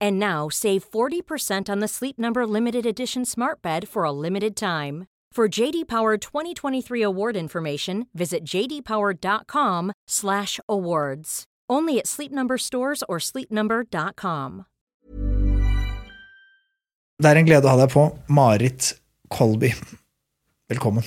And 0.00 0.18
now 0.18 0.48
save 0.48 0.90
40% 0.90 1.68
on 1.68 1.80
the 1.80 1.88
Sleep 1.88 2.18
Number 2.18 2.46
limited 2.46 2.86
edition 2.86 3.24
Smart 3.24 3.62
Bed 3.62 3.88
for 3.88 4.04
a 4.04 4.12
limited 4.12 4.54
time. 4.56 5.06
For 5.32 5.48
JD 5.48 5.86
Power 5.86 6.16
2023 6.16 7.02
award 7.02 7.36
information, 7.36 8.06
visit 8.14 8.42
jdpower.com/awards. 8.44 11.44
Only 11.68 11.98
at 11.98 12.06
Sleep 12.06 12.32
Number 12.32 12.56
stores 12.56 13.04
or 13.06 13.18
sleepnumber.com. 13.18 14.64
Det 17.18 17.30
er 17.30 17.40
en 17.40 17.48
glede 17.48 17.64
å 17.64 17.72
ha 17.72 17.80
deg 17.80 17.92
på, 17.92 18.06
Marit 18.28 18.92
Kolby. 19.32 19.72
Velkommen. 20.72 21.04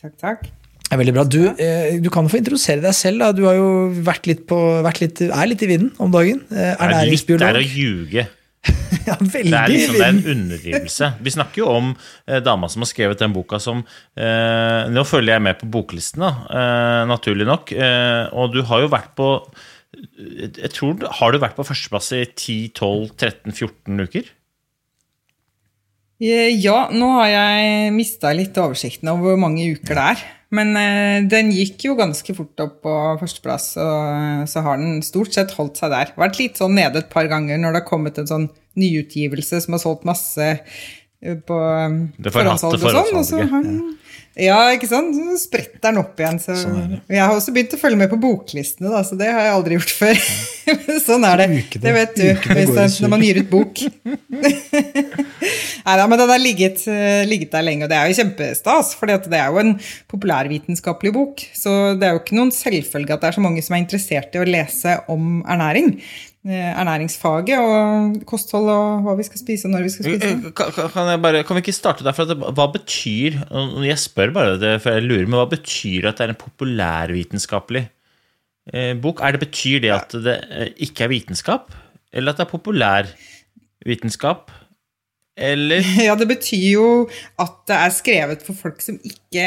Takk, 0.00 0.16
takk. 0.20 0.50
Det 0.90 0.96
er 0.96 1.02
veldig 1.04 1.14
bra. 1.14 1.24
Du, 1.30 1.40
eh, 1.54 2.00
du 2.02 2.10
kan 2.10 2.26
få 2.26 2.40
introdusere 2.40 2.82
deg 2.82 2.96
selv. 2.98 3.22
Da. 3.22 3.30
Du 3.36 3.44
har 3.46 3.54
jo 3.54 3.70
vært 4.02 4.26
litt 4.26 4.42
på, 4.50 4.58
vært 4.82 4.98
litt, 5.04 5.22
er 5.22 5.46
litt 5.46 5.62
i 5.62 5.70
vinden 5.70 5.94
om 6.02 6.10
dagen. 6.10 6.42
Ernæringsbiolog. 6.50 7.46
Det 7.46 7.50
er 7.52 7.58
litt 7.60 7.70
der 7.70 7.78
å 7.78 7.78
ljuge. 7.78 8.28
ja, 9.08 9.16
veldig 9.16 9.52
Det 9.52 9.58
er, 9.58 9.72
liksom, 9.72 9.96
det 9.96 10.04
er 10.04 10.12
en 10.12 10.22
underdrivelse. 10.34 11.10
Vi 11.24 11.32
snakker 11.32 11.62
jo 11.62 11.68
om 11.72 11.92
eh, 11.94 12.40
dama 12.44 12.68
som 12.68 12.84
har 12.84 12.90
skrevet 12.90 13.22
den 13.22 13.32
boka 13.32 13.60
som 13.62 13.82
eh, 14.20 14.90
Nå 14.92 15.04
følger 15.08 15.38
jeg 15.38 15.44
med 15.46 15.60
på 15.62 15.68
boklisten, 15.72 16.26
da, 16.26 16.32
eh, 16.52 17.02
naturlig 17.08 17.48
nok. 17.48 17.72
Eh, 17.72 18.24
og 18.36 18.52
du 18.54 18.60
har 18.68 18.84
jo 18.84 18.92
vært 18.92 19.14
på 19.18 19.30
jeg 20.10 20.70
tror, 20.72 21.00
Har 21.18 21.32
du 21.32 21.40
vært 21.42 21.56
på 21.58 21.66
førsteplass 21.66 22.12
i 22.16 22.22
10-12-13-14 22.28 24.04
uker? 24.06 24.28
Eh, 26.20 26.52
Ja, 26.60 26.88
nå 26.92 27.08
har 27.16 27.30
jeg 27.32 27.94
mista 27.96 28.32
litt 28.36 28.56
oversikten 28.60 29.08
over 29.12 29.32
hvor 29.32 29.40
mange 29.40 29.64
uker 29.72 29.96
det 29.96 30.06
er. 30.14 30.24
Men 30.50 30.74
eh, 30.76 31.22
den 31.30 31.52
gikk 31.54 31.84
jo 31.86 31.94
ganske 31.98 32.34
fort 32.34 32.58
opp 32.64 32.80
på 32.84 32.94
førsteplass, 33.20 33.68
og 33.78 34.48
så 34.50 34.62
har 34.66 34.80
den 34.82 34.98
stort 35.06 35.32
sett 35.36 35.54
holdt 35.54 35.78
seg 35.78 35.92
der. 35.94 36.10
Vært 36.18 36.40
litt 36.40 36.58
sånn 36.58 36.74
nede 36.74 37.04
et 37.04 37.12
par 37.12 37.30
ganger 37.30 37.60
når 37.60 37.72
det 37.76 37.82
har 37.84 37.88
kommet 37.88 38.18
en 38.18 38.28
sånn 38.28 38.48
nyutgivelse 38.80 39.62
som 39.62 39.76
har 39.76 39.82
solgt 39.82 40.04
masse 40.08 40.48
på 41.20 41.56
forhatte 41.56 42.30
forhåndssalg 42.32 42.80
og 42.80 42.84
sånn. 42.84 43.16
Og 43.20 43.24
så 43.28 43.36
han, 43.50 43.64
ja, 44.40 44.56
ikke 44.72 44.86
sant? 44.88 45.12
Så 45.16 45.34
spretter 45.42 45.80
den 45.88 45.98
opp 46.00 46.20
igjen. 46.20 46.38
Så. 46.40 46.54
Jeg 47.10 47.20
har 47.20 47.34
også 47.34 47.52
begynt 47.52 47.74
å 47.74 47.78
følge 47.80 47.98
med 47.98 48.08
på 48.12 48.18
boklistene, 48.22 48.88
da, 48.92 49.00
så 49.04 49.16
det 49.18 49.26
har 49.28 49.42
jeg 49.48 49.54
aldri 49.56 49.74
gjort 49.76 49.92
før. 49.98 50.16
sånn 51.08 51.24
er 51.26 51.36
det. 51.42 51.48
Ukene- 51.58 51.82
det 51.84 51.92
vet 51.96 52.12
du 52.16 52.24
Øystein, 52.30 52.94
når 53.04 53.10
man 53.12 53.24
gir 53.26 53.40
ut 53.42 53.50
bok. 53.50 53.74
Nei 55.80 55.94
da, 55.98 56.04
men 56.06 56.20
den 56.20 56.30
har 56.30 56.40
ligget, 56.40 56.78
eh, 56.88 57.24
ligget 57.28 57.52
der 57.56 57.64
lenge, 57.66 57.84
og 57.84 57.90
det 57.92 57.98
er 57.98 58.08
jo 58.08 58.16
kjempestas. 58.20 58.92
For 58.96 59.10
det 59.10 59.18
er 59.34 59.50
jo 59.50 59.60
en 59.64 59.74
populærvitenskapelig 60.12 61.12
bok. 61.16 61.42
Så 61.56 61.74
det 61.98 62.06
er 62.08 62.14
jo 62.14 62.22
ikke 62.22 62.38
noen 62.38 62.54
selvfølge 62.54 63.16
at 63.16 63.24
det 63.24 63.28
er 63.32 63.38
så 63.40 63.44
mange 63.44 63.64
som 63.66 63.74
er 63.76 63.82
interessert 63.84 64.36
i 64.38 64.42
å 64.44 64.48
lese 64.48 64.96
om 65.10 65.40
ernæring. 65.42 65.96
Eh, 66.40 66.70
Ernæringsfaget 66.80 67.58
og 67.60 68.14
kosthold 68.24 68.68
og 68.72 69.02
hva 69.04 69.12
vi 69.18 69.26
skal 69.26 69.40
spise 69.42 69.66
og 69.68 69.74
når 69.74 69.82
vi 69.84 69.90
skal 69.92 70.06
spise. 70.06 70.28
Eh, 70.30 70.52
Kan, 70.56 70.70
kan- 70.94 71.20
bare, 71.20 71.42
kan 71.44 71.58
vi 71.58 71.60
ikke 71.66 71.74
starte 71.76 72.04
der? 72.06 72.12
For 72.16 72.24
hva 72.32 72.66
betyr 72.72 73.36
Jeg 73.84 73.98
spør 74.00 74.32
bare 74.32 74.78
for 74.80 74.90
jeg 74.96 75.02
lurer, 75.04 75.26
men 75.28 75.36
hva 75.36 75.44
betyr 75.52 76.08
at 76.08 76.16
det 76.16 76.24
er 76.24 76.32
en 76.32 76.40
populærvitenskapelig 76.40 77.82
eh, 78.72 78.94
bok? 79.02 79.20
Er 79.20 79.36
det 79.36 79.40
Betyr 79.44 79.80
det 79.84 79.92
at 79.92 80.16
det 80.16 80.38
eh, 80.50 80.72
ikke 80.88 81.04
er 81.04 81.12
vitenskap? 81.12 81.74
Eller 82.12 82.32
at 82.32 82.38
det 82.40 82.46
er 82.46 82.54
populærvitenskap? 82.56 84.50
Eller 85.40 85.84
Ja, 86.06 86.14
det 86.18 86.28
betyr 86.28 86.66
jo 86.74 86.86
at 87.40 87.56
det 87.70 87.76
er 87.76 87.94
skrevet 87.94 88.44
for 88.44 88.58
folk 88.58 88.82
som 88.84 88.98
ikke 89.06 89.44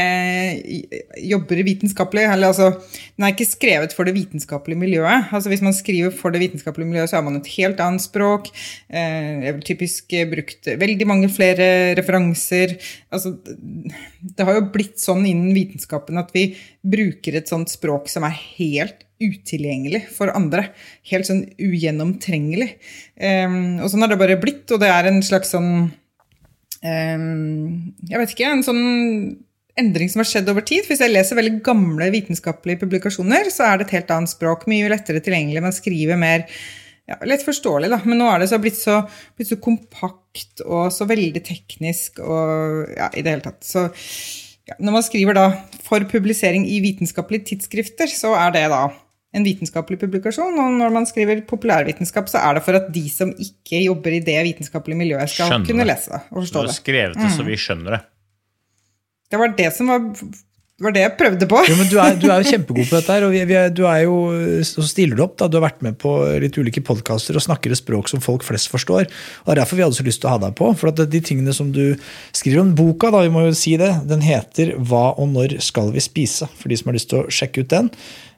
jobber 1.22 1.62
vitenskapelig. 1.68 2.26
Eller 2.34 2.50
altså, 2.50 2.72
den 3.14 3.28
er 3.28 3.34
ikke 3.36 3.48
skrevet 3.50 3.94
for 3.96 4.10
det 4.10 4.16
vitenskapelige 4.18 4.82
miljøet. 4.82 5.30
Altså 5.32 5.52
Hvis 5.54 5.64
man 5.66 5.78
skriver 5.78 6.14
for 6.16 6.34
det 6.34 6.42
vitenskapelige 6.42 6.90
miljøet, 6.90 7.12
så 7.12 7.20
har 7.20 7.28
man 7.28 7.38
et 7.40 7.52
helt 7.58 7.82
annet 7.84 8.06
språk. 8.06 8.50
Eh, 8.90 9.46
vil 9.52 9.64
typisk 9.68 10.18
brukt 10.32 10.72
veldig 10.82 11.10
mange 11.10 11.30
flere 11.32 11.94
referanser. 12.00 12.78
Altså, 13.14 13.36
det 13.44 14.48
har 14.48 14.58
jo 14.58 14.68
blitt 14.74 15.02
sånn 15.04 15.26
innen 15.30 15.54
vitenskapen 15.56 16.18
at 16.22 16.34
vi 16.34 16.50
bruker 16.82 17.38
et 17.38 17.50
sånt 17.52 17.72
språk 17.72 18.10
som 18.12 18.26
er 18.28 18.38
helt 18.58 19.04
utilgjengelig 19.24 20.04
for 20.16 20.34
andre. 20.36 20.68
Helt 21.12 21.30
sånn 21.30 21.46
ugjennomtrengelig. 21.62 22.74
Um, 23.18 23.82
og 23.84 23.90
sånn 23.92 24.06
har 24.06 24.14
det 24.14 24.20
bare 24.22 24.40
blitt, 24.42 24.68
og 24.74 24.84
det 24.84 24.92
er 24.92 25.10
en 25.10 25.24
slags 25.26 25.54
sånn 25.56 25.72
um, 26.84 27.26
Jeg 28.10 28.22
vet 28.22 28.36
ikke, 28.36 28.52
en 28.52 28.66
sånn 28.66 28.86
endring 29.80 30.12
som 30.12 30.22
har 30.22 30.30
skjedd 30.30 30.52
over 30.52 30.66
tid. 30.68 30.86
Hvis 30.88 31.02
jeg 31.02 31.14
leser 31.14 31.40
veldig 31.40 31.60
gamle 31.66 32.12
vitenskapelige 32.14 32.84
publikasjoner, 32.84 33.50
så 33.54 33.68
er 33.68 33.80
det 33.80 33.88
et 33.88 33.98
helt 33.98 34.16
annet 34.16 34.34
språk, 34.34 34.68
mye 34.70 34.92
lettere 34.92 35.24
tilgjengelig. 35.24 35.66
Man 35.66 35.76
skriver 35.76 36.20
mer 36.20 36.46
ja, 37.10 37.18
lett 37.28 37.44
forståelig, 37.46 37.90
da. 37.92 38.00
Men 38.08 38.22
nå 38.22 38.30
er 38.32 38.44
det 38.44 38.50
så 38.52 38.60
blitt 38.64 38.80
så, 38.80 39.02
blitt 39.38 39.52
så 39.52 39.60
kompakt 39.64 40.64
og 40.66 40.88
så 40.94 41.08
veldig 41.10 41.44
teknisk 41.46 42.22
og 42.24 42.94
ja, 42.94 43.10
i 43.12 43.24
det 43.26 43.36
hele 43.36 43.46
tatt. 43.46 43.62
Så 43.68 43.88
ja, 44.70 44.78
når 44.80 45.00
man 45.00 45.06
skriver 45.06 45.36
da 45.38 45.48
for 45.84 46.06
publisering 46.10 46.68
i 46.70 46.80
vitenskapelige 46.84 47.52
tidsskrifter, 47.52 48.12
så 48.12 48.32
er 48.40 48.54
det 48.56 48.68
da 48.72 48.86
en 49.34 49.44
vitenskapelig 49.48 50.00
publikasjon. 50.04 50.54
Og 50.62 50.78
når 50.80 50.94
man 50.94 51.06
skriver 51.10 51.42
populærvitenskap, 51.50 52.30
så 52.30 52.38
er 52.44 52.60
det 52.60 52.64
for 52.68 52.78
at 52.78 52.92
de 52.94 53.06
som 53.10 53.34
ikke 53.34 53.84
jobber 53.88 54.14
i 54.20 54.24
det 54.24 54.40
vitenskapelige 54.52 55.00
miljøet, 55.04 55.30
skal 55.34 55.50
Skjønner 55.52 55.68
kunne 55.72 55.86
det. 55.88 55.92
lese 55.96 56.12
det 56.14 56.22
og 56.30 56.36
du 56.40 56.46
forstå 56.46 56.60
har 56.64 56.72
det. 56.72 56.80
skrevet 56.80 57.22
det 57.22 57.32
så 57.38 57.46
vi 57.48 57.58
skjønner 57.60 57.98
det? 57.98 58.02
Det 59.34 59.40
var 59.42 59.54
det 59.58 59.70
som 59.74 59.88
var, 59.90 60.04
var 60.84 60.94
det 60.94 61.02
jeg 61.02 61.14
prøvde 61.18 61.48
på. 61.50 61.60
Jo, 61.66 61.76
men 61.80 61.88
du 61.90 61.96
er, 61.98 62.16
du 62.22 62.28
er 62.30 62.44
jo 62.44 62.52
kjempegod 62.52 62.86
på 62.90 62.98
dette 63.00 63.16
her, 63.16 63.24
og 63.26 63.32
vi, 63.34 63.40
vi 63.50 63.56
er, 63.58 63.72
du 63.74 63.82
er 63.90 64.04
jo, 64.04 64.18
så 64.68 64.84
stiller 64.86 65.18
du 65.18 65.24
opp. 65.26 65.38
da, 65.42 65.48
Du 65.50 65.58
har 65.58 65.64
vært 65.66 65.82
med 65.86 65.98
på 66.02 66.12
litt 66.44 66.58
ulike 66.62 66.84
podkaster 66.86 67.34
og 67.40 67.42
snakker 67.42 67.74
et 67.74 67.80
språk 67.82 68.12
som 68.12 68.22
folk 68.22 68.46
flest 68.46 68.70
forstår. 68.70 69.08
og 69.10 69.48
Det 69.48 69.56
er 69.56 69.62
derfor 69.64 69.80
vi 69.80 69.86
hadde 69.88 69.98
så 69.98 70.06
lyst 70.06 70.22
til 70.22 70.30
å 70.30 70.36
ha 70.36 70.42
deg 70.44 70.54
på. 70.60 70.70
For 70.78 70.92
at 70.94 71.02
de 71.10 71.22
tingene 71.26 71.56
som 71.58 71.72
du 71.74 71.96
skriver 72.36 72.62
om 72.62 72.76
boka, 72.78 73.10
da, 73.10 73.24
vi 73.26 73.34
må 73.34 73.48
jo 73.48 73.56
si 73.58 73.74
det, 73.82 73.90
den 74.06 74.22
heter 74.22 74.76
'Hva 74.78 75.18
og 75.18 75.30
når 75.34 75.58
skal 75.66 75.90
vi 75.92 76.00
spise?' 76.04 76.50
For 76.60 76.70
de 76.70 76.78
som 76.78 76.92
har 76.92 77.00
lyst 77.00 77.10
til 77.10 77.24
å 77.24 77.30
sjekke 77.32 77.66
ut 77.66 77.70
den. 77.74 77.90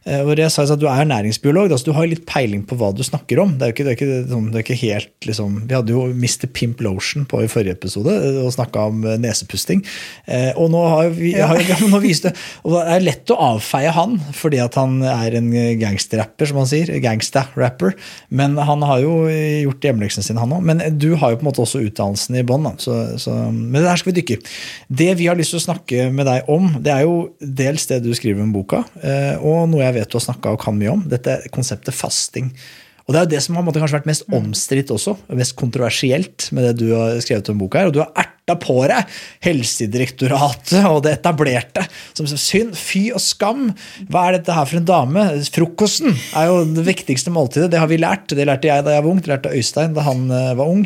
Eh, 0.06 0.22
Hvor 0.22 0.38
jeg 0.38 0.52
sa 0.54 0.62
at 0.70 0.78
Du 0.80 0.86
er 0.86 1.06
næringsbiolog, 1.10 1.72
altså 1.74 1.88
du 1.90 1.96
har 1.98 2.06
litt 2.06 2.26
peiling 2.30 2.62
på 2.68 2.76
hva 2.78 2.92
du 2.94 3.02
snakker 3.06 3.40
om. 3.42 3.56
Det 3.58 3.66
er 3.66 3.72
jo 3.72 3.74
ikke, 3.74 3.86
det 3.88 3.92
er 3.94 3.98
ikke, 3.98 4.18
sånn- 4.30 4.50
det 4.54 4.60
er 4.60 4.66
ikke 4.66 4.78
helt, 4.84 5.10
liksom, 5.26 5.56
Vi 5.68 5.74
hadde 5.74 5.94
jo 5.96 6.04
Mr. 6.14 6.46
Pimp 6.54 6.82
Lotion 6.86 7.26
på 7.26 7.42
i 7.42 7.48
forrige 7.50 7.74
episode 7.74 8.14
eh, 8.14 8.38
og 8.46 8.54
snakka 8.54 8.84
om 8.92 9.04
eh, 9.06 9.18
nesepusting. 9.18 9.82
Og 10.62 10.70
nå 10.70 10.82
har 10.90 11.10
vi, 11.10 11.32
har, 11.34 11.58
nå 11.90 12.00
det, 12.02 12.34
og 12.64 12.76
Det 12.76 12.84
er 12.94 13.06
lett 13.06 13.32
å 13.34 13.38
avfeie 13.56 13.90
han 13.96 14.20
fordi 14.36 14.60
at 14.62 14.76
han 14.78 15.00
er 15.02 15.36
en 15.40 15.50
gangsterrapper, 15.82 16.46
som 16.50 16.58
han 16.62 16.70
sier. 16.70 16.92
Gangsta-rapper. 17.02 17.96
Men 18.30 18.58
han 18.58 18.86
har 18.86 19.02
jo 19.02 19.26
gjort 19.30 19.82
hjemmeleksen 19.90 20.24
sin, 20.26 20.38
han 20.38 20.54
òg. 20.54 20.62
Men 20.66 20.84
du 21.00 21.16
har 21.16 21.34
jo 21.34 21.40
på 21.42 21.46
en 21.46 21.50
måte 21.50 21.64
også 21.66 21.82
utdannelsen 21.82 22.38
i 22.38 22.46
bånn. 22.46 22.66
men 22.66 23.74
det 23.82 23.90
her 23.90 23.98
skal 23.98 24.14
vi 24.14 24.22
dykke 24.22 24.38
i. 24.38 24.42
Det 25.02 25.10
vi 25.18 25.28
har 25.28 25.36
lyst 25.40 25.56
til 25.56 25.62
å 25.62 25.66
snakke 25.66 26.12
med 26.14 26.26
deg 26.30 26.50
om, 26.52 26.70
det 26.82 26.94
er 26.94 27.06
jo 27.08 27.32
dels 27.42 27.88
det 27.90 28.04
du 28.06 28.14
skriver 28.14 28.44
om 28.46 28.54
boka, 28.54 28.84
og 29.42 29.70
noe 29.72 29.82
jeg 29.82 29.95
vet 29.96 30.12
du 30.12 30.20
har 30.20 30.28
snakka 30.30 30.56
og 30.56 30.62
kan 30.64 30.76
mye 30.78 30.94
om. 30.94 31.06
Dette 31.12 31.40
konseptet 31.56 31.96
fasting. 31.96 32.52
Og 33.06 33.14
Det 33.14 33.20
er 33.20 33.26
jo 33.28 33.30
det 33.36 33.42
som 33.46 33.58
har 33.60 33.66
kanskje 33.70 34.00
vært 34.00 34.08
mest 34.10 34.24
omstridt 34.34 34.90
også, 34.90 35.12
mest 35.38 35.54
kontroversielt 35.60 36.48
med 36.58 36.64
det 36.66 36.72
du 36.80 36.88
har 36.96 37.20
skrevet 37.22 37.52
om 37.54 37.60
boka. 37.62 37.84
her, 37.84 37.92
Og 37.92 37.94
du 37.94 38.00
har 38.02 38.10
erta 38.18 38.56
på 38.58 38.80
deg 38.90 39.06
Helsedirektoratet 39.46 40.86
og 40.90 41.04
det 41.06 41.20
etablerte. 41.20 41.84
Som 42.18 42.26
synd, 42.26 42.74
fy 42.78 43.12
og 43.14 43.22
skam. 43.22 43.68
Hva 44.10 44.26
er 44.30 44.40
dette 44.40 44.56
her 44.58 44.66
for 44.66 44.82
en 44.82 44.88
dame? 44.90 45.26
Frokosten 45.54 46.16
er 46.34 46.50
jo 46.50 46.64
det 46.74 46.86
viktigste 46.88 47.34
måltidet. 47.34 47.70
Det 47.74 47.82
har 47.82 47.92
vi 47.92 48.02
lært. 48.02 48.34
Det 48.34 48.48
lærte 48.48 48.72
jeg 48.72 48.86
da 48.88 48.96
jeg 48.98 49.06
var 49.06 49.12
ung, 49.14 49.22
det 49.22 49.32
lærte 49.36 49.54
Øystein 49.54 49.94
da 49.94 50.02
han 50.08 50.26
eh, 50.32 50.54
var 50.58 50.66
ung. 50.66 50.86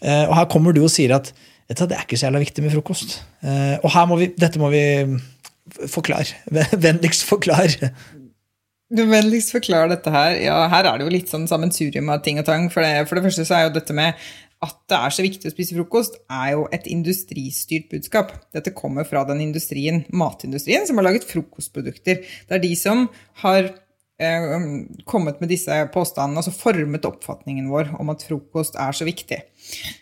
Eh, 0.00 0.24
Og 0.24 0.36
her 0.40 0.48
kommer 0.48 0.72
du 0.72 0.82
og 0.86 0.92
sier 0.94 1.14
at 1.18 1.32
dette 1.68 1.84
det 1.90 1.98
er 1.98 2.06
ikke 2.06 2.16
så 2.16 2.30
jævla 2.30 2.40
viktig 2.40 2.64
med 2.64 2.72
frokost. 2.72 3.18
Eh, 3.44 3.76
og 3.82 3.92
her 3.92 4.06
må 4.08 4.16
vi, 4.16 4.32
dette 4.40 4.56
må 4.60 4.70
vi 4.72 4.84
forklare. 5.92 6.32
Vennligst 6.84 7.28
forklare. 7.28 7.92
Du 8.88 9.02
vennligst 9.04 9.52
forklar 9.52 9.90
dette 9.90 10.12
her. 10.12 10.34
Ja, 10.40 10.58
her 10.72 10.86
er 10.88 10.98
det 10.98 11.04
jo 11.04 11.12
litt 11.12 11.32
sånn 11.32 11.48
sammensurium 11.50 12.08
av 12.12 12.22
ting 12.24 12.40
og 12.40 12.46
tang. 12.48 12.70
For 12.72 12.84
det, 12.84 13.04
for 13.08 13.18
det 13.18 13.26
første 13.26 13.44
så 13.44 13.58
er 13.58 13.66
jo 13.66 13.74
dette 13.74 13.96
med 13.96 14.16
at 14.64 14.78
det 14.90 14.96
er 14.98 15.12
så 15.14 15.22
viktig 15.22 15.50
å 15.50 15.54
spise 15.54 15.76
frokost, 15.76 16.16
er 16.34 16.54
jo 16.56 16.64
et 16.74 16.88
industristyrt 16.90 17.92
budskap. 17.92 18.32
Dette 18.54 18.74
kommer 18.74 19.06
fra 19.06 19.22
den 19.28 19.42
industrien, 19.44 20.02
matindustrien, 20.10 20.86
som 20.88 20.98
har 20.98 21.06
laget 21.06 21.28
frokostprodukter. 21.28 22.24
Det 22.48 22.56
er 22.56 22.64
de 22.64 22.72
som 22.80 23.04
har 23.44 23.68
eh, 23.68 24.56
kommet 25.06 25.38
med 25.38 25.52
disse 25.52 25.78
påstandene, 25.94 26.42
altså 26.42 26.56
formet 26.56 27.06
oppfatningen 27.06 27.70
vår 27.70 27.94
om 28.00 28.10
at 28.10 28.26
frokost 28.26 28.80
er 28.82 28.98
så 28.98 29.06
viktig. 29.06 29.44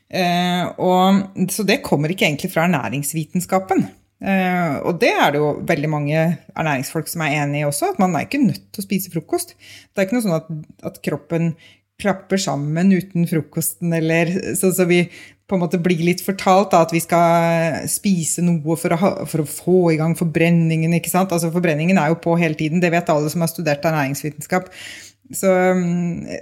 Eh, 0.08 0.64
og, 0.80 1.50
så 1.52 1.66
det 1.68 1.82
kommer 1.84 2.14
ikke 2.14 2.30
egentlig 2.30 2.54
fra 2.54 2.64
ernæringsvitenskapen. 2.64 3.84
Eh, 4.16 4.76
og 4.80 4.96
det 5.02 5.12
er 5.12 5.32
det 5.34 5.40
jo 5.42 5.48
veldig 5.68 5.88
mange 5.92 6.20
ernæringsfolk 6.56 7.10
som 7.10 7.24
er 7.26 7.36
enig 7.42 7.62
i 7.62 7.66
også, 7.68 7.92
at 7.92 7.98
man 8.00 8.16
er 8.16 8.24
ikke 8.24 8.44
nødt 8.44 8.62
til 8.72 8.82
å 8.82 8.86
spise 8.86 9.12
frokost. 9.12 9.56
Det 9.56 10.00
er 10.00 10.08
ikke 10.08 10.18
noe 10.18 10.26
sånn 10.26 10.38
at, 10.38 10.52
at 10.88 11.02
kroppen 11.04 11.52
klapper 12.00 12.40
sammen 12.40 12.92
uten 12.92 13.24
frokosten, 13.28 13.92
eller 13.96 14.30
sånn 14.56 14.74
som 14.76 14.88
vi 14.88 15.06
på 15.46 15.54
en 15.54 15.62
måte 15.62 15.78
blir 15.78 16.00
litt 16.02 16.20
fortalt, 16.26 16.72
da, 16.72 16.82
at 16.82 16.92
vi 16.92 17.00
skal 17.02 17.84
spise 17.88 18.42
noe 18.42 18.76
for 18.80 18.92
å, 18.92 18.98
ha, 18.98 19.10
for 19.30 19.44
å, 19.44 19.48
få 19.48 19.78
i 19.94 19.98
gang 20.00 20.16
forbrenningen. 20.18 20.96
ikke 20.98 21.12
sant? 21.12 21.32
Altså 21.32 21.52
Forbrenningen 21.54 22.00
er 22.02 22.10
jo 22.10 22.18
på 22.22 22.34
hele 22.40 22.58
tiden, 22.58 22.82
det 22.82 22.90
vet 22.92 23.12
alle 23.12 23.30
som 23.32 23.44
har 23.44 23.52
studert 23.52 23.86
ernæringsvitenskap. 23.86 24.72
Så, 25.30 25.50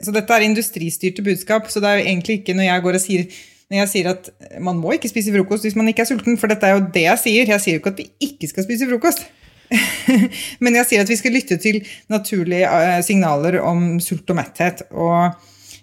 så, 0.05 0.13
dette 0.13 0.37
er 0.37 0.47
industristyrte 0.47 1.25
budskap. 1.25 1.69
Så 1.73 1.81
det 1.85 1.91
er 1.91 2.01
jo 2.01 2.09
egentlig 2.09 2.41
ikke 2.41 2.57
når 2.57 2.69
jeg 2.69 2.85
går 2.87 2.99
og 2.99 3.05
sier 3.05 3.43
når 3.75 3.83
jeg 3.83 3.91
sier 3.91 4.11
at 4.13 4.29
man 4.63 4.79
må 4.79 4.95
ikke 4.95 5.11
spise 5.11 5.33
frokost 5.35 5.67
hvis 5.67 5.75
man 5.79 5.89
ikke 5.91 6.05
er 6.05 6.13
sulten, 6.13 6.39
for 6.39 6.51
dette 6.51 6.69
er 6.69 6.77
jo 6.77 6.85
det 6.95 7.09
jeg 7.09 7.23
sier. 7.25 7.49
Jeg 7.51 7.63
sier 7.65 7.75
jo 7.75 7.83
ikke 7.83 7.95
at 7.97 8.05
vi 8.05 8.13
ikke 8.29 8.51
skal 8.53 8.69
spise 8.69 8.87
frokost. 8.87 9.25
Men 10.65 10.79
jeg 10.79 10.87
sier 10.89 11.03
at 11.03 11.11
vi 11.11 11.19
skal 11.19 11.35
lytte 11.35 11.59
til 11.59 11.81
naturlige 12.13 12.69
eh, 12.69 13.01
signaler 13.03 13.59
om 13.65 13.99
sult 14.03 14.31
og 14.31 14.39
metthet. 14.39 14.85
Og, 14.93 15.35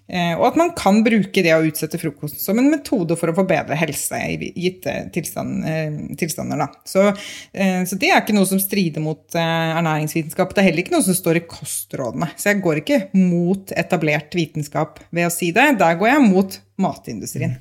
eh, 0.08 0.32
og, 0.38 0.46
at 0.52 0.60
man 0.62 0.72
kan 0.78 1.02
bruke 1.04 1.44
det 1.44 1.52
å 1.52 1.66
utsette 1.68 2.00
frokosten 2.00 2.40
som 2.40 2.62
en 2.62 2.70
metode 2.72 3.18
for 3.20 3.34
å 3.34 3.36
forbedre 3.36 3.76
helse 3.82 4.22
i 4.32 4.52
gitte 4.64 4.96
tilstand, 5.16 5.66
eh, 5.68 5.98
tilstander. 6.22 6.64
Så, 6.88 7.10
så, 7.12 8.00
det 8.00 8.14
er 8.14 8.22
ikke 8.22 8.38
noe 8.38 8.48
som 8.50 8.62
strider 8.64 9.04
mot 9.04 9.36
ernæringsvitenskap. 9.36 10.56
Det 10.56 10.64
er 10.64 10.70
heller 10.70 10.86
ikke 10.86 10.96
noe 10.96 11.08
som 11.10 11.18
står 11.18 11.42
i 11.42 11.48
kostrådene. 11.50 12.32
Så 12.38 12.54
jeg 12.54 12.64
går 12.64 12.86
ikke 12.86 13.04
mot 13.18 13.76
etablert 13.76 14.40
vitenskap 14.40 15.04
ved 15.12 15.28
å 15.28 15.34
si 15.34 15.52
det. 15.56 15.74
Der 15.82 16.00
går 16.00 16.16
jeg 16.16 16.30
mot 16.30 16.62
matindustrien. 16.82 17.60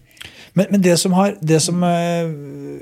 Men, 0.58 0.66
men, 0.70 0.80
det 0.82 0.96
som, 1.00 1.14
har, 1.14 1.36
det 1.40 1.60
som 1.62 1.82
eh, 1.86 2.30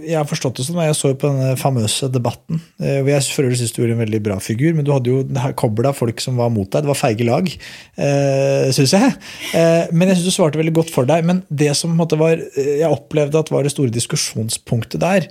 jeg 0.06 0.16
har 0.16 0.28
forstått 0.28 0.60
det 0.60 0.66
som, 0.68 0.78
jeg 0.80 0.96
så 0.96 1.12
på 1.18 1.30
denne 1.30 1.56
famøse 1.60 2.08
debatten 2.12 2.60
eh, 2.80 3.00
hvor 3.02 3.10
Jeg 3.12 3.26
for 3.34 3.48
øvrig 3.48 3.60
syns 3.60 3.74
du 3.74 3.82
gjorde 3.82 3.96
en 3.96 4.02
veldig 4.04 4.20
bra 4.24 4.38
figur, 4.42 4.72
men 4.76 4.86
du 4.86 4.92
hadde 4.94 5.12
jo 5.12 5.50
koblet 5.58 5.96
folk 5.98 6.22
som 6.24 6.38
var 6.40 6.52
mot 6.54 6.68
deg. 6.70 6.86
Det 6.86 6.92
var 6.92 7.00
feige 7.00 7.28
lag, 7.28 7.48
eh, 7.48 8.68
syns 8.76 8.94
jeg. 8.96 9.12
Eh, 9.58 9.90
men 9.92 10.10
jeg 10.10 10.20
syns 10.20 10.30
du 10.30 10.36
svarte 10.36 10.60
veldig 10.60 10.76
godt 10.80 10.94
for 10.94 11.08
deg. 11.08 11.26
Men 11.28 11.42
det 11.48 11.74
som 11.78 11.96
var, 11.98 12.40
jeg 12.56 12.88
opplevde 12.88 13.42
at 13.42 13.52
var 13.52 13.66
det 13.66 13.74
store 13.74 13.94
diskusjonspunktet 13.94 15.02
der, 15.02 15.28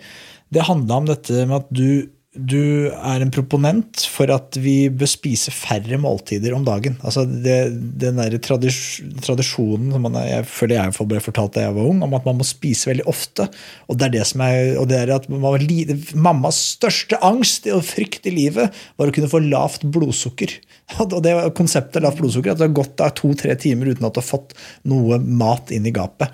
det 0.54 0.68
handla 0.68 1.02
om 1.02 1.10
dette 1.10 1.44
med 1.48 1.58
at 1.62 1.74
du 1.74 2.08
du 2.38 2.90
er 2.94 3.24
en 3.24 3.32
proponent 3.34 4.04
for 4.14 4.30
at 4.34 4.58
vi 4.62 4.90
bør 4.94 5.10
spise 5.10 5.52
færre 5.54 5.98
måltider 6.02 6.54
om 6.56 6.66
dagen. 6.68 6.98
Altså 7.02 7.26
det, 7.26 7.58
Den 8.00 8.20
der 8.22 8.38
tradis 8.44 9.00
tradisjonen 9.26 9.92
som 9.94 10.06
man, 10.06 10.18
jeg 10.28 10.46
føler 10.50 10.78
jeg 10.78 11.08
ble 11.10 11.22
fortalt 11.24 11.56
da 11.58 11.66
jeg 11.66 11.76
var 11.78 11.90
ung, 11.90 12.04
om 12.06 12.16
at 12.18 12.28
man 12.28 12.40
må 12.40 12.48
spise 12.48 12.92
veldig 12.92 13.08
ofte. 13.10 13.48
Og 13.88 13.98
det 13.98 14.08
er 14.08 14.16
det 14.18 14.28
som 14.30 14.44
er, 14.46 14.76
og 14.82 14.88
det 14.92 15.02
er 15.02 15.14
at 15.16 15.28
Mammas 15.28 16.60
største 16.78 17.20
angst 17.26 17.68
og 17.74 17.86
frykt 17.88 18.30
i 18.30 18.36
livet 18.36 18.76
var 19.00 19.10
å 19.10 19.16
kunne 19.16 19.32
få 19.32 19.42
lavt 19.44 19.88
blodsukker. 19.88 20.54
Og 21.04 21.20
det 21.24 21.34
Konseptet 21.58 22.04
lavt 22.04 22.22
blodsukker 22.22 22.54
at 22.54 22.62
det 22.62 22.70
har 22.70 22.78
gått 22.78 23.02
to-tre 23.20 23.58
timer 23.60 23.92
uten 23.92 24.08
at 24.08 24.16
du 24.16 24.22
har 24.22 24.28
fått 24.28 24.56
noe 24.88 25.20
mat 25.20 25.74
inn 25.76 25.88
i 25.88 25.92
gapet. 25.96 26.32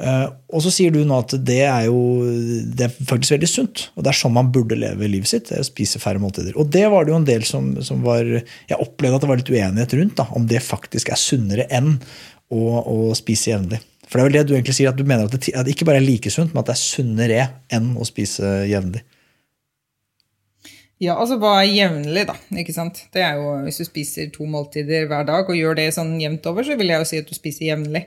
Eh, 0.00 0.24
og 0.48 0.64
så 0.64 0.72
sier 0.72 0.92
du 0.94 1.02
nå 1.04 1.18
at 1.20 1.34
det 1.44 1.60
er 1.66 1.86
jo 1.90 2.24
det 2.72 2.86
er 2.88 2.94
faktisk 2.96 3.36
veldig 3.36 3.50
sunt. 3.50 3.84
Og 3.96 4.04
det 4.04 4.12
er 4.12 4.18
sånn 4.18 4.34
man 4.34 4.50
burde 4.54 4.78
leve 4.78 5.10
livet 5.10 5.30
sitt. 5.30 5.48
det 5.50 5.58
er 5.58 5.64
å 5.64 5.68
Spise 5.68 6.00
færre 6.02 6.22
måltider. 6.22 6.56
Og 6.56 6.70
det 6.72 6.84
var 6.92 7.04
det 7.04 7.14
jo 7.14 7.20
en 7.20 7.28
del 7.28 7.46
som, 7.48 7.72
som 7.84 8.02
var 8.04 8.24
Jeg 8.24 8.80
opplevde 8.80 9.20
at 9.20 9.24
det 9.24 9.32
var 9.32 9.40
litt 9.40 9.52
uenighet 9.52 9.96
rundt 9.98 10.18
da, 10.20 10.28
om 10.36 10.48
det 10.48 10.64
faktisk 10.64 11.12
er 11.12 11.20
sunnere 11.20 11.68
enn 11.72 11.96
å, 12.52 12.60
å 12.82 13.16
spise 13.18 13.52
jevnlig. 13.52 13.80
For 14.08 14.18
det 14.18 14.22
er 14.22 14.28
vel 14.28 14.36
det 14.36 14.48
du 14.48 14.54
egentlig 14.56 14.76
sier, 14.76 14.92
at 14.92 14.98
du 14.98 15.06
mener 15.08 15.24
at 15.24 15.32
det, 15.32 15.54
at 15.56 15.64
det 15.64 15.72
ikke 15.72 15.86
bare 15.88 16.02
er 16.02 16.04
like 16.04 16.30
sunt, 16.32 16.52
men 16.52 16.60
at 16.60 16.68
det 16.68 16.74
er 16.74 16.82
sunnere 16.82 17.44
enn 17.72 17.94
å 17.96 18.04
spise 18.04 18.58
jevnlig. 18.68 19.00
Ja, 21.02 21.16
altså 21.18 21.34
hva 21.42 21.56
er 21.58 21.66
jevnlig, 21.66 22.22
da? 22.28 22.36
ikke 22.60 22.74
sant? 22.76 23.00
Det 23.10 23.24
er 23.26 23.40
jo, 23.40 23.56
Hvis 23.64 23.80
du 23.80 23.86
spiser 23.88 24.28
to 24.30 24.46
måltider 24.46 25.08
hver 25.10 25.24
dag 25.26 25.48
og 25.50 25.56
gjør 25.58 25.74
det 25.80 25.88
sånn 25.96 26.12
jevnt 26.20 26.46
over, 26.46 26.62
så 26.62 26.76
vil 26.78 26.92
jeg 26.92 27.02
jo 27.02 27.08
si 27.10 27.18
at 27.18 27.26
du 27.26 27.34
spiser 27.34 27.64
jevnlig. 27.72 28.04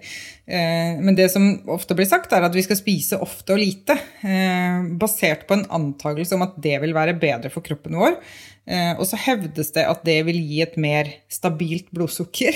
Eh, 0.48 1.02
men 1.04 1.18
det 1.18 1.26
som 1.34 1.50
ofte 1.76 1.98
blir 1.98 2.08
sagt, 2.08 2.32
er 2.32 2.46
at 2.48 2.56
vi 2.56 2.64
skal 2.64 2.80
spise 2.80 3.20
ofte 3.20 3.52
og 3.52 3.60
lite. 3.60 3.98
Eh, 4.24 4.86
basert 5.02 5.44
på 5.50 5.58
en 5.58 5.66
antakelse 5.76 6.38
om 6.38 6.46
at 6.46 6.56
det 6.64 6.78
vil 6.86 6.96
være 6.96 7.18
bedre 7.20 7.52
for 7.52 7.66
kroppen 7.66 7.98
vår. 8.00 8.16
Eh, 8.64 8.94
og 8.96 9.04
så 9.10 9.20
hevdes 9.26 9.76
det 9.76 9.84
at 9.90 10.06
det 10.08 10.22
vil 10.30 10.40
gi 10.40 10.62
et 10.64 10.78
mer 10.80 11.12
stabilt 11.28 11.92
blodsukker. 11.92 12.56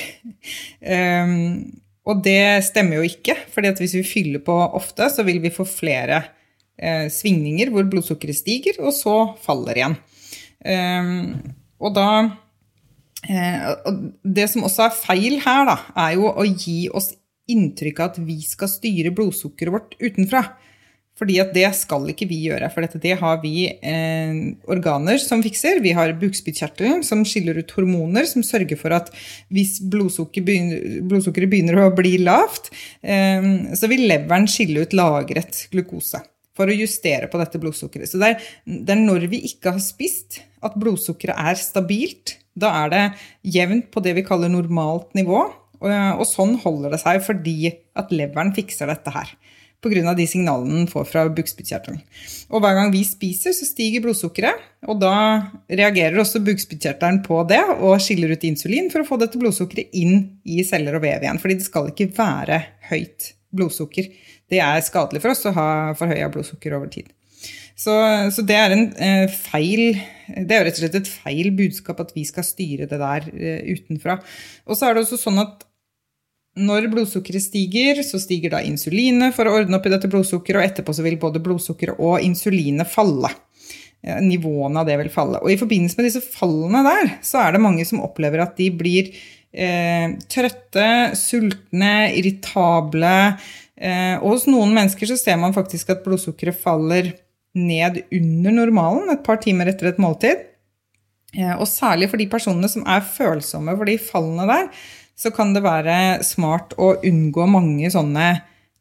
og 2.09 2.21
det 2.23 2.43
stemmer 2.69 3.01
jo 3.01 3.09
ikke, 3.11 3.35
for 3.51 3.67
hvis 3.67 3.97
vi 3.97 4.07
fyller 4.07 4.45
på 4.45 4.55
ofte, 4.79 5.11
så 5.11 5.27
vil 5.27 5.43
vi 5.43 5.51
få 5.51 5.67
flere 5.67 6.23
svingninger 7.11 7.73
hvor 7.73 7.83
blodsukkeret 7.91 8.37
stiger, 8.39 8.77
og 8.79 8.93
så 8.95 9.17
faller 9.43 9.81
igjen. 9.81 9.97
Ehm, 10.67 11.37
og 11.79 11.93
da 11.95 12.09
eh, 13.23 13.91
Det 14.23 14.49
som 14.51 14.65
også 14.67 14.87
er 14.89 14.97
feil 14.97 15.37
her, 15.45 15.67
da, 15.69 15.77
er 16.07 16.17
jo 16.17 16.31
å 16.31 16.47
gi 16.47 16.89
oss 16.91 17.13
inntrykk 17.49 18.01
av 18.01 18.11
at 18.11 18.23
vi 18.27 18.39
skal 18.45 18.69
styre 18.71 19.13
blodsukkeret 19.15 19.73
vårt 19.73 19.95
utenfra. 20.01 20.43
Fordi 21.19 21.35
at 21.41 21.49
det 21.51 21.67
skal 21.75 22.05
ikke 22.13 22.29
vi 22.29 22.37
gjøre, 22.45 22.69
for 22.71 22.85
dette, 22.85 22.99
det 23.03 23.17
har 23.19 23.41
vi 23.41 23.65
eh, 23.67 24.37
organer 24.71 25.19
som 25.19 25.41
fikser. 25.43 25.81
Vi 25.83 25.91
har 25.97 26.13
bukspyttkjertelen 26.21 27.03
som 27.03 27.25
skiller 27.27 27.59
ut 27.59 27.73
hormoner 27.75 28.27
som 28.29 28.45
sørger 28.45 28.79
for 28.79 28.95
at 28.95 29.11
hvis 29.51 29.81
blodsukker 29.91 30.45
begynner, 30.47 31.01
blodsukkeret 31.11 31.51
begynner 31.51 31.81
å 31.83 31.91
bli 31.97 32.21
lavt, 32.23 32.71
eh, 33.03 33.51
så 33.75 33.91
vil 33.91 34.07
leveren 34.07 34.47
skille 34.47 34.85
ut 34.87 34.95
lagret 34.95 35.65
glukose 35.73 36.23
for 36.59 36.67
å 36.67 36.75
justere 36.75 37.29
på 37.31 37.39
dette 37.39 37.61
blodsukkeret. 37.61 38.11
Så 38.11 38.19
det 38.19 38.33
er, 38.33 38.49
det 38.67 38.95
er, 38.95 39.01
når 39.05 39.29
vi 39.31 39.41
ikke 39.47 39.77
har 39.77 39.83
spist, 39.83 40.41
at 40.65 40.75
blodsukkeret 40.79 41.39
er 41.39 41.59
stabilt. 41.59 42.35
Da 42.59 42.73
er 42.81 42.91
det 42.91 43.03
jevnt 43.55 43.87
på 43.93 44.03
det 44.03 44.17
vi 44.17 44.27
kaller 44.27 44.51
normalt 44.51 45.15
nivå. 45.15 45.45
Og, 45.79 45.87
og 46.19 46.25
sånn 46.27 46.57
holder 46.59 46.91
det 46.91 46.99
seg 46.99 47.21
fordi 47.23 47.71
at 47.95 48.11
leveren 48.11 48.51
fikser 48.57 48.91
dette 48.91 49.15
her. 49.15 49.31
Pga. 49.79 50.11
de 50.11 50.25
signalene 50.27 50.81
den 50.81 50.89
får 50.91 51.05
fra 51.07 51.21
bukspyttkjertelen. 51.31 52.01
Og 52.51 52.59
hver 52.59 52.75
gang 52.75 52.89
vi 52.91 53.05
spiser, 53.07 53.53
så 53.55 53.63
stiger 53.63 54.03
blodsukkeret. 54.03 54.59
Og 54.91 54.99
da 54.99 55.13
reagerer 55.71 56.19
også 56.19 56.41
bukspyttkjertelen 56.43 57.21
på 57.23 57.39
det 57.47 57.61
og 57.77 57.95
skiller 58.03 58.35
ut 58.35 58.43
insulin 58.43 58.91
for 58.91 59.05
å 59.05 59.07
få 59.07 59.21
dette 59.21 59.39
blodsukkeret 59.39 59.95
inn 59.95 60.41
i 60.43 60.59
celler 60.67 60.99
og 60.99 61.05
vev 61.07 61.23
igjen. 61.23 61.39
Fordi 61.39 61.61
det 61.61 61.69
skal 61.69 61.93
ikke 61.93 62.11
være 62.19 62.59
høyt 62.91 63.31
blodsukker 63.55 64.11
det 64.49 64.59
er 64.65 64.83
skadelig 64.85 65.21
for 65.23 65.33
oss 65.33 65.45
å 65.49 65.55
ha 65.55 65.69
forhøya 65.97 66.29
blodsukker 66.33 66.75
over 66.77 66.91
tid. 66.91 67.09
Så, 67.79 67.93
så, 68.35 68.43
det 68.43 68.57
er 68.59 68.73
en 68.75 68.81
eh, 68.99 69.31
feil 69.31 69.93
Det 70.27 70.51
er 70.51 70.59
jo 70.59 70.65
rett 70.67 70.79
og 70.79 70.81
slett 70.81 70.97
et 70.99 71.11
feil 71.23 71.47
budskap 71.55 72.01
at 72.03 72.11
vi 72.11 72.25
skal 72.27 72.43
styre 72.43 72.89
det 72.89 72.99
der 72.99 73.27
eh, 73.31 73.69
utenfra. 73.71 74.17
Og 74.67 74.75
så 74.75 74.89
er 74.89 74.97
det 74.97 75.05
også 75.05 75.19
sånn 75.21 75.39
at 75.45 75.63
når 76.59 76.89
blodsukkeret 76.91 77.45
stiger, 77.45 78.01
så 78.03 78.19
stiger 78.19 78.51
da 78.51 78.59
insulinet 78.65 79.35
for 79.35 79.47
å 79.47 79.53
ordne 79.61 79.77
opp 79.77 79.85
i 79.87 79.93
dette 79.93 80.09
blodsukkeret, 80.11 80.59
og 80.59 80.65
etterpå 80.65 80.95
så 80.97 81.05
vil 81.05 81.15
både 81.21 81.39
blodsukkeret 81.45 82.01
og 82.03 82.25
insulinet 82.25 82.89
falle. 82.89 83.31
Nivåene 84.25 84.81
av 84.81 84.89
det 84.89 84.97
vil 84.99 85.11
falle. 85.13 85.39
Og 85.39 85.53
i 85.53 85.59
forbindelse 85.59 85.99
med 85.99 86.09
disse 86.09 86.23
fallene 86.23 86.81
der, 86.83 87.13
så 87.23 87.45
er 87.45 87.55
det 87.55 87.63
mange 87.63 87.85
som 87.87 88.03
opplever 88.03 88.43
at 88.43 88.59
de 88.59 88.69
blir 88.75 89.13
eh, 89.53 90.17
trøtte, 90.31 90.89
sultne, 91.19 91.93
irritable, 92.17 93.15
og 94.19 94.33
hos 94.33 94.45
noen 94.49 94.73
mennesker 94.75 95.07
så 95.07 95.15
ser 95.15 95.37
man 95.39 95.55
faktisk 95.55 95.93
at 95.93 96.01
blodsukkeret 96.03 96.57
faller 96.59 97.13
ned 97.57 98.03
under 98.11 98.53
normalen 98.53 99.09
et 99.13 99.23
par 99.25 99.39
timer 99.41 99.71
etter 99.71 99.91
et 99.91 100.01
måltid. 100.01 100.45
Eh, 101.37 101.55
og 101.55 101.67
særlig 101.69 102.09
for 102.09 102.21
de 102.21 102.29
personene 102.29 102.69
som 102.71 102.85
er 102.89 103.05
følsomme 103.05 103.75
for 103.77 103.89
de 103.89 103.97
fallene 104.01 104.47
der, 104.49 104.69
så 105.19 105.31
kan 105.35 105.51
det 105.53 105.65
være 105.65 106.23
smart 106.23 106.73
å 106.79 106.93
unngå 107.05 107.45
mange 107.51 107.89
sånne 107.91 108.29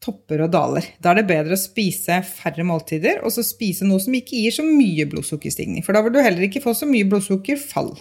topper 0.03 0.45
og 0.45 0.53
daler. 0.55 0.87
Da 1.03 1.11
er 1.11 1.21
det 1.21 1.31
bedre 1.31 1.57
å 1.57 1.61
spise 1.61 2.21
færre 2.27 2.65
måltider 2.67 3.25
og 3.27 3.35
så 3.35 3.43
spise 3.43 3.87
noe 3.89 3.99
som 4.03 4.15
ikke 4.15 4.39
gir 4.39 4.55
så 4.55 4.63
mye 4.63 5.09
blodsukkerstigning. 5.11 5.83
For 5.83 5.97
da 5.97 6.05
vil 6.05 6.15
du 6.15 6.23
heller 6.23 6.47
ikke 6.47 6.63
få 6.63 6.77
så 6.79 6.87
mye 6.89 7.09
blodsukkerfall. 7.11 7.97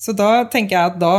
Så 0.00 0.14
da 0.16 0.46
tenker 0.50 0.78
jeg 0.78 0.94
at 0.94 0.96
da, 1.00 1.12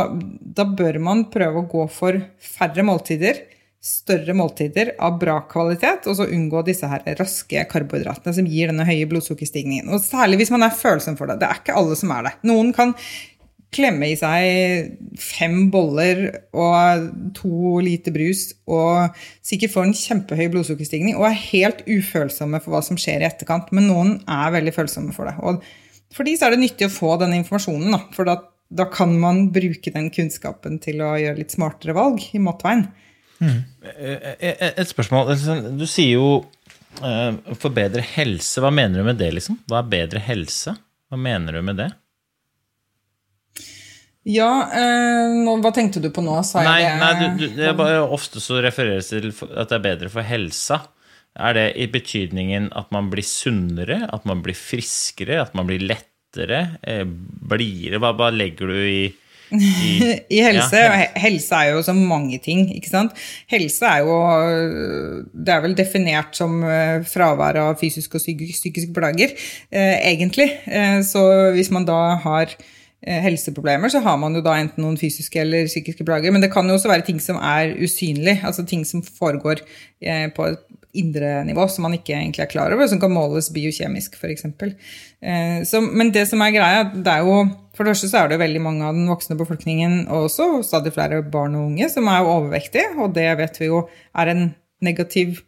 da 0.58 0.66
bør 0.68 0.98
man 1.04 1.28
prøve 1.34 1.62
å 1.62 1.70
gå 1.70 1.86
for 1.94 2.18
færre 2.42 2.84
måltider 2.86 3.46
større 3.86 4.34
måltider 4.34 4.96
av 5.04 5.20
bra 5.22 5.38
kvalitet, 5.50 6.08
og 6.10 6.18
så 6.18 6.26
unngå 6.26 6.64
disse 6.66 6.90
her 6.90 7.06
raske 7.20 7.68
karbohydratene 7.70 8.34
som 8.34 8.50
gir 8.50 8.72
denne 8.72 8.88
høye 8.88 9.06
blodsukkerstigningen. 9.12 9.92
Og 9.94 10.02
særlig 10.02 10.42
hvis 10.42 10.54
man 10.56 10.66
er 10.66 10.74
følsom 10.74 11.18
for 11.20 11.30
det. 11.30 11.38
Det 11.42 11.50
er 11.50 11.62
ikke 11.62 11.78
alle 11.78 11.98
som 12.00 12.14
er 12.16 12.26
det. 12.26 12.34
Noen 12.50 12.74
kan 12.76 12.96
klemme 13.76 14.08
i 14.08 14.18
seg 14.18 14.96
fem 15.20 15.68
boller 15.74 16.24
og 16.56 17.08
to 17.36 17.78
liter 17.84 18.14
brus 18.16 18.48
og 18.72 19.16
sikkert 19.46 19.74
får 19.74 19.88
en 19.88 19.98
kjempehøy 20.00 20.48
blodsukkerstigning 20.54 21.18
og 21.20 21.28
er 21.28 21.42
helt 21.52 21.82
ufølsomme 21.90 22.62
for 22.64 22.76
hva 22.76 22.84
som 22.86 23.00
skjer 23.00 23.22
i 23.22 23.30
etterkant. 23.30 23.70
Men 23.76 23.90
noen 23.92 24.18
er 24.32 24.54
veldig 24.56 24.74
følsomme 24.76 25.14
for 25.16 25.30
det. 25.30 25.38
Og 25.46 25.62
for 26.16 26.26
de 26.28 26.36
så 26.38 26.48
er 26.48 26.56
det 26.56 26.64
nyttig 26.64 26.90
å 26.90 26.94
få 26.94 27.16
den 27.22 27.36
informasjonen, 27.38 27.92
da, 27.94 28.02
for 28.16 28.30
da, 28.30 28.40
da 28.74 28.90
kan 28.90 29.14
man 29.20 29.50
bruke 29.54 29.92
den 29.92 30.10
kunnskapen 30.14 30.80
til 30.82 31.04
å 31.04 31.16
gjøre 31.20 31.42
litt 31.42 31.54
smartere 31.54 31.98
valg 31.98 32.24
i 32.34 32.42
matveien. 32.42 32.88
Mm. 33.44 33.60
Et 34.40 34.90
spørsmål. 34.90 35.34
Du 35.76 35.86
sier 35.90 36.16
jo 36.16 36.30
for 37.60 37.76
bedre 37.76 38.04
helse. 38.16 38.64
Hva 38.64 38.72
mener 38.72 39.02
du 39.02 39.08
med 39.08 39.20
det, 39.20 39.34
liksom? 39.36 39.60
Hva 39.70 39.82
er 39.82 39.94
bedre 39.96 40.24
helse? 40.24 40.76
Hva 41.12 41.20
mener 41.20 41.58
du 41.58 41.66
med 41.66 41.80
det? 41.84 41.92
Ja, 44.26 44.50
uh, 44.74 45.54
hva 45.62 45.70
tenkte 45.74 46.02
du 46.02 46.10
på 46.14 46.24
nå? 46.26 46.40
Sa 46.48 46.64
nei, 46.66 46.80
jeg 46.82 46.96
det? 46.96 47.02
Nei, 47.04 47.14
du, 47.20 47.44
du, 47.44 47.60
det 47.60 47.74
bare 47.78 48.00
ofte 48.02 48.42
så 48.42 48.58
refereres 48.64 49.12
til 49.12 49.30
at 49.30 49.70
det 49.70 49.78
er 49.78 49.84
bedre 49.84 50.10
for 50.10 50.26
helsa. 50.26 50.80
Er 51.36 51.54
det 51.54 51.66
i 51.78 51.86
betydningen 51.92 52.72
at 52.80 52.90
man 52.96 53.12
blir 53.12 53.26
sunnere, 53.28 54.00
at 54.10 54.26
man 54.26 54.42
blir 54.42 54.58
friskere, 54.58 55.42
at 55.44 55.54
man 55.58 55.68
blir 55.70 55.84
lettere, 55.84 56.80
eh, 56.82 57.04
blidere? 57.06 58.00
Hva, 58.02 58.16
hva 58.18 58.32
legger 58.34 58.72
du 58.72 58.80
i 58.82 59.04
i, 59.52 60.20
I, 60.38 60.40
helse. 60.42 60.80
Ja, 60.80 60.94
helse. 60.96 61.22
helse 61.22 61.60
er 61.60 61.74
jo 61.76 61.82
så 61.86 61.96
mange 61.98 62.40
ting, 62.44 62.66
ikke 62.76 62.92
sant. 62.92 63.26
Helse 63.52 63.86
er 63.86 64.06
jo 64.06 64.16
Det 65.32 65.54
er 65.54 65.62
vel 65.66 65.76
definert 65.78 66.38
som 66.38 66.64
eh, 66.64 67.04
fravær 67.08 67.60
av 67.62 67.76
fysiske 67.82 68.20
og 68.20 68.26
psykiske 68.26 68.94
plager, 68.96 69.36
eh, 69.72 69.98
egentlig. 70.14 70.50
Så 71.06 71.22
hvis 71.56 71.72
man 71.74 71.86
da 71.88 72.16
har 72.24 72.56
helseproblemer, 73.06 73.92
så 73.92 74.00
har 74.02 74.16
man 74.18 74.34
jo 74.34 74.42
da 74.42 74.56
enten 74.58 74.82
noen 74.82 74.96
fysiske 74.98 75.38
eller 75.38 75.68
psykiske 75.70 76.06
plager. 76.08 76.34
Men 76.34 76.42
det 76.42 76.50
kan 76.54 76.66
jo 76.66 76.74
også 76.74 76.90
være 76.90 77.06
ting 77.06 77.20
som 77.22 77.38
er 77.38 77.76
usynlige, 77.78 78.40
altså 78.44 78.66
ting 78.66 78.82
som 78.88 79.04
foregår 79.06 79.62
på 80.34 80.48
et 80.50 80.64
indre 81.00 81.40
nivå 81.48 81.68
som 81.72 81.86
man 81.88 81.96
ikke 81.98 82.16
egentlig 82.16 82.46
er 82.46 82.52
klar 82.52 82.74
over, 82.76 82.88
som 82.90 83.00
kan 83.02 83.14
måles 83.14 83.52
biokjemisk, 83.56 84.18
f.eks. 84.20 84.46
Eh, 84.50 85.82
men 85.92 86.12
det 86.16 86.26
som 86.30 86.44
er 86.46 86.54
greia, 86.56 86.84
det 86.94 87.12
er 87.12 87.26
jo 87.26 87.46
For 87.76 87.84
det 87.84 87.92
første 87.92 88.08
så 88.08 88.22
er 88.22 88.30
det 88.32 88.40
veldig 88.40 88.62
mange 88.64 88.86
av 88.88 88.96
den 88.96 89.10
voksne 89.12 89.36
befolkningen, 89.36 90.06
og 90.08 90.30
også 90.30 90.62
stadig 90.64 90.94
flere 90.96 91.20
barn 91.28 91.58
og 91.60 91.66
unge, 91.74 91.90
som 91.92 92.08
er 92.08 92.24
overvektige, 92.24 92.94
og 93.04 93.12
det 93.18 93.28
vet 93.42 93.60
vi 93.60 93.68
jo 93.68 93.82
er 94.16 94.32
en 94.32 94.46
negativ 94.86 95.42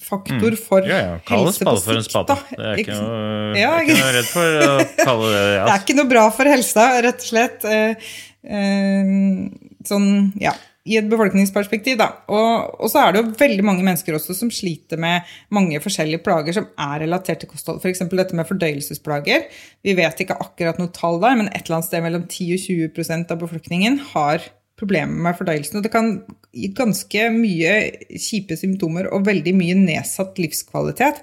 faktor 0.00 0.54
mm. 0.54 0.56
for 0.56 0.80
mm. 0.80 0.88
ja, 0.88 1.02
ja. 1.02 1.18
helse 1.28 1.60
på 1.60 1.74
sikt. 1.76 1.84
For 1.84 2.00
en 2.00 2.06
spade. 2.06 2.38
Det 2.54 2.70
er 2.70 2.80
ikke 2.80 2.96
noe, 2.96 3.52
ja, 3.60 3.74
ikke 3.84 3.98
noe 3.98 4.14
redd 4.16 4.30
for 4.32 4.64
å 4.64 4.72
kalle 5.02 5.28
det 5.34 5.44
det. 5.44 5.60
Det 5.66 5.74
er 5.74 5.84
ikke 5.84 5.98
noe 6.00 6.12
bra 6.14 6.24
for 6.38 6.54
helsa, 6.54 6.88
rett 7.04 7.20
og 7.20 7.28
slett. 7.34 7.68
Eh, 7.68 8.10
eh, 8.48 9.14
sånn, 9.92 10.10
ja 10.40 10.56
i 10.88 10.96
et 10.96 11.08
befolkningsperspektiv. 11.10 11.98
Da. 12.00 12.08
Og, 12.32 12.76
og, 12.80 12.86
så 12.92 13.02
er 13.02 13.12
det 13.12 13.20
jo 13.22 13.34
veldig 13.40 13.64
mange 13.66 13.84
mennesker 13.86 14.16
også 14.16 14.36
som 14.36 14.52
sliter 14.54 15.00
med 15.00 15.28
mange 15.52 15.80
forskjellige 15.82 16.22
plager 16.24 16.56
som 16.56 16.70
er 16.80 17.02
relatert 17.04 17.42
til 17.42 17.50
kosthold. 17.50 17.82
F.eks. 17.82 18.04
dette 18.08 18.36
med 18.36 18.48
fordøyelsesplager. 18.48 19.44
Vi 19.84 19.96
vet 19.98 20.24
ikke 20.24 20.38
akkurat 20.40 20.80
noe 20.80 20.92
tall 20.96 21.20
der, 21.22 21.36
men 21.36 21.50
et 21.50 21.66
eller 21.66 21.80
annet 21.80 21.90
sted 21.90 22.04
mellom 22.06 22.24
10 22.26 22.48
og 22.56 22.64
20% 22.96 23.36
av 23.36 23.44
befolkningen 23.44 24.00
har 24.14 24.48
problemer 24.80 25.28
med 25.28 25.36
fordøyelsen. 25.36 25.80
Og 25.80 25.84
det 25.84 25.92
kan 25.92 26.12
gi 26.56 26.72
ganske 26.76 27.28
mye 27.34 27.76
kjipe 28.16 28.56
symptomer 28.58 29.10
og 29.12 29.26
veldig 29.28 29.54
mye 29.56 29.76
nedsatt 29.78 30.40
livskvalitet. 30.40 31.20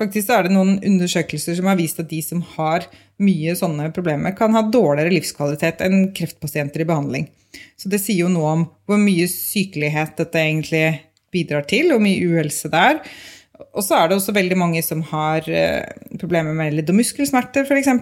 Faktisk 0.00 0.30
er 0.32 0.46
det 0.46 0.54
noen 0.54 0.78
undersøkelser 0.80 1.58
som 1.58 1.68
har 1.68 1.76
vist 1.78 2.00
at 2.00 2.08
de 2.10 2.22
som 2.24 2.40
har 2.54 2.86
mye 3.22 3.52
sånne 3.58 3.90
problemer, 3.94 4.34
kan 4.36 4.54
ha 4.56 4.64
dårligere 4.64 5.12
livskvalitet 5.12 5.82
enn 5.84 6.10
kreftpasienter 6.16 6.82
i 6.82 6.88
behandling. 6.88 7.28
Så 7.76 7.90
det 7.92 8.00
sier 8.00 8.24
jo 8.24 8.32
noe 8.32 8.54
om 8.56 8.64
hvor 8.88 9.00
mye 9.00 9.28
sykelighet 9.28 10.16
dette 10.18 10.40
egentlig 10.40 10.86
bidrar 11.32 11.66
til, 11.68 11.92
og 11.94 12.02
mye 12.04 12.24
uhelse 12.24 12.70
det 12.72 12.82
er. 12.92 13.02
Og 13.72 13.84
så 13.84 13.98
er 13.98 14.08
det 14.08 14.16
også 14.18 14.34
veldig 14.34 14.58
mange 14.58 14.82
som 14.84 15.04
har 15.12 15.46
eh, 15.48 15.84
problemer 16.20 16.56
med 16.56 16.74
ledd- 16.78 16.90
og 16.90 16.98
muskelsmerter, 16.98 17.68
f.eks. 17.68 17.92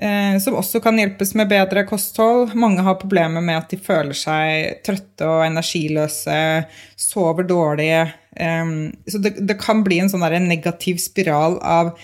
Eh, 0.00 0.38
som 0.40 0.56
også 0.56 0.80
kan 0.80 0.96
hjelpes 0.96 1.34
med 1.36 1.50
bedre 1.50 1.84
kosthold. 1.84 2.54
Mange 2.56 2.80
har 2.84 2.96
problemer 3.00 3.44
med 3.44 3.58
at 3.60 3.74
de 3.74 3.76
føler 3.76 4.16
seg 4.16 4.80
trøtte 4.86 5.28
og 5.28 5.44
energiløse, 5.44 6.38
sover 6.96 7.44
dårlig. 7.48 7.92
Eh, 8.32 8.72
så 9.08 9.20
det, 9.20 9.36
det 9.44 9.60
kan 9.60 9.84
bli 9.84 10.00
en 10.00 10.12
sånn 10.12 10.24
negativ 10.48 11.02
spiral 11.02 11.60
av 11.60 11.94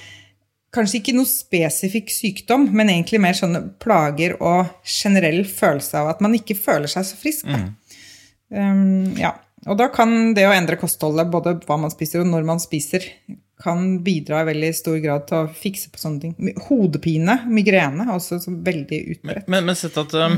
kanskje 0.75 1.01
ikke 1.01 1.17
noe 1.17 1.29
spesifikk 1.29 2.13
sykdom, 2.13 2.69
men 2.77 2.93
egentlig 2.93 3.21
mer 3.25 3.37
sånne 3.37 3.63
plager 3.81 4.37
og 4.37 4.69
generell 4.85 5.41
følelse 5.49 6.03
av 6.03 6.13
at 6.13 6.25
man 6.25 6.37
ikke 6.37 6.59
føler 6.59 6.91
seg 6.93 7.07
så 7.09 7.19
frisk. 7.19 7.49
Mm. 7.49 7.69
Um, 8.53 9.13
ja. 9.19 9.33
Og 9.69 9.79
da 9.81 9.89
kan 9.93 10.35
det 10.37 10.47
å 10.49 10.55
endre 10.55 10.79
kostholdet, 10.81 11.29
både 11.33 11.57
hva 11.67 11.79
man 11.81 11.93
spiser 11.93 12.23
og 12.23 12.29
når 12.31 12.45
man 12.47 12.61
spiser, 12.63 13.05
kan 13.59 13.99
bidra 14.07 14.43
i 14.43 14.47
veldig 14.53 14.71
stor 14.77 14.99
grad 15.03 15.25
til 15.27 15.41
å 15.41 15.51
fikse 15.51 15.91
på 15.91 15.99
sånne 15.99 16.23
ting. 16.23 16.53
Hodepine, 16.69 17.41
migrene, 17.51 18.07
er 18.07 18.15
også 18.15 18.39
veldig 18.47 19.01
utbredt. 19.15 19.49
Men, 19.51 19.67
men 19.67 19.79
sett 19.79 19.99
at 19.99 20.15
um, 20.15 20.37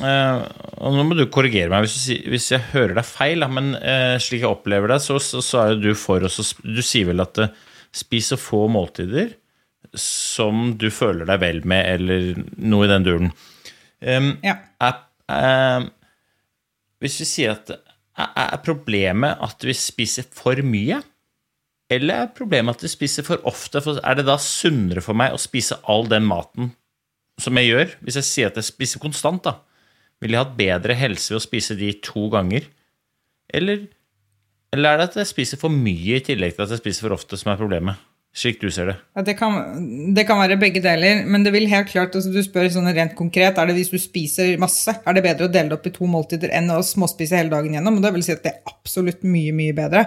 uh, 0.00 0.46
og 0.80 0.96
Nå 0.96 1.04
må 1.08 1.18
du 1.18 1.26
korrigere 1.32 1.68
meg 1.72 1.84
hvis, 1.84 1.98
du, 2.08 2.30
hvis 2.32 2.48
jeg 2.54 2.64
hører 2.72 2.96
deg 2.96 3.08
feil, 3.08 3.44
men 3.52 3.74
uh, 3.76 4.16
slik 4.22 4.46
jeg 4.46 4.50
opplever 4.50 4.94
deg, 4.94 5.04
så, 5.04 5.20
så, 5.20 5.44
så 5.44 5.62
er 5.62 5.74
jo 5.74 5.82
du 5.84 5.92
for 5.98 6.24
oss 6.24 6.54
Du 6.64 6.80
sier 6.80 7.10
vel 7.12 7.24
at 7.24 7.44
uh, 7.44 7.52
spis 7.92 8.32
så 8.32 8.40
få 8.40 8.64
måltider 8.72 9.36
som 9.98 10.70
du 10.80 10.88
føler 10.94 11.28
deg 11.28 11.42
vel 11.42 11.58
med, 11.68 11.84
eller 11.98 12.44
noe 12.64 12.86
i 12.86 12.88
den 12.88 13.04
duren. 13.04 13.32
Um, 14.00 14.30
ja. 14.40 14.56
er, 14.80 15.90
hvis 17.04 17.18
vi 17.20 17.28
sier 17.28 17.52
at 17.58 17.74
er, 17.76 18.30
er 18.46 18.60
problemet 18.64 19.40
at 19.44 19.64
vi 19.66 19.74
spiser 19.76 20.24
for 20.32 20.56
mye? 20.64 21.02
Eller 21.92 22.22
er 22.22 22.36
problemet 22.36 22.78
at 22.78 22.84
de 22.86 22.90
spiser 22.90 23.26
for 23.26 23.42
ofte? 23.48 23.82
For 23.84 24.00
er 24.00 24.18
det 24.18 24.26
da 24.28 24.38
sunnere 24.40 25.02
for 25.04 25.18
meg 25.18 25.34
å 25.34 25.40
spise 25.40 25.80
all 25.90 26.08
den 26.08 26.24
maten 26.28 26.72
som 27.40 27.58
jeg 27.58 27.72
gjør? 27.72 27.96
Hvis 28.04 28.20
jeg 28.20 28.28
sier 28.28 28.52
at 28.52 28.60
jeg 28.60 28.70
spiser 28.70 29.02
konstant, 29.02 29.44
da, 29.44 29.58
ville 30.22 30.38
jeg 30.38 30.46
hatt 30.46 30.56
bedre 30.58 30.96
helse 30.96 31.34
ved 31.34 31.40
å 31.40 31.44
spise 31.44 31.76
de 31.78 31.90
to 32.04 32.28
ganger? 32.32 32.68
Eller, 33.52 33.84
eller 34.72 34.88
er 34.88 35.02
det 35.02 35.10
at 35.10 35.20
jeg 35.20 35.32
spiser 35.32 35.60
for 35.60 35.74
mye 35.74 36.20
i 36.20 36.24
tillegg 36.24 36.56
til 36.56 36.64
at 36.64 36.72
jeg 36.76 36.84
spiser 36.84 37.08
for 37.08 37.18
ofte, 37.18 37.36
som 37.40 37.52
er 37.52 37.60
problemet? 37.60 38.00
Slik 38.32 38.62
du 38.62 38.70
ser 38.72 38.88
det? 38.88 38.94
Ja, 39.16 39.24
det, 39.26 39.34
kan, 39.36 39.58
det, 40.16 40.24
kan, 40.28 40.40
være 40.40 40.56
begge 40.60 40.80
deler, 40.84 41.20
men 41.28 41.44
det 41.44 41.52
vil 41.52 41.68
helt 41.68 41.90
klart 41.90 42.14
altså 42.16 42.32
Du 42.32 42.40
spør 42.44 42.70
sånn 42.72 42.88
rent 42.96 43.12
konkret 43.18 43.58
er 43.60 43.68
det 43.68 43.76
hvis 43.76 43.92
du 43.92 43.98
spiser 44.00 44.54
masse, 44.62 44.94
er 44.94 45.16
det 45.16 45.24
bedre 45.26 45.50
å 45.50 45.52
dele 45.52 45.72
det 45.72 45.76
opp 45.76 45.90
i 45.90 45.92
to 45.92 46.08
måltider 46.08 46.54
enn 46.56 46.72
å 46.72 46.80
småspise 46.86 47.36
hele 47.36 47.52
dagen 47.52 47.76
gjennom. 47.76 48.00
Og 48.00 48.06
det 48.06 48.14
vil 48.16 48.24
si 48.24 48.32
at 48.32 48.42
det 48.46 48.54
er 48.54 48.72
absolutt 48.72 49.26
mye, 49.28 49.52
mye 49.56 49.76
bedre. 49.76 50.06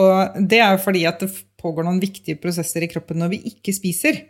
Og 0.00 0.40
det 0.48 0.62
er 0.64 0.72
jo 0.74 0.82
fordi 0.86 1.04
at 1.10 1.20
det 1.24 1.30
pågår 1.60 1.84
noen 1.84 2.00
viktige 2.00 2.40
prosesser 2.40 2.86
i 2.86 2.90
kroppen 2.90 3.20
når 3.20 3.34
vi 3.34 3.42
ikke 3.52 3.76
spiser. 3.76 4.22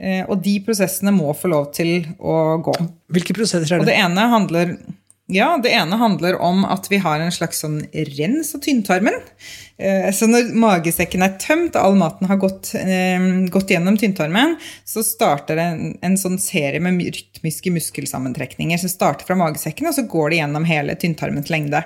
Eh, 0.00 0.24
og 0.24 0.40
de 0.42 0.56
prosessene 0.64 1.12
må 1.14 1.30
få 1.36 1.50
lov 1.52 1.70
til 1.76 2.08
å 2.18 2.58
gå. 2.64 2.74
Hvilke 3.12 3.36
prosesser 3.36 3.68
er 3.68 3.78
det? 3.78 3.84
Og 3.84 3.90
det 3.90 3.98
ene 4.00 4.26
handler 4.32 4.74
ja, 5.30 5.58
Det 5.62 5.72
ene 5.72 5.96
handler 5.96 6.36
om 6.42 6.64
at 6.64 6.90
vi 6.90 7.00
har 7.02 7.20
en 7.20 7.32
slags 7.32 7.62
sånn 7.64 7.80
rens 8.16 8.54
av 8.54 8.62
tynntarmen. 8.64 9.16
Eh, 9.80 10.10
så 10.12 10.26
når 10.28 10.50
magesekken 10.60 11.24
er 11.24 11.38
tømt 11.40 11.76
og 11.78 11.80
all 11.80 11.96
maten 11.96 12.28
har 12.28 12.40
gått, 12.42 12.74
eh, 12.76 13.22
gått 13.52 13.72
gjennom 13.72 13.96
tynntarmen, 13.96 14.56
så 14.84 15.04
starter 15.06 15.56
det 15.56 15.66
en, 15.70 15.94
en, 16.04 16.18
sånn 16.20 16.36
serie 16.42 16.82
med 16.84 17.00
rytmiske 17.00 17.72
muskelsammentrekninger 17.72 18.82
som 18.82 18.92
starter 18.92 19.28
fra 19.28 19.38
magesekken, 19.40 19.88
og 19.88 19.96
så 19.96 20.04
går 20.10 20.30
det 20.30 20.42
gjennom 20.42 20.68
hele 20.68 20.98
tynntarmens 21.00 21.48
lengde. 21.52 21.80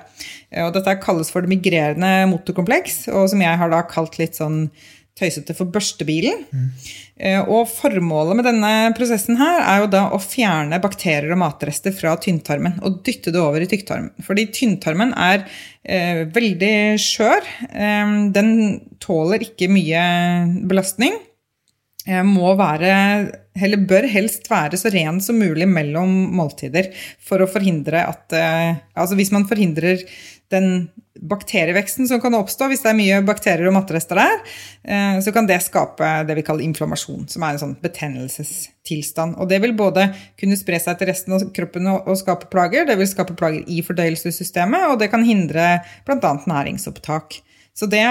Eh, 0.51 0.65
og 0.65 0.73
dette 0.75 0.97
kalles 1.03 1.31
for 1.31 1.45
det 1.45 1.53
migrerende 1.53 2.25
motorkompleks, 2.33 3.05
og 3.13 3.29
som 3.31 3.45
jeg 3.45 3.61
har 3.61 3.71
da 3.71 3.85
kalt 3.87 4.19
litt 4.19 4.35
sånn 4.41 4.65
tøysete 5.15 5.55
for 5.55 5.71
børstebilen. 5.71 6.41
Mm. 6.51 6.65
Og 7.47 7.69
formålet 7.71 8.35
med 8.35 8.47
denne 8.49 8.71
prosessen 8.97 9.37
her 9.39 9.61
er 9.63 9.83
jo 9.83 9.91
da 9.93 10.01
å 10.11 10.19
fjerne 10.19 10.81
bakterier 10.83 11.31
og 11.31 11.39
matrester 11.39 11.95
fra 11.95 12.17
tynntarmen 12.19 12.81
og 12.83 12.99
dytte 13.07 13.31
det 13.31 13.39
over 13.39 13.63
i 13.63 13.69
tykktarmen. 13.71 14.11
Fordi 14.25 14.49
tynntarmen 14.57 15.13
er 15.15 15.45
eh, 15.87 16.25
veldig 16.35 16.73
skjør. 16.99 17.47
Eh, 17.71 18.11
den 18.35 18.51
tåler 19.03 19.47
ikke 19.47 19.71
mye 19.71 20.03
belastning. 20.67 21.15
eh, 22.05 22.21
må 22.27 22.51
være, 22.59 22.91
eller 23.55 23.87
bør 23.87 24.09
helst 24.11 24.51
være 24.51 24.77
så 24.77 24.91
ren 24.93 25.23
som 25.23 25.39
mulig 25.39 25.69
mellom 25.71 26.11
måltider. 26.35 26.91
For 27.23 27.39
å 27.39 27.47
forhindre 27.49 28.03
at 28.11 28.35
eh, 28.35 28.83
Altså 28.95 29.15
hvis 29.15 29.31
man 29.31 29.47
forhindrer 29.47 30.03
den 30.53 30.87
bakterieveksten 31.15 32.07
som 32.09 32.19
kan 32.21 32.35
oppstå 32.37 32.67
hvis 32.69 32.83
det 32.83 32.91
er 32.91 32.97
mye 32.97 33.21
bakterier 33.25 33.69
og 33.69 33.77
matterester 33.77 34.19
der, 34.19 34.35
eh, 34.83 35.17
så 35.23 35.31
kan 35.35 35.47
det 35.47 35.61
skape 35.63 36.09
det 36.27 36.35
vi 36.37 36.43
kaller 36.45 36.65
inflammasjon, 36.67 37.25
som 37.31 37.45
er 37.45 37.55
en 37.55 37.61
sånn 37.61 37.75
betennelsestilstand. 37.81 39.39
Og 39.39 39.49
det 39.49 39.61
vil 39.63 39.75
både 39.77 40.09
kunne 40.39 40.59
spre 40.59 40.79
seg 40.81 40.99
til 40.99 41.09
resten 41.09 41.37
av 41.37 41.47
kroppen 41.55 41.89
og, 41.95 42.13
skape 42.19 42.51
plager, 42.51 42.87
det 42.89 42.99
vil 42.99 43.09
skape 43.09 43.37
plager 43.39 43.63
i 43.71 43.81
fordøyelsessystemet, 43.85 44.89
og 44.91 45.01
det 45.01 45.09
kan 45.13 45.25
hindre 45.25 45.79
bl.a. 46.07 46.37
næringsopptak. 46.45 47.39
Så 47.75 47.89
det 47.91 48.05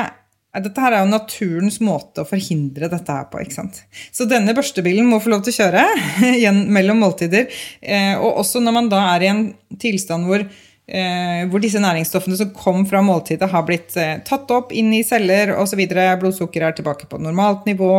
dette 0.55 0.79
her 0.79 0.95
er 0.95 1.01
jo 1.03 1.11
naturens 1.11 1.81
måte 1.83 2.23
å 2.23 2.29
forhindre 2.29 2.87
dette 2.87 3.11
her 3.11 3.25
på. 3.27 3.41
ikke 3.43 3.57
sant? 3.57 3.81
Så 4.15 4.23
denne 4.31 4.55
børstebilen 4.55 5.09
må 5.11 5.19
få 5.19 5.33
lov 5.33 5.43
til 5.43 5.51
å 5.51 5.65
kjøre 5.65 5.83
mellom 6.77 7.03
måltider. 7.03 7.49
Eh, 7.83 8.15
og 8.15 8.39
også 8.45 8.63
når 8.63 8.77
man 8.77 8.91
da 8.93 9.01
er 9.17 9.25
i 9.25 9.33
en 9.33 9.43
tilstand 9.83 10.31
hvor 10.31 10.47
Eh, 10.85 11.47
hvor 11.49 11.63
disse 11.65 11.81
næringsstoffene 11.81 12.37
som 12.37 12.51
kom 12.53 12.83
fra 12.89 13.01
måltidet, 13.05 13.49
har 13.49 13.65
blitt 13.65 13.95
eh, 13.97 14.19
tatt 14.27 14.51
opp 14.53 14.73
inn 14.77 14.93
i 14.93 15.05
celler 15.07 15.55
osv. 15.57 15.81
Blodsukkeret 16.21 16.75
er 16.75 16.77
tilbake 16.81 17.09
på 17.09 17.21
normalt 17.23 17.65
nivå. 17.69 17.93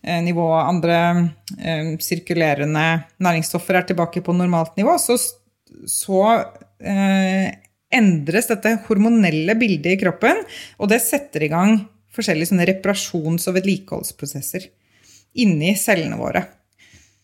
Eh, 0.00 0.22
nivå 0.24 0.46
andre 0.56 0.98
eh, 1.58 1.92
sirkulerende 2.00 2.86
næringsstoffer 3.22 3.82
er 3.82 3.88
tilbake 3.90 4.24
på 4.24 4.36
normalt 4.36 4.78
nivå. 4.80 4.96
Så, 5.02 5.18
så 5.84 6.22
eh, 6.80 7.52
endres 7.92 8.48
dette 8.48 8.78
hormonelle 8.88 9.56
bildet 9.60 9.92
i 9.92 10.00
kroppen, 10.00 10.40
og 10.80 10.88
det 10.88 11.02
setter 11.04 11.44
i 11.44 11.52
gang 11.52 11.76
forskjellige 12.12 12.64
reparasjons- 12.68 13.48
og 13.48 13.58
vedlikeholdsprosesser 13.58 14.70
inni 15.42 15.76
cellene 15.80 16.16
våre. 16.20 16.46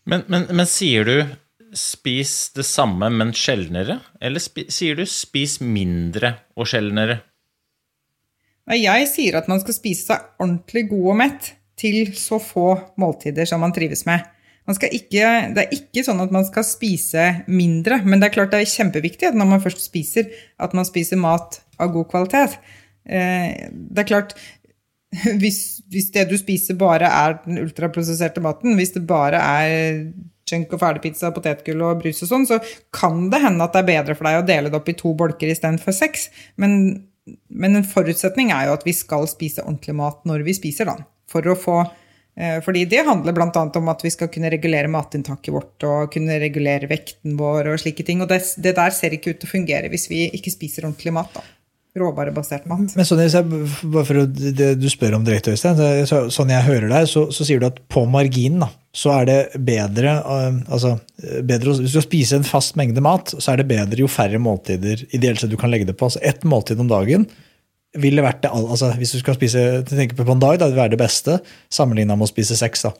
Men, 0.09 0.23
men, 0.29 0.47
men 0.53 0.69
sier 0.69 1.05
du 1.05 1.15
spis 1.77 2.51
det 2.55 2.65
samme, 2.67 3.09
men 3.13 3.33
sjeldnere? 3.35 3.99
Eller 4.21 4.41
sier 4.41 4.99
du 4.99 5.05
spis 5.09 5.59
mindre 5.61 6.35
og 6.57 6.69
sjeldnere? 6.69 7.21
Jeg 8.69 9.07
sier 9.09 9.39
at 9.39 9.47
man 9.49 9.61
skal 9.63 9.75
spise 9.77 10.11
seg 10.11 10.41
ordentlig 10.41 10.85
god 10.91 11.07
og 11.13 11.17
mett 11.23 11.53
til 11.79 12.11
så 12.17 12.37
få 12.43 12.73
måltider 13.01 13.47
som 13.49 13.63
man 13.63 13.73
trives 13.73 14.05
med. 14.05 14.25
Man 14.69 14.77
ikke, 14.77 15.29
det 15.55 15.63
er 15.63 15.71
ikke 15.73 16.03
sånn 16.05 16.19
at 16.21 16.33
man 16.33 16.45
skal 16.45 16.65
spise 16.67 17.23
mindre, 17.49 18.03
men 18.05 18.21
det 18.21 18.27
er 18.27 18.35
klart 18.35 18.51
det 18.53 18.59
er 18.61 18.69
kjempeviktig 18.69 19.31
at 19.31 19.37
når 19.39 19.49
man 19.55 19.63
først 19.63 19.81
spiser, 19.81 20.29
at 20.61 20.75
man 20.77 20.85
spiser 20.85 21.17
mat 21.17 21.57
av 21.81 21.89
god 21.95 22.05
kvalitet. 22.11 22.59
Eh, 23.09 23.65
det 23.71 24.03
er 24.03 24.09
klart, 24.11 24.35
hvis, 25.41 25.81
hvis 25.89 26.11
det 26.13 26.27
du 26.29 26.37
spiser 26.37 26.77
bare 26.77 27.09
er 27.09 27.39
den 27.47 27.63
ultraprosesserte 27.63 28.43
maten, 28.45 28.77
hvis 28.77 28.93
det 28.93 29.07
bare 29.09 29.41
er 29.41 30.03
chunk 30.49 30.73
og 30.75 30.81
ferdigpizza, 30.81 31.31
potetgull 31.35 31.85
og 31.85 32.01
brus 32.03 32.23
og 32.25 32.31
sånn, 32.31 32.47
så 32.49 32.59
kan 32.95 33.27
det 33.31 33.41
hende 33.43 33.65
at 33.65 33.75
det 33.75 33.83
er 33.83 33.91
bedre 33.91 34.17
for 34.17 34.29
deg 34.29 34.41
å 34.41 34.47
dele 34.47 34.71
det 34.71 34.79
opp 34.79 34.91
i 34.91 34.97
to 34.99 35.13
bolker 35.17 35.51
istedenfor 35.53 35.95
seks. 35.95 36.27
Men, 36.61 36.75
men 37.49 37.79
en 37.79 37.87
forutsetning 37.87 38.53
er 38.55 38.69
jo 38.69 38.77
at 38.77 38.85
vi 38.87 38.95
skal 38.97 39.29
spise 39.29 39.65
ordentlig 39.65 39.97
mat 39.99 40.25
når 40.29 40.45
vi 40.47 40.57
spiser, 40.57 40.89
da. 40.89 40.97
For 41.29 41.45
å 41.45 41.57
få 41.59 41.77
eh, 41.83 42.57
fordi 42.65 42.87
det 42.89 43.05
handler 43.05 43.37
bl.a. 43.37 43.51
om 43.53 43.93
at 43.93 44.03
vi 44.05 44.13
skal 44.15 44.31
kunne 44.33 44.51
regulere 44.51 44.89
matinntaket 44.91 45.53
vårt 45.53 45.85
og 45.87 46.09
kunne 46.15 46.39
regulere 46.41 46.89
vekten 46.89 47.37
vår 47.39 47.75
og 47.75 47.79
slike 47.83 48.07
ting. 48.07 48.25
Og 48.25 48.31
det, 48.31 48.41
det 48.57 48.75
der 48.79 48.95
ser 48.95 49.15
ikke 49.15 49.35
ut 49.35 49.43
til 49.43 49.51
å 49.51 49.55
fungere 49.55 49.93
hvis 49.93 50.09
vi 50.11 50.25
ikke 50.33 50.57
spiser 50.57 50.89
ordentlig 50.89 51.15
mat. 51.21 51.37
da 51.37 51.45
råvarebasert 51.97 52.67
mat. 52.69 52.93
Men 52.97 53.07
sånn, 53.07 53.21
bare 53.89 54.05
for 54.07 54.25
det 54.29 54.73
du 54.79 54.87
spør 54.91 55.17
om 55.17 55.25
direkte, 55.25 55.55
Øystein, 55.55 55.79
så, 56.09 56.27
sånn 56.33 56.53
jeg 56.53 56.67
hører 56.67 56.89
deg, 56.91 57.07
så, 57.09 57.27
så, 57.33 57.47
sier 57.47 57.61
du 57.61 57.67
at 57.69 57.81
på 57.91 58.05
marginen 58.09 58.65
da, 58.65 58.69
så 58.95 59.11
er 59.19 59.27
det 59.29 59.39
bedre, 59.67 60.15
uh, 60.25 60.55
altså, 60.73 60.95
bedre 61.45 61.75
Hvis 61.77 61.91
du 61.91 61.99
skal 61.99 62.07
spise 62.07 62.39
en 62.39 62.47
fast 62.47 62.79
mengde 62.79 63.03
mat, 63.05 63.35
så 63.37 63.53
er 63.53 63.61
det 63.61 63.69
bedre 63.69 64.01
jo 64.01 64.09
færre 64.09 64.41
måltider 64.41 65.03
ideelt 65.13 65.41
sett 65.41 65.51
du 65.53 65.59
kan 65.61 65.69
legge 65.69 65.85
det 65.85 65.97
på. 65.99 66.09
Altså 66.09 66.23
Ett 66.25 66.43
måltid 66.47 66.81
om 66.81 66.89
dagen 66.89 67.27
ville 67.97 68.21
vært 68.25 68.43
det, 68.43 68.51
altså 68.53 68.91
Hvis 68.97 69.13
du 69.15 69.21
skal 69.21 69.37
spise 69.37 69.61
tenker 69.89 70.17
på 70.17 70.25
en 70.33 70.41
dag, 70.41 70.57
da, 70.57 70.67
det 70.67 70.75
vil 70.75 70.83
være 70.83 70.95
det 70.95 71.01
beste, 71.01 71.39
sammenligna 71.73 72.17
med 72.17 72.27
å 72.27 72.31
spise 72.31 72.57
seks. 72.57 72.85
da. 72.85 72.93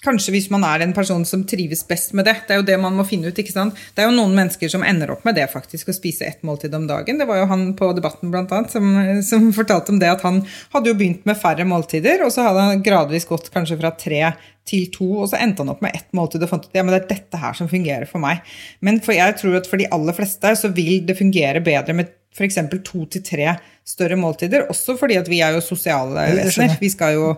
Kanskje 0.00 0.32
hvis 0.32 0.46
man 0.48 0.62
er 0.64 0.80
en 0.80 0.94
person 0.96 1.26
som 1.28 1.42
trives 1.44 1.82
best 1.88 2.14
med 2.16 2.24
det. 2.24 2.32
Det 2.46 2.54
er 2.54 2.60
jo 2.62 2.66
det 2.70 2.78
man 2.80 2.94
må 2.96 3.04
finne 3.04 3.28
ut. 3.28 3.38
ikke 3.38 3.52
sant? 3.52 3.76
Det 3.92 4.00
er 4.00 4.08
jo 4.08 4.16
noen 4.16 4.32
mennesker 4.36 4.70
som 4.72 4.84
ender 4.86 5.12
opp 5.12 5.26
med 5.28 5.36
det, 5.36 5.44
faktisk, 5.52 5.90
å 5.90 5.96
spise 5.96 6.24
ett 6.24 6.40
måltid 6.46 6.72
om 6.76 6.86
dagen. 6.88 7.20
Det 7.20 7.26
var 7.28 7.42
jo 7.42 7.48
han 7.50 7.66
på 7.76 7.90
Debatten 7.96 8.32
blant 8.32 8.52
annet, 8.56 8.72
som, 8.72 8.86
som 9.26 9.50
fortalte 9.58 9.92
om 9.92 10.00
det 10.00 10.08
at 10.08 10.24
han 10.24 10.40
hadde 10.72 10.92
jo 10.92 10.96
begynt 10.96 11.28
med 11.28 11.36
færre 11.40 11.66
måltider, 11.68 12.24
og 12.24 12.32
så 12.32 12.48
hadde 12.48 12.64
han 12.70 12.86
gradvis 12.86 13.28
gått 13.28 13.52
kanskje 13.52 13.76
fra 13.82 13.92
tre 14.00 14.22
til 14.70 14.86
to, 14.94 15.08
og 15.20 15.28
så 15.28 15.40
endte 15.40 15.64
han 15.64 15.72
opp 15.74 15.84
med 15.84 15.96
ett 15.98 16.08
måltid 16.16 16.46
og 16.46 16.52
fant 16.52 16.64
ut 16.64 16.76
ja, 16.76 16.84
men 16.84 16.94
det 16.94 17.02
er 17.02 17.10
dette 17.10 17.42
her 17.42 17.56
som 17.58 17.68
fungerer 17.68 18.08
for 18.08 18.22
meg. 18.22 18.40
Men 18.80 19.02
for 19.04 19.16
jeg 19.16 19.36
tror 19.40 19.58
at 19.60 19.68
for 19.68 19.80
de 19.80 19.90
aller 19.92 20.16
fleste 20.16 20.54
så 20.62 20.72
vil 20.72 21.04
det 21.08 21.18
fungere 21.18 21.60
bedre 21.64 21.96
med 21.96 22.16
f.eks. 22.30 22.60
to 22.86 23.04
til 23.10 23.24
tre 23.26 23.52
større 23.86 24.16
måltider. 24.18 24.66
Også 24.70 24.94
fordi 24.98 25.16
at 25.20 25.28
vi 25.30 25.40
er 25.44 25.56
jo 25.56 25.62
sosiale 25.64 26.26
vesener. 26.36 26.76
Vi 26.80 26.90
skal 26.92 27.16
jo 27.16 27.32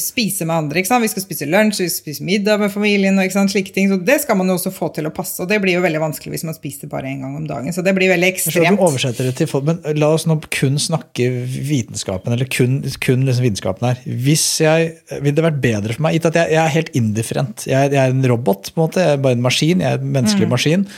spise 0.00 0.46
med 0.48 0.56
andre. 0.56 0.82
Vi 0.82 1.10
skal 1.10 1.24
spise 1.24 1.48
lunsj, 1.48 1.80
vi 1.84 1.88
skal 1.88 2.02
spise 2.02 2.26
middag 2.26 2.60
med 2.60 2.72
familien. 2.72 3.18
og 3.18 3.50
slike 3.50 3.72
ting. 3.74 3.88
Så 3.90 3.96
Det 4.04 4.20
skal 4.22 4.36
man 4.36 4.48
jo 4.48 4.58
også 4.58 4.72
få 4.74 4.90
til 4.94 5.06
å 5.06 5.12
passe. 5.14 5.40
Og 5.42 5.48
det 5.48 5.60
blir 5.62 5.78
jo 5.78 5.84
veldig 5.84 6.02
vanskelig 6.02 6.34
hvis 6.34 6.44
man 6.44 6.56
spiser 6.56 6.88
bare 6.88 7.08
én 7.08 7.22
gang 7.22 7.36
om 7.36 7.46
dagen. 7.46 7.72
Så 7.72 7.82
det 7.84 7.94
blir 7.94 8.12
veldig 8.12 8.30
ekstremt. 8.32 8.80
Oversetter 8.80 9.24
det 9.30 9.36
til 9.40 9.50
folk, 9.50 9.64
men 9.64 9.80
La 9.98 10.10
oss 10.14 10.26
nå 10.26 10.38
kun 10.50 10.78
snakke 10.80 11.30
vitenskapen, 11.46 12.34
eller 12.34 12.48
kun, 12.50 12.82
kun 13.00 13.24
liksom 13.24 13.46
vitenskapen 13.46 13.88
her. 13.88 14.02
Hvis 14.04 14.60
jeg, 14.60 14.94
Ville 15.20 15.36
det 15.36 15.44
vært 15.44 15.60
bedre 15.62 15.94
for 15.94 16.04
meg, 16.04 16.18
gitt 16.18 16.28
at 16.28 16.38
jeg, 16.38 16.54
jeg, 16.54 16.62
er 16.62 16.72
helt 16.74 16.94
indifferent. 16.94 17.66
Jeg, 17.68 17.92
jeg, 17.94 18.00
er 18.00 18.12
en 18.12 18.24
robot, 18.28 18.72
på 18.74 18.80
en 18.80 18.86
måte. 18.86 19.04
Jeg 19.04 19.18
er 19.18 19.22
bare 19.24 19.38
en 19.38 19.44
maskin. 19.44 19.84
Jeg 19.84 19.98
er 19.98 20.02
en 20.02 20.16
menneskelig 20.16 20.48
mm. 20.48 20.54
maskin. 20.56 20.88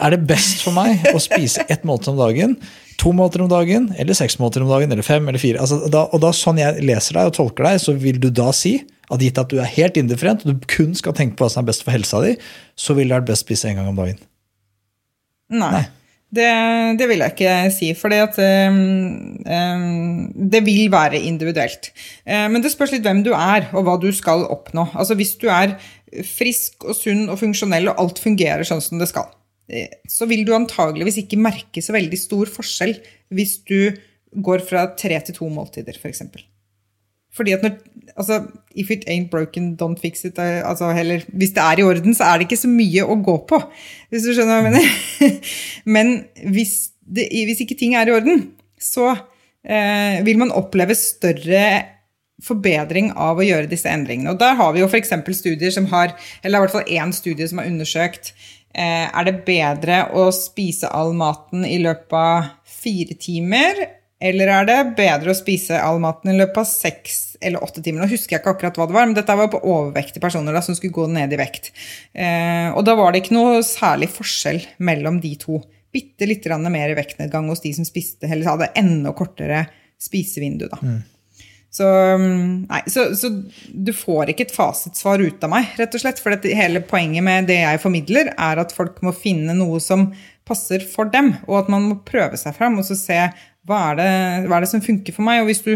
Er 0.00 0.14
det 0.14 0.22
best 0.24 0.62
for 0.64 0.72
meg 0.72 1.02
å 1.12 1.20
spise 1.20 1.66
ett 1.68 1.84
måltid 1.84 2.14
om 2.14 2.22
dagen? 2.22 2.56
to 3.02 3.12
måltider 3.16 3.46
om 3.46 3.50
dagen, 3.50 3.88
eller 3.98 4.16
seks 4.16 4.38
måltider 4.40 4.66
om 4.66 4.72
dagen, 4.72 4.92
eller 4.94 5.06
fem 5.06 5.26
eller 5.28 5.42
fire. 5.42 5.60
Altså, 5.62 5.80
da, 5.92 6.04
og 6.12 6.22
da, 6.22 6.32
Sånn 6.36 6.60
jeg 6.60 6.84
leser 6.86 7.18
deg 7.18 7.30
og 7.30 7.36
tolker 7.36 7.66
deg, 7.66 7.80
så 7.82 7.94
vil 7.98 8.20
du 8.22 8.28
da 8.34 8.50
si 8.56 8.76
at 9.12 9.22
gitt 9.22 9.40
at 9.40 9.50
du 9.50 9.58
er 9.60 9.72
helt 9.74 9.98
indifferent, 10.00 10.44
og 10.44 10.54
du 10.54 10.68
kun 10.70 10.94
skal 10.98 11.16
tenke 11.16 11.36
på 11.38 11.44
hva 11.44 11.52
som 11.52 11.62
er 11.62 11.72
best 11.72 11.84
for 11.84 11.94
helsa 11.94 12.22
di, 12.24 12.36
så 12.78 12.96
vil 12.96 13.10
det 13.10 13.18
være 13.18 13.28
best 13.32 13.44
å 13.44 13.48
spise 13.48 13.72
en 13.72 13.80
gang 13.80 13.90
om 13.90 13.98
dagen. 13.98 14.22
Nei. 15.52 15.72
Nei. 15.80 15.82
Det, 16.32 16.48
det, 16.96 17.06
vil 17.10 17.20
jeg 17.20 17.34
ikke 17.34 17.56
si, 17.74 17.90
for 17.98 18.14
um, 18.14 18.76
um, 19.44 19.82
det 20.32 20.62
vil 20.64 20.86
være 20.94 21.20
individuelt. 21.28 21.90
Uh, 22.24 22.46
men 22.54 22.64
det 22.64 22.70
spørs 22.72 22.94
litt 22.94 23.04
hvem 23.04 23.20
du 23.26 23.34
er, 23.36 23.68
og 23.76 23.84
hva 23.84 23.98
du 24.00 24.08
skal 24.16 24.46
oppnå. 24.48 24.86
Altså 24.96 25.18
Hvis 25.18 25.34
du 25.42 25.50
er 25.52 25.76
frisk 26.24 26.88
og 26.88 26.96
sunn 26.96 27.26
og 27.26 27.36
funksjonell, 27.42 27.92
og 27.92 28.00
alt 28.00 28.22
fungerer 28.22 28.64
sånn 28.64 28.80
som 28.80 29.02
det 29.02 29.10
skal, 29.12 29.28
Eh, 29.28 29.41
så 30.08 30.28
vil 30.30 30.44
du 30.46 30.54
antageligvis 30.56 31.22
ikke 31.22 31.40
merke 31.40 31.82
så 31.84 31.94
veldig 31.96 32.18
stor 32.20 32.50
forskjell 32.50 32.96
hvis 33.32 33.58
du 33.68 33.92
går 34.32 34.64
fra 34.64 34.86
tre 34.98 35.18
til 35.26 35.36
to 35.36 35.48
måltider, 35.52 35.96
f.eks. 35.96 36.02
For 36.02 36.12
eksempel. 36.12 36.46
Fordi 37.32 37.54
at 37.56 37.62
når, 37.64 37.78
altså, 38.16 38.42
If 38.74 38.90
it 38.90 39.04
ain't 39.08 39.28
broken, 39.30 39.76
don't 39.82 40.00
fix 40.00 40.24
it. 40.24 40.38
Eh, 40.38 40.68
altså, 40.68 40.90
heller, 40.92 41.20
hvis 41.28 41.50
det 41.50 41.62
er 41.62 41.78
i 41.78 41.82
orden, 41.82 42.14
så 42.14 42.24
er 42.24 42.38
det 42.38 42.46
ikke 42.48 42.62
så 42.62 42.68
mye 42.72 43.04
å 43.04 43.16
gå 43.24 43.36
på. 43.48 43.58
Hvis 44.12 44.24
du 44.24 44.32
skjønner 44.32 44.60
hva 44.60 44.62
jeg 44.62 44.72
mener. 44.72 45.40
Men 45.96 46.12
hvis, 46.54 46.92
det, 47.04 47.28
hvis 47.32 47.60
ikke 47.64 47.76
ting 47.80 47.96
er 47.96 48.08
i 48.08 48.14
orden, 48.16 48.46
så 48.80 49.10
eh, 49.12 50.22
vil 50.24 50.40
man 50.40 50.54
oppleve 50.56 50.96
større 50.96 51.66
forbedring 52.42 53.12
av 53.12 53.38
å 53.38 53.44
gjøre 53.44 53.68
disse 53.70 53.92
endringene. 53.92 54.32
Og 54.32 54.40
Der 54.40 54.56
har 54.58 54.72
vi 54.72 54.80
jo 54.80 54.88
f.eks. 54.88 55.12
studier 55.36 55.72
som 55.72 55.86
har, 55.92 56.16
eller 56.42 56.58
i 56.58 56.64
hvert 56.64 56.76
fall 56.78 56.96
én 56.96 57.12
studie 57.16 57.48
som 57.48 57.60
har 57.60 57.68
undersøkt 57.68 58.32
Eh, 58.34 58.61
er 58.80 59.26
det 59.28 59.42
bedre 59.46 60.04
å 60.16 60.30
spise 60.32 60.88
all 60.88 61.12
maten 61.16 61.66
i 61.68 61.76
løpet 61.82 62.14
av 62.16 62.52
fire 62.64 63.16
timer, 63.20 63.82
eller 64.22 64.50
er 64.54 64.66
det 64.68 64.78
bedre 64.98 65.32
å 65.32 65.36
spise 65.36 65.78
all 65.82 65.98
maten 66.02 66.30
i 66.30 66.36
løpet 66.38 66.60
av 66.62 66.66
seks 66.68 67.16
eller 67.42 67.64
åtte 67.64 67.82
timer? 67.82 68.04
Nå 68.04 68.10
husker 68.12 68.36
jeg 68.36 68.42
ikke 68.42 68.54
akkurat 68.54 68.78
hva 68.78 68.86
det 68.86 68.94
var, 68.94 69.08
men 69.08 69.16
dette 69.16 69.36
var 69.38 69.50
på 69.50 69.60
overvektige 69.66 70.22
personer 70.22 70.54
da, 70.54 70.62
som 70.62 70.76
skulle 70.78 70.94
gå 70.94 71.08
ned 71.10 71.34
i 71.34 71.40
vekt. 71.40 71.72
Eh, 72.14 72.68
og 72.70 72.84
da 72.86 72.94
var 72.98 73.10
det 73.10 73.24
ikke 73.24 73.34
noe 73.34 73.64
særlig 73.66 74.12
forskjell 74.14 74.62
mellom 74.86 75.18
de 75.24 75.34
to. 75.42 75.58
Bitte 75.92 76.28
litt 76.30 76.46
mer 76.70 76.94
vektnedgang 76.96 77.50
hos 77.50 77.64
de 77.64 77.74
som 77.74 77.88
spiste, 77.88 78.30
eller 78.30 78.46
hadde 78.46 78.70
enda 78.78 79.10
kortere 79.16 79.66
spisevindu. 80.00 80.68
da. 80.70 80.78
Mm. 80.82 81.02
Så, 81.72 81.86
mm, 82.20 82.66
nei, 82.68 82.82
så, 82.92 83.06
så, 83.16 83.30
du 83.72 83.94
får 83.96 84.32
ikke 84.32 84.44
et 84.44 84.52
fasitsvar 84.52 85.22
ut 85.24 85.44
av 85.46 85.54
meg, 85.54 85.70
rett 85.80 85.94
og 85.96 86.02
slett. 86.02 86.20
For 86.20 86.52
hele 86.52 86.82
poenget 86.84 87.24
med 87.24 87.48
det 87.48 87.62
jeg 87.62 87.80
formidler, 87.80 88.34
er 88.36 88.60
at 88.60 88.74
folk 88.76 89.00
må 89.04 89.14
finne 89.16 89.56
noe 89.56 89.80
som 89.80 90.10
passer 90.48 90.84
for 90.84 91.08
dem. 91.12 91.32
Og 91.48 91.62
at 91.62 91.72
man 91.72 91.88
må 91.88 92.02
prøve 92.04 92.36
seg 92.40 92.58
fram 92.58 92.76
og 92.80 92.84
så 92.88 92.98
se 92.98 93.18
hva 93.68 93.78
er, 93.92 93.98
det, 94.00 94.12
hva 94.50 94.58
er 94.58 94.66
det 94.66 94.72
som 94.74 94.84
funker 94.84 95.16
for 95.16 95.24
meg. 95.24 95.40
Og 95.40 95.48
hvis 95.48 95.64
du 95.64 95.72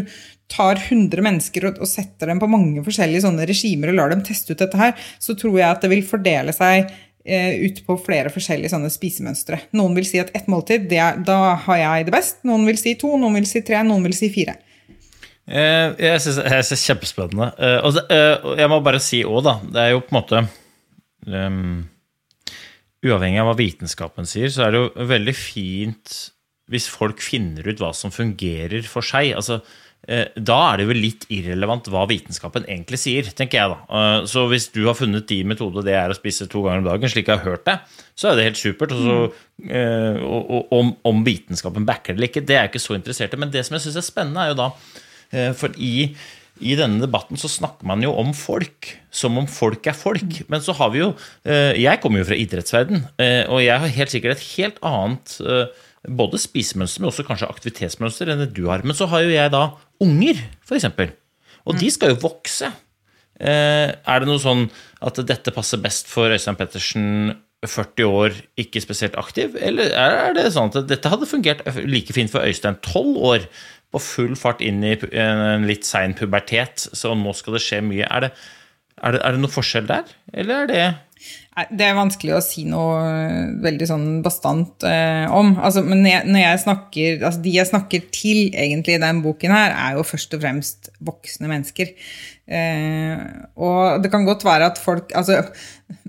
tar 0.52 0.76
100 0.76 1.24
mennesker 1.24 1.70
og, 1.70 1.80
og 1.80 1.88
setter 1.88 2.28
dem 2.28 2.42
på 2.42 2.50
mange 2.50 2.84
forskjellige 2.84 3.24
sånne 3.24 3.48
regimer 3.48 3.90
og 3.90 3.98
lar 3.98 4.12
dem 4.12 4.24
teste 4.26 4.52
ut 4.52 4.60
dette 4.60 4.78
her, 4.78 4.92
så 5.22 5.38
tror 5.38 5.56
jeg 5.56 5.70
at 5.70 5.80
det 5.86 5.94
vil 5.94 6.04
fordele 6.06 6.52
seg 6.54 6.92
eh, 7.24 7.56
ut 7.64 7.80
på 7.88 7.96
flere 8.04 8.30
forskjellige 8.34 8.74
sånne 8.74 8.92
spisemønstre. 8.92 9.62
Noen 9.80 9.96
vil 9.96 10.06
si 10.12 10.20
at 10.20 10.34
ett 10.36 10.52
måltid, 10.52 10.92
er, 10.92 11.24
da 11.24 11.56
har 11.64 11.82
jeg 11.82 12.10
det 12.10 12.18
best. 12.18 12.42
Noen 12.44 12.68
vil 12.68 12.76
si 12.80 12.98
to, 13.00 13.16
noen 13.16 13.40
vil 13.40 13.48
si 13.48 13.64
tre, 13.64 13.80
noen 13.86 14.04
vil 14.10 14.18
si 14.18 14.28
fire. 14.34 14.58
Eh, 15.46 15.92
jeg 16.02 16.22
synes 16.22 16.40
det 16.42 16.46
er 16.50 16.86
kjempespennende. 16.90 17.50
Eh, 17.54 17.78
og 17.86 17.98
eh, 18.10 18.46
jeg 18.58 18.70
må 18.70 18.80
bare 18.82 19.02
si 19.02 19.22
òg, 19.22 19.44
da 19.46 19.58
Det 19.62 19.82
er 19.82 19.92
jo 19.94 20.02
på 20.02 20.10
en 20.10 20.18
måte 20.18 20.40
um, 21.30 21.84
Uavhengig 23.06 23.38
av 23.38 23.50
hva 23.52 23.58
vitenskapen 23.60 24.26
sier, 24.26 24.50
så 24.50 24.66
er 24.66 24.74
det 24.74 24.80
jo 24.82 25.08
veldig 25.12 25.36
fint 25.38 26.22
hvis 26.66 26.88
folk 26.90 27.20
finner 27.22 27.68
ut 27.70 27.78
hva 27.78 27.92
som 27.94 28.10
fungerer 28.10 28.82
for 28.90 29.06
seg. 29.06 29.36
altså 29.38 29.60
da 30.06 30.56
er 30.68 30.78
det 30.78 30.84
jo 30.86 30.94
litt 30.94 31.24
irrelevant 31.34 31.88
hva 31.90 32.04
vitenskapen 32.06 32.66
egentlig 32.70 32.98
sier, 33.02 33.26
tenker 33.34 33.58
jeg 33.58 33.72
da. 33.72 34.02
Så 34.30 34.44
hvis 34.50 34.68
du 34.74 34.84
har 34.86 34.94
funnet 34.94 35.26
din 35.26 35.48
metode, 35.50 35.82
det 35.86 35.96
er 35.98 36.12
å 36.12 36.14
spise 36.14 36.46
to 36.50 36.62
ganger 36.62 36.84
om 36.84 36.86
dagen, 36.86 37.10
slik 37.10 37.30
jeg 37.30 37.40
har 37.40 37.46
hørt 37.54 37.64
det, 37.66 37.74
så 38.14 38.30
er 38.30 38.38
det 38.38 38.44
helt 38.46 38.60
supert. 38.60 38.94
Og, 38.94 39.02
så, 39.02 39.16
og, 40.26 40.52
og 40.58 40.76
om, 40.78 40.92
om, 41.10 41.24
vitenskapen 41.26 41.86
backer 41.88 42.14
det 42.14 42.20
eller 42.20 42.30
ikke, 42.30 42.44
det 42.46 42.54
er 42.54 42.64
jeg 42.66 42.74
ikke 42.74 42.84
så 42.86 42.98
interessert 42.98 43.34
i. 43.34 43.40
Men 43.42 43.54
det 43.54 43.64
som 43.66 43.78
jeg 43.78 43.86
syns 43.86 43.98
er 43.98 44.06
spennende, 44.06 44.46
er 44.46 44.54
jo 44.54 44.60
da 44.62 44.70
for 45.58 45.74
i, 45.82 46.10
i 46.64 46.76
denne 46.78 47.02
debatten 47.02 47.36
så 47.36 47.50
snakker 47.52 47.84
man 47.88 48.04
jo 48.04 48.14
om 48.16 48.30
folk 48.36 48.88
som 49.12 49.36
om 49.36 49.48
folk 49.50 49.84
er 49.90 49.96
folk. 49.96 50.38
Men 50.52 50.62
så 50.64 50.72
har 50.78 50.92
vi 50.94 51.02
jo 51.02 51.10
eh, 51.44 51.76
Jeg 51.76 52.00
kommer 52.00 52.22
jo 52.22 52.28
fra 52.30 52.38
idrettsverden, 52.38 53.04
eh, 53.20 53.42
og 53.50 53.60
jeg 53.64 53.82
har 53.82 53.96
helt 53.98 54.14
sikkert 54.14 54.36
et 54.38 54.48
helt 54.54 54.80
annet 54.86 55.36
både 56.06 56.38
spisemønster, 56.38 57.02
men 57.02 57.10
også 57.10 57.24
kanskje 57.26 57.48
aktivitetsmønster 57.50 58.30
enn 58.30 58.44
det 58.44 58.52
du 58.56 58.68
har. 58.70 58.84
Men 58.86 58.96
så 58.96 59.08
har 59.10 59.24
jo 59.24 59.32
jeg 59.34 59.52
da 59.52 59.64
unger, 60.04 60.42
f.eks. 60.62 60.86
Og 61.66 61.80
de 61.80 61.88
skal 61.90 62.12
jo 62.12 62.20
vokse. 62.22 62.70
Er 63.42 64.22
det 64.22 64.28
noe 64.28 64.38
sånn 64.38 64.68
at 65.02 65.18
dette 65.26 65.50
passer 65.52 65.82
best 65.82 66.06
for 66.06 66.30
Øystein 66.30 66.56
Pettersen 66.56 67.34
40 67.66 68.06
år, 68.06 68.38
ikke 68.62 68.84
spesielt 68.84 69.18
aktiv? 69.18 69.58
Eller 69.58 69.90
er 69.98 70.36
det 70.36 70.46
sånn 70.54 70.70
at 70.70 70.86
dette 70.86 71.10
hadde 71.10 71.26
fungert 71.26 71.66
like 71.82 72.14
fint 72.14 72.30
for 72.30 72.46
Øystein 72.46 72.78
12 72.86 73.18
år, 73.32 73.50
på 73.96 74.02
full 74.04 74.36
fart 74.38 74.62
inn 74.64 74.84
i 74.84 74.94
en 75.16 75.66
litt 75.68 75.88
sein 75.88 76.14
pubertet, 76.16 76.86
så 76.92 77.16
nå 77.16 77.32
skal 77.36 77.56
det 77.56 77.64
skje 77.64 77.82
mye. 77.84 78.06
Er 78.06 78.26
det, 78.26 78.32
er 79.00 79.16
det, 79.16 79.24
er 79.24 79.36
det 79.36 79.42
noe 79.42 79.52
forskjell 79.52 79.88
der, 79.88 80.16
eller 80.36 80.64
er 80.64 80.72
det 80.72 80.86
det 81.56 81.86
er 81.86 81.94
vanskelig 81.96 82.34
å 82.36 82.42
si 82.44 82.66
noe 82.68 82.96
eh, 83.00 83.52
veldig 83.64 83.86
sånn 83.88 84.06
bastant 84.24 84.84
eh, 84.84 85.24
om. 85.32 85.54
Altså, 85.56 85.80
men 85.86 86.02
jeg, 86.04 86.26
når 86.28 86.42
jeg 86.42 86.62
snakker, 86.66 87.14
altså 87.22 87.40
de 87.46 87.54
jeg 87.54 87.70
snakker 87.70 88.02
til 88.12 88.40
egentlig 88.52 88.98
i 88.98 89.00
den 89.00 89.22
boken 89.24 89.54
her, 89.56 89.72
er 89.72 89.96
jo 89.96 90.04
først 90.04 90.36
og 90.36 90.42
fremst 90.42 90.90
voksne 91.08 91.48
mennesker. 91.48 91.94
Eh, 92.46 93.24
og 93.56 94.04
det 94.04 94.12
kan 94.12 94.28
godt 94.28 94.44
være 94.46 94.68
at 94.70 94.76
folk 94.78 95.10
altså, 95.18 95.40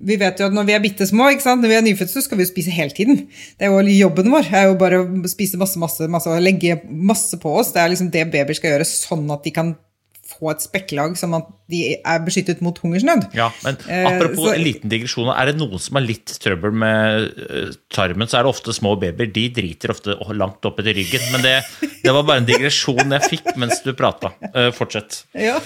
Vi 0.06 0.20
vet 0.22 0.38
jo 0.38 0.46
at 0.52 0.54
når 0.54 0.68
vi 0.68 0.76
er 0.76 0.84
bitte 0.84 1.08
små, 1.10 1.32
når 1.32 1.64
vi 1.64 1.80
er 1.80 1.88
nyfødte, 1.88 2.12
så 2.12 2.26
skal 2.26 2.42
vi 2.42 2.44
jo 2.44 2.52
spise 2.52 2.76
hele 2.76 2.92
tiden. 2.92 3.24
Det 3.56 3.70
er 3.70 3.72
jo 3.72 3.98
jobben 4.02 4.32
vår. 4.36 4.52
er 4.52 4.68
jo 4.68 4.78
bare 4.84 5.00
å 5.00 5.32
spise 5.32 5.58
masse, 5.58 5.80
masse, 5.80 6.12
masse 6.12 6.28
og 6.28 6.44
legge 6.44 6.82
masse 6.92 7.40
på 7.40 7.56
oss. 7.56 7.72
Det 7.72 7.82
er 7.82 7.96
liksom 7.96 8.12
det 8.12 8.28
babyer 8.36 8.60
skal 8.60 8.76
gjøre, 8.76 8.92
sånn 8.92 9.32
at 9.32 9.48
de 9.48 9.56
kan 9.56 9.78
få 10.38 10.52
et 10.54 10.64
spekklag 10.64 11.18
som 11.20 11.36
at 11.38 11.50
de 11.68 11.82
er 11.98 12.22
beskyttet 12.24 12.62
mot 12.64 12.78
hungersnød. 12.80 13.26
Ja, 13.36 13.50
men 13.66 13.76
eh, 13.92 14.06
Apropos 14.08 14.54
en 14.54 14.64
liten 14.64 14.92
digresjon. 14.92 15.28
Er 15.34 15.50
det 15.50 15.58
noen 15.60 15.82
som 15.84 15.98
har 16.00 16.06
litt 16.06 16.32
trøbbel 16.40 16.76
med 16.84 17.26
uh, 17.42 17.74
tarmen, 17.92 18.30
så 18.30 18.40
er 18.40 18.48
det 18.48 18.54
ofte 18.54 18.76
små 18.76 18.94
babyer. 19.00 19.28
De 19.36 19.48
driter 19.52 19.92
ofte 19.92 20.16
langt 20.38 20.64
opp 20.68 20.80
etter 20.80 20.96
ryggen. 20.96 21.26
Men 21.34 21.44
det, 21.44 21.56
det 22.06 22.14
var 22.16 22.24
bare 22.28 22.44
en 22.44 22.48
digresjon 22.48 23.18
jeg 23.18 23.32
fikk 23.34 23.52
mens 23.60 23.84
du 23.84 23.92
prata. 23.98 24.32
Uh, 24.54 24.70
fortsett. 24.76 25.26
Ja, 25.36 25.58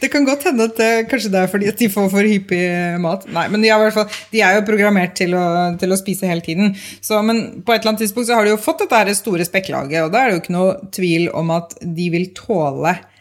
Det 0.00 0.08
kan 0.12 0.24
godt 0.28 0.48
hende 0.48 0.70
at 0.70 0.80
det, 0.80 0.88
kanskje 1.12 1.34
det 1.34 1.44
er 1.44 1.52
fordi 1.52 1.68
at 1.74 1.82
de 1.82 1.90
får 1.92 2.08
for 2.14 2.32
hyppig 2.32 2.62
mat. 3.04 3.28
Nei, 3.34 3.44
men 3.52 3.64
de 3.64 3.72
er, 3.74 3.84
fall, 3.92 4.08
de 4.32 4.42
er 4.44 4.56
jo 4.56 4.64
programmert 4.70 5.12
til 5.18 5.36
å, 5.36 5.44
til 5.80 5.92
å, 5.92 6.00
spise 6.00 6.30
hele 6.30 6.44
tiden. 6.46 6.72
Så, 7.04 7.20
men 7.26 7.60
på 7.66 7.74
et 7.74 7.82
eller 7.82 7.92
annet 7.92 8.06
tidspunkt 8.06 8.30
så 8.30 8.38
har 8.38 8.48
de 8.48 8.54
jo 8.54 8.62
fått 8.62 8.86
dette 8.86 9.18
store 9.18 9.44
spekklaget, 9.44 10.06
og 10.06 10.14
da 10.14 10.22
er 10.24 10.30
det 10.30 10.38
jo 10.38 10.42
ikke 10.46 10.56
noe 10.56 10.90
tvil 10.94 11.28
om 11.36 11.52
at 11.58 11.76
de 11.82 12.10
vil 12.14 12.28
tåle 12.36 12.96
Eh, 12.96 13.14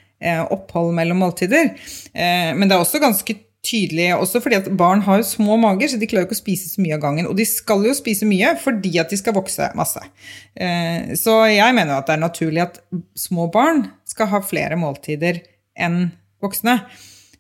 opphold 0.54 0.96
mellom 0.98 1.22
måltider. 1.22 1.74
Eh, 2.14 2.54
men 2.58 2.66
det 2.66 2.76
er 2.76 2.84
også 2.84 3.02
ganske 3.04 3.36
tydelig, 3.68 4.12
også 4.16 4.40
fordi 4.40 4.60
at 4.62 4.70
barn 4.80 5.02
har 5.04 5.24
små 5.28 5.58
mager, 5.60 5.90
så 5.92 6.00
de 6.00 6.08
klarer 6.08 6.28
ikke 6.28 6.38
å 6.38 6.40
spise 6.40 6.70
så 6.72 6.82
mye 6.84 6.96
av 6.96 7.04
gangen. 7.04 7.28
Og 7.28 7.36
de 7.38 7.46
skal 7.48 7.84
jo 7.86 7.96
spise 7.98 8.28
mye 8.30 8.54
fordi 8.62 8.94
at 9.02 9.12
de 9.12 9.20
skal 9.20 9.36
vokse 9.36 9.72
masse. 9.78 10.02
Eh, 10.56 11.14
så 11.20 11.42
jeg 11.52 11.76
mener 11.76 11.98
at 11.98 12.08
det 12.08 12.16
er 12.16 12.24
naturlig 12.24 12.64
at 12.64 12.80
små 13.18 13.50
barn 13.54 13.88
skal 14.08 14.32
ha 14.32 14.42
flere 14.46 14.80
måltider 14.80 15.44
enn 15.78 16.08
voksne. 16.44 16.80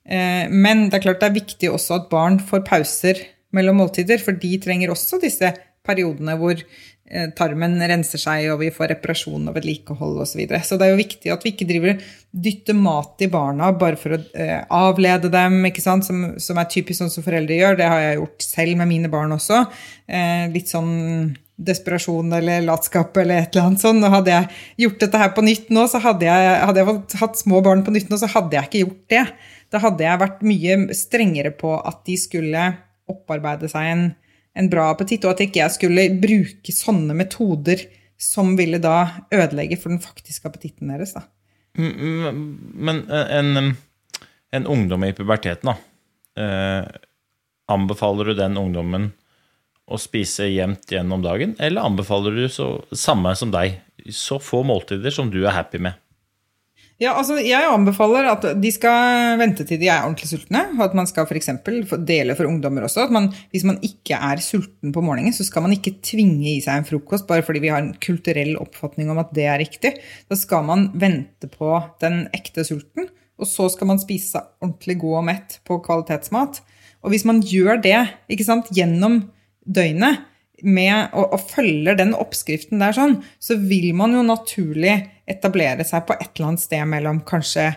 Men 0.07 0.85
det 0.87 0.95
er 0.95 1.01
klart 1.03 1.17
det 1.19 1.27
er 1.27 1.35
viktig 1.35 1.67
også 1.67 1.97
at 1.97 2.05
barn 2.07 2.37
får 2.39 2.61
pauser 2.63 3.17
mellom 3.51 3.81
måltider, 3.81 4.21
for 4.23 4.37
de 4.39 4.53
trenger 4.63 4.93
også 4.93 5.19
disse 5.19 5.49
periodene 5.83 6.37
hvor 6.39 6.61
Eh, 6.61 6.96
tarmen 7.37 7.77
renser 7.87 8.19
seg, 8.19 8.49
og 8.51 8.59
vi 8.59 8.71
får 8.73 8.91
reparasjon 8.91 9.47
og 9.47 9.55
vedlikehold 9.55 10.17
osv. 10.19 10.31
Så, 10.31 10.39
videre. 10.41 10.59
så 10.65 10.77
det 10.77 10.87
er 10.87 10.93
jo 10.93 10.99
viktig 10.99 11.31
at 11.31 11.45
vi 11.45 11.53
ikke 11.53 11.67
driver 11.69 12.01
dytter 12.37 12.75
mat 12.77 13.23
i 13.23 13.29
barna 13.31 13.71
bare 13.79 13.97
for 13.99 14.17
å 14.17 14.19
eh, 14.37 14.59
avlede 14.73 15.31
dem? 15.33 15.61
Som, 15.79 16.03
som, 16.03 16.59
er 16.59 16.69
typisk 16.71 16.99
sånn 16.99 17.11
som 17.13 17.25
foreldre 17.25 17.57
gjør. 17.57 17.77
Det 17.79 17.89
har 17.89 18.03
jeg 18.03 18.19
gjort 18.19 18.45
selv 18.45 18.79
med 18.81 18.91
mine 18.91 19.11
barn 19.11 19.35
også. 19.35 19.63
Eh, 20.05 20.47
litt 20.53 20.71
sånn 20.71 21.35
desperasjon 21.57 22.35
eller 22.37 22.61
latskap 22.67 23.17
eller 23.17 23.41
et 23.41 23.55
eller 23.55 23.71
annet 23.71 23.83
sånt. 23.83 24.03
Og 24.05 24.13
hadde 24.19 24.33
jeg 24.35 24.85
gjort 24.85 24.99
dette 25.05 25.23
her 25.23 25.33
på 25.33 25.45
nytt 25.45 25.71
nå, 25.73 25.87
så 25.89 26.01
hadde 26.03 26.27
jeg, 26.27 26.51
hadde 26.69 26.83
jeg 26.83 27.21
hatt 27.23 27.39
små 27.39 27.63
barn 27.65 27.83
på 27.85 27.95
nytt 27.95 28.11
nå, 28.11 28.19
så 28.21 28.29
hadde 28.35 28.59
jeg 28.59 28.69
ikke 28.69 28.83
gjort 28.85 29.15
det. 29.15 29.25
Da 29.73 29.81
hadde 29.83 30.05
jeg 30.05 30.23
vært 30.23 30.45
mye 30.47 30.79
strengere 30.95 31.55
på 31.55 31.73
at 31.79 32.03
de 32.07 32.19
skulle 32.19 32.69
opparbeide 33.07 33.71
seg 33.71 33.91
en 33.93 34.07
en 34.57 34.69
bra 34.71 34.89
appetitt, 34.91 35.25
og 35.25 35.35
at 35.35 35.43
ikke 35.45 35.61
jeg 35.61 35.75
skulle 35.75 36.07
bruke 36.21 36.73
sånne 36.73 37.15
metoder 37.17 37.83
som 38.17 38.55
ville 38.57 38.79
da 38.81 39.27
ødelegge 39.33 39.77
for 39.79 39.93
den 39.93 40.01
faktiske 40.01 40.49
appetitten 40.49 40.89
deres. 40.91 41.13
da. 41.13 41.27
Men 41.77 43.03
en, 43.11 43.75
en 44.51 44.67
ungdom 44.67 45.05
i 45.05 45.13
puberteten, 45.13 45.69
da. 45.69 45.77
Eh, 46.37 46.87
anbefaler 47.67 48.31
du 48.31 48.37
den 48.37 48.57
ungdommen 48.57 49.11
å 49.87 49.99
spise 50.01 50.49
jevnt 50.49 50.89
gjennom 50.91 51.23
dagen, 51.23 51.55
eller 51.63 51.85
anbefaler 51.87 52.35
du 52.35 52.47
så, 52.51 52.73
samme 52.91 53.33
som 53.39 53.53
deg, 53.53 53.79
så 54.11 54.39
få 54.41 54.63
måltider 54.67 55.13
som 55.13 55.31
du 55.31 55.39
er 55.45 55.55
happy 55.55 55.81
med? 55.83 55.95
Ja, 56.97 57.11
altså 57.13 57.35
Jeg 57.45 57.61
anbefaler 57.69 58.25
at 58.31 58.45
de 58.57 58.69
skal 58.73 59.37
vente 59.37 59.61
til 59.69 59.77
de 59.77 59.89
er 59.91 60.01
ordentlig 60.01 60.31
sultne. 60.31 60.63
Og 60.79 60.81
at 60.87 60.95
man 60.97 61.05
skal 61.09 61.27
f.eks. 61.29 61.51
dele 62.07 62.35
for 62.37 62.49
ungdommer 62.49 62.87
også. 62.87 63.05
at 63.05 63.13
man, 63.13 63.29
Hvis 63.53 63.67
man 63.69 63.77
ikke 63.85 64.17
er 64.17 64.41
sulten 64.41 64.93
på 64.93 65.03
morgenen, 65.05 65.33
så 65.33 65.45
skal 65.45 65.61
man 65.61 65.75
ikke 65.75 65.99
tvinge 66.01 66.55
i 66.55 66.61
seg 66.63 66.81
en 66.81 66.87
frokost 66.87 67.27
bare 67.29 67.45
fordi 67.45 67.61
vi 67.61 67.69
har 67.69 67.83
en 67.83 67.93
kulturell 68.01 68.55
oppfatning 68.57 69.11
om 69.13 69.21
at 69.21 69.29
det 69.37 69.45
er 69.45 69.61
riktig. 69.61 69.93
Da 70.25 70.35
skal 70.35 70.65
man 70.65 70.89
vente 70.97 71.49
på 71.51 71.69
den 72.01 72.25
ekte 72.33 72.65
sulten, 72.65 73.11
og 73.37 73.45
så 73.45 73.67
skal 73.69 73.91
man 73.91 74.01
spise 74.01 74.33
seg 74.33 74.47
ordentlig 74.65 74.97
god 75.03 75.19
og 75.19 75.27
mett 75.29 75.59
på 75.69 75.77
kvalitetsmat. 75.85 76.63
Og 77.05 77.13
hvis 77.13 77.27
man 77.29 77.43
gjør 77.45 77.77
det 77.83 77.99
ikke 78.33 78.47
sant, 78.47 78.73
gjennom 78.73 79.27
døgnet, 79.69 80.25
med 80.65 81.11
og, 81.13 81.35
og 81.35 81.41
følger 81.51 81.93
den 81.99 82.15
oppskriften 82.17 82.81
der 82.81 82.95
sånn, 82.95 83.19
så 83.37 83.59
vil 83.61 83.91
man 83.93 84.15
jo 84.17 84.23
naturlig 84.25 84.95
etablere 85.27 85.85
seg 85.87 86.05
på 86.07 86.15
et 86.15 86.29
eller 86.31 86.51
annet 86.51 86.63
sted 86.63 86.83
mellom 86.89 87.21
kanskje, 87.27 87.69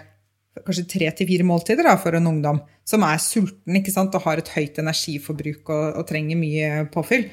kanskje 0.62 0.88
tre 0.90 1.08
til 1.16 1.28
fire 1.30 1.46
måltider 1.46 1.86
da, 1.86 1.96
for 2.00 2.16
en 2.16 2.28
ungdom 2.30 2.60
som 2.88 3.04
er 3.06 3.22
sulten 3.22 3.78
ikke 3.78 3.94
sant, 3.94 4.14
og 4.14 4.26
har 4.26 4.40
et 4.40 4.52
høyt 4.54 4.78
energiforbruk 4.82 5.70
og, 5.70 5.86
og 6.00 6.06
trenger 6.08 6.38
mye 6.38 6.84
påfyll. 6.94 7.26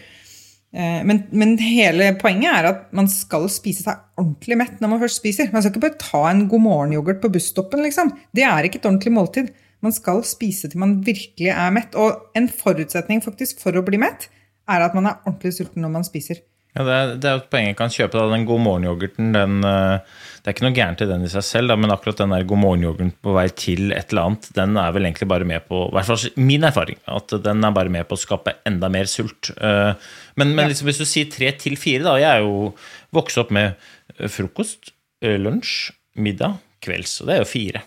Eh, 0.76 1.00
men, 1.08 1.24
men, 1.32 1.56
hele 1.64 2.10
poenget 2.20 2.52
er 2.52 2.68
at 2.70 2.82
man 2.96 3.08
skal 3.10 3.48
spise 3.52 3.86
seg 3.86 4.02
ordentlig 4.20 4.58
mett 4.60 4.82
når 4.84 4.92
man 4.92 5.02
først 5.06 5.22
spiser. 5.22 5.54
Man 5.54 5.64
skal 5.64 5.74
ikke 5.74 5.86
bare 5.88 6.02
ta 6.02 6.26
en 6.32 6.44
god 6.52 6.66
morgen-yoghurt 6.66 7.22
på 7.24 7.32
busstoppen. 7.34 7.86
Liksom. 7.86 8.12
Det 8.36 8.46
er 8.46 8.68
ikke 8.68 8.82
et 8.82 8.90
ordentlig 8.90 9.16
måltid. 9.16 9.54
Man 9.86 9.94
skal 9.94 10.24
spise 10.26 10.70
til 10.70 10.82
man 10.82 11.00
virkelig 11.06 11.54
er 11.54 11.74
mett. 11.74 11.96
Og 11.96 12.36
en 12.38 12.50
forutsetning 12.52 13.24
faktisk 13.26 13.64
for 13.64 13.78
å 13.78 13.86
bli 13.86 14.02
mett 14.02 14.30
er 14.68 14.84
at 14.84 14.98
man 14.98 15.08
er 15.08 15.22
ordentlig 15.24 15.56
sulten 15.56 15.86
når 15.86 15.96
man 15.96 16.08
spiser. 16.08 16.44
Ja, 16.78 16.84
Det 16.86 16.94
er, 16.96 17.12
det 17.18 17.30
er 17.30 17.40
et 17.42 17.50
poeng 17.52 17.68
jeg 17.72 17.78
kan 17.80 17.92
kjøpe. 17.94 18.14
Da. 18.20 18.28
Den 18.36 18.46
god 18.48 18.62
morgen-yoghurten 18.62 19.32
den, 19.34 19.56
eh, 19.66 19.98
Det 20.38 20.52
er 20.52 20.56
ikke 20.56 20.64
noe 20.68 20.78
gærent 20.78 21.02
i 21.04 21.08
den 21.10 21.24
i 21.26 21.30
seg 21.32 21.44
selv, 21.44 21.72
da, 21.74 21.76
men 21.76 21.92
akkurat 21.92 22.22
den 22.22 22.32
der 22.32 22.46
god 22.48 22.62
morgen-yoghurten 22.62 23.10
på 23.26 23.34
vei 23.36 23.48
til 23.52 23.90
et 23.92 24.14
eller 24.14 24.30
annet, 24.30 24.46
den 24.56 24.78
er 24.80 24.94
vel 24.96 25.10
egentlig 25.10 25.28
bare 25.28 25.48
med 25.50 25.66
på 25.68 25.82
I 25.90 25.96
hvert 25.98 26.08
fall 26.08 26.46
min 26.48 26.64
erfaring, 26.64 27.00
at 27.18 27.34
den 27.44 27.66
er 27.68 27.74
bare 27.76 27.92
med 27.92 28.08
på 28.08 28.16
å 28.16 28.22
skape 28.22 28.54
enda 28.70 28.88
mer 28.94 29.10
sult. 29.12 29.50
Eh, 29.58 29.92
men, 30.40 30.54
men 30.56 30.70
liksom, 30.70 30.88
hvis 30.88 31.02
du 31.02 31.08
sier 31.10 31.28
tre 31.34 31.52
til 31.60 31.76
fire, 31.76 32.06
da 32.06 32.16
Jeg 32.22 32.30
er 32.30 32.46
jo 32.46 32.72
vokst 33.18 33.42
opp 33.42 33.52
med 33.52 33.74
eh, 33.74 34.30
frokost, 34.32 34.94
lunsj, 35.26 35.92
middag, 36.22 36.60
kvelds. 36.86 37.18
Og 37.24 37.28
det 37.28 37.36
er 37.36 37.42
jo 37.42 37.50
fire 37.50 37.82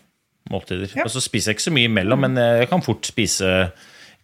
måltider. 0.50 0.90
Ja. 0.98 1.06
Og 1.06 1.14
så 1.14 1.22
spiser 1.22 1.52
jeg 1.52 1.60
ikke 1.60 1.68
så 1.68 1.76
mye 1.78 1.88
imellom, 1.88 2.26
men 2.26 2.36
jeg 2.36 2.68
kan 2.68 2.82
fort 2.82 3.06
spise 3.06 3.70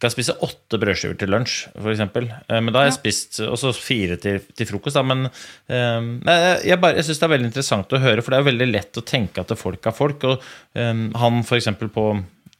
kan 0.02 0.12
spise 0.12 0.34
åtte 0.44 0.78
brødskiver 0.80 1.16
til 1.20 1.30
lunsj, 1.32 1.54
f.eks. 1.80 2.02
Eh, 2.04 2.58
men 2.60 2.68
da 2.72 2.82
har 2.82 2.90
jeg 2.90 2.98
spist 2.98 3.40
også 3.46 3.72
fire 3.76 4.18
til, 4.20 4.42
til 4.56 4.68
frokost. 4.68 4.98
Da. 4.98 5.04
Men 5.06 5.26
um, 5.28 6.10
jeg, 6.26 6.76
bare, 6.82 6.98
jeg 6.98 7.08
syns 7.08 7.22
det 7.22 7.28
er 7.28 7.32
veldig 7.32 7.50
interessant 7.50 7.96
å 7.96 8.02
høre, 8.02 8.24
for 8.24 8.34
det 8.34 8.40
er 8.40 8.50
veldig 8.50 8.68
lett 8.74 9.00
å 9.00 9.06
tenke 9.06 9.40
at 9.40 9.56
folk 9.56 9.88
er 9.88 9.96
folk. 9.96 10.28
Og 10.28 10.44
um, 10.76 11.08
han 11.16 11.40
f.eks. 11.46 11.72
På, 11.96 12.10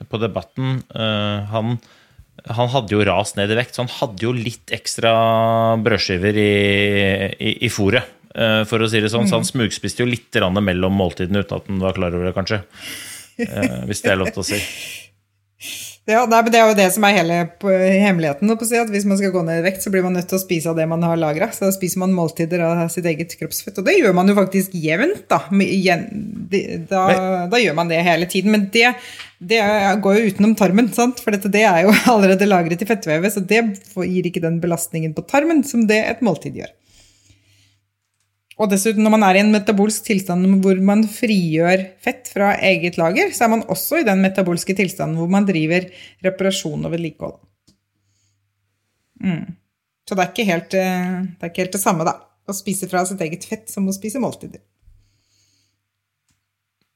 på 0.09 0.21
Debatten, 0.23 0.81
uh, 0.97 1.45
han, 1.53 1.77
han 2.57 2.73
hadde 2.73 2.97
jo 2.97 3.05
rast 3.09 3.37
ned 3.37 3.53
i 3.53 3.59
vekt, 3.59 3.77
så 3.77 3.85
han 3.85 3.95
hadde 3.99 4.25
jo 4.25 4.33
litt 4.37 4.73
ekstra 4.75 5.13
brødskiver 5.85 6.41
i, 6.41 6.53
i, 7.37 7.57
i 7.69 7.73
fôret. 7.73 8.15
eh, 8.37 8.63
for 8.69 8.83
å 8.83 8.89
si 8.91 9.01
det 9.03 9.13
sånn. 9.13 9.29
Så 9.29 9.41
han 9.41 9.49
smugspiste 9.49 10.05
jo 10.05 10.11
litt 10.11 10.37
mellom 10.61 10.97
måltidene 10.97 11.45
uten 11.45 11.59
at 11.59 11.71
han 11.71 11.83
var 11.83 11.97
klar 11.97 12.17
over 12.17 12.29
det, 12.29 12.37
kanskje. 12.37 12.63
Eh, 13.41 13.83
hvis 13.89 14.05
det 14.05 14.13
er 14.13 14.21
lov 14.21 14.33
til 14.33 14.45
å 14.45 14.49
si. 14.55 14.61
Ja, 16.07 16.21
nei, 16.31 16.39
men 16.39 16.53
Det 16.55 16.59
er 16.61 16.69
jo 16.71 16.77
det 16.79 16.87
som 16.95 17.05
er 17.05 17.17
hele 17.17 17.37
hemmeligheten. 17.99 18.51
si, 18.63 18.77
at 18.79 18.91
Hvis 18.91 19.05
man 19.05 19.19
skal 19.19 19.33
gå 19.35 19.43
ned 19.43 19.59
i 19.59 19.65
vekt, 19.65 19.83
så 19.83 19.91
blir 19.91 20.05
man 20.05 20.15
nødt 20.15 20.29
til 20.31 20.39
å 20.39 20.43
spise 20.43 20.71
av 20.71 20.77
det 20.79 20.87
man 20.87 21.03
har 21.03 21.19
lagra. 21.19 21.51
Så 21.51 21.67
da 21.67 21.73
spiser 21.75 21.99
man 21.99 22.15
måltider 22.15 22.63
av 22.63 22.89
sitt 22.95 23.05
eget 23.11 23.35
kroppsfett. 23.35 23.79
Og 23.79 23.85
det 23.85 23.99
gjør 23.99 24.15
man 24.15 24.31
jo 24.31 24.37
faktisk 24.39 24.71
jevnt. 24.71 25.27
Da, 25.27 25.41
da, 25.51 27.03
da 27.51 27.59
gjør 27.59 27.75
man 27.75 27.91
det 27.91 28.05
hele 28.07 28.31
tiden. 28.31 28.55
Men 28.55 28.69
det, 28.71 28.95
det 29.43 29.61
går 30.03 30.21
jo 30.21 30.31
utenom 30.31 30.55
tarmen, 30.55 30.93
sant? 30.95 31.19
for 31.19 31.35
dette, 31.35 31.51
det 31.51 31.67
er 31.67 31.83
jo 31.89 31.95
allerede 32.15 32.47
lagret 32.47 32.83
i 32.83 32.87
fettvevet. 32.87 33.35
Så 33.35 33.43
det 33.43 33.65
gir 33.83 34.31
ikke 34.31 34.45
den 34.47 34.63
belastningen 34.63 35.17
på 35.17 35.27
tarmen 35.27 35.67
som 35.67 35.89
det 35.91 36.05
et 36.07 36.23
måltid 36.23 36.63
gjør. 36.63 36.71
Og 38.57 38.71
dessuten, 38.73 39.05
når 39.05 39.13
man 39.13 39.25
er 39.27 39.37
i 39.37 39.43
en 39.45 39.53
metabolsk 39.53 40.07
tilstand 40.07 40.47
hvor 40.65 40.79
man 40.81 41.03
frigjør 41.13 41.83
fett 42.03 42.31
fra 42.33 42.55
eget 42.65 42.97
lager, 42.97 43.29
så 43.37 43.45
er 43.45 43.53
man 43.53 43.67
også 43.73 44.01
i 44.01 44.07
den 44.07 44.23
metabolske 44.25 44.77
tilstanden 44.79 45.19
hvor 45.21 45.29
man 45.33 45.45
driver 45.49 45.85
reparasjon 46.25 46.89
og 46.89 46.95
vedlikehold. 46.95 47.37
Mm. 49.21 49.45
Så 50.09 50.15
det 50.15 50.23
er, 50.23 50.31
ikke 50.33 50.49
helt, 50.49 50.79
eh, 50.79 51.19
det 51.37 51.45
er 51.45 51.53
ikke 51.53 51.67
helt 51.67 51.77
det 51.77 51.83
samme, 51.83 52.07
da. 52.09 52.17
Å 52.47 52.55
spise 52.57 52.89
fra 52.89 53.03
sitt 53.09 53.21
eget 53.27 53.45
fett 53.49 53.69
som 53.73 53.89
å 53.91 53.95
spise 53.95 54.23
måltider. 54.23 54.63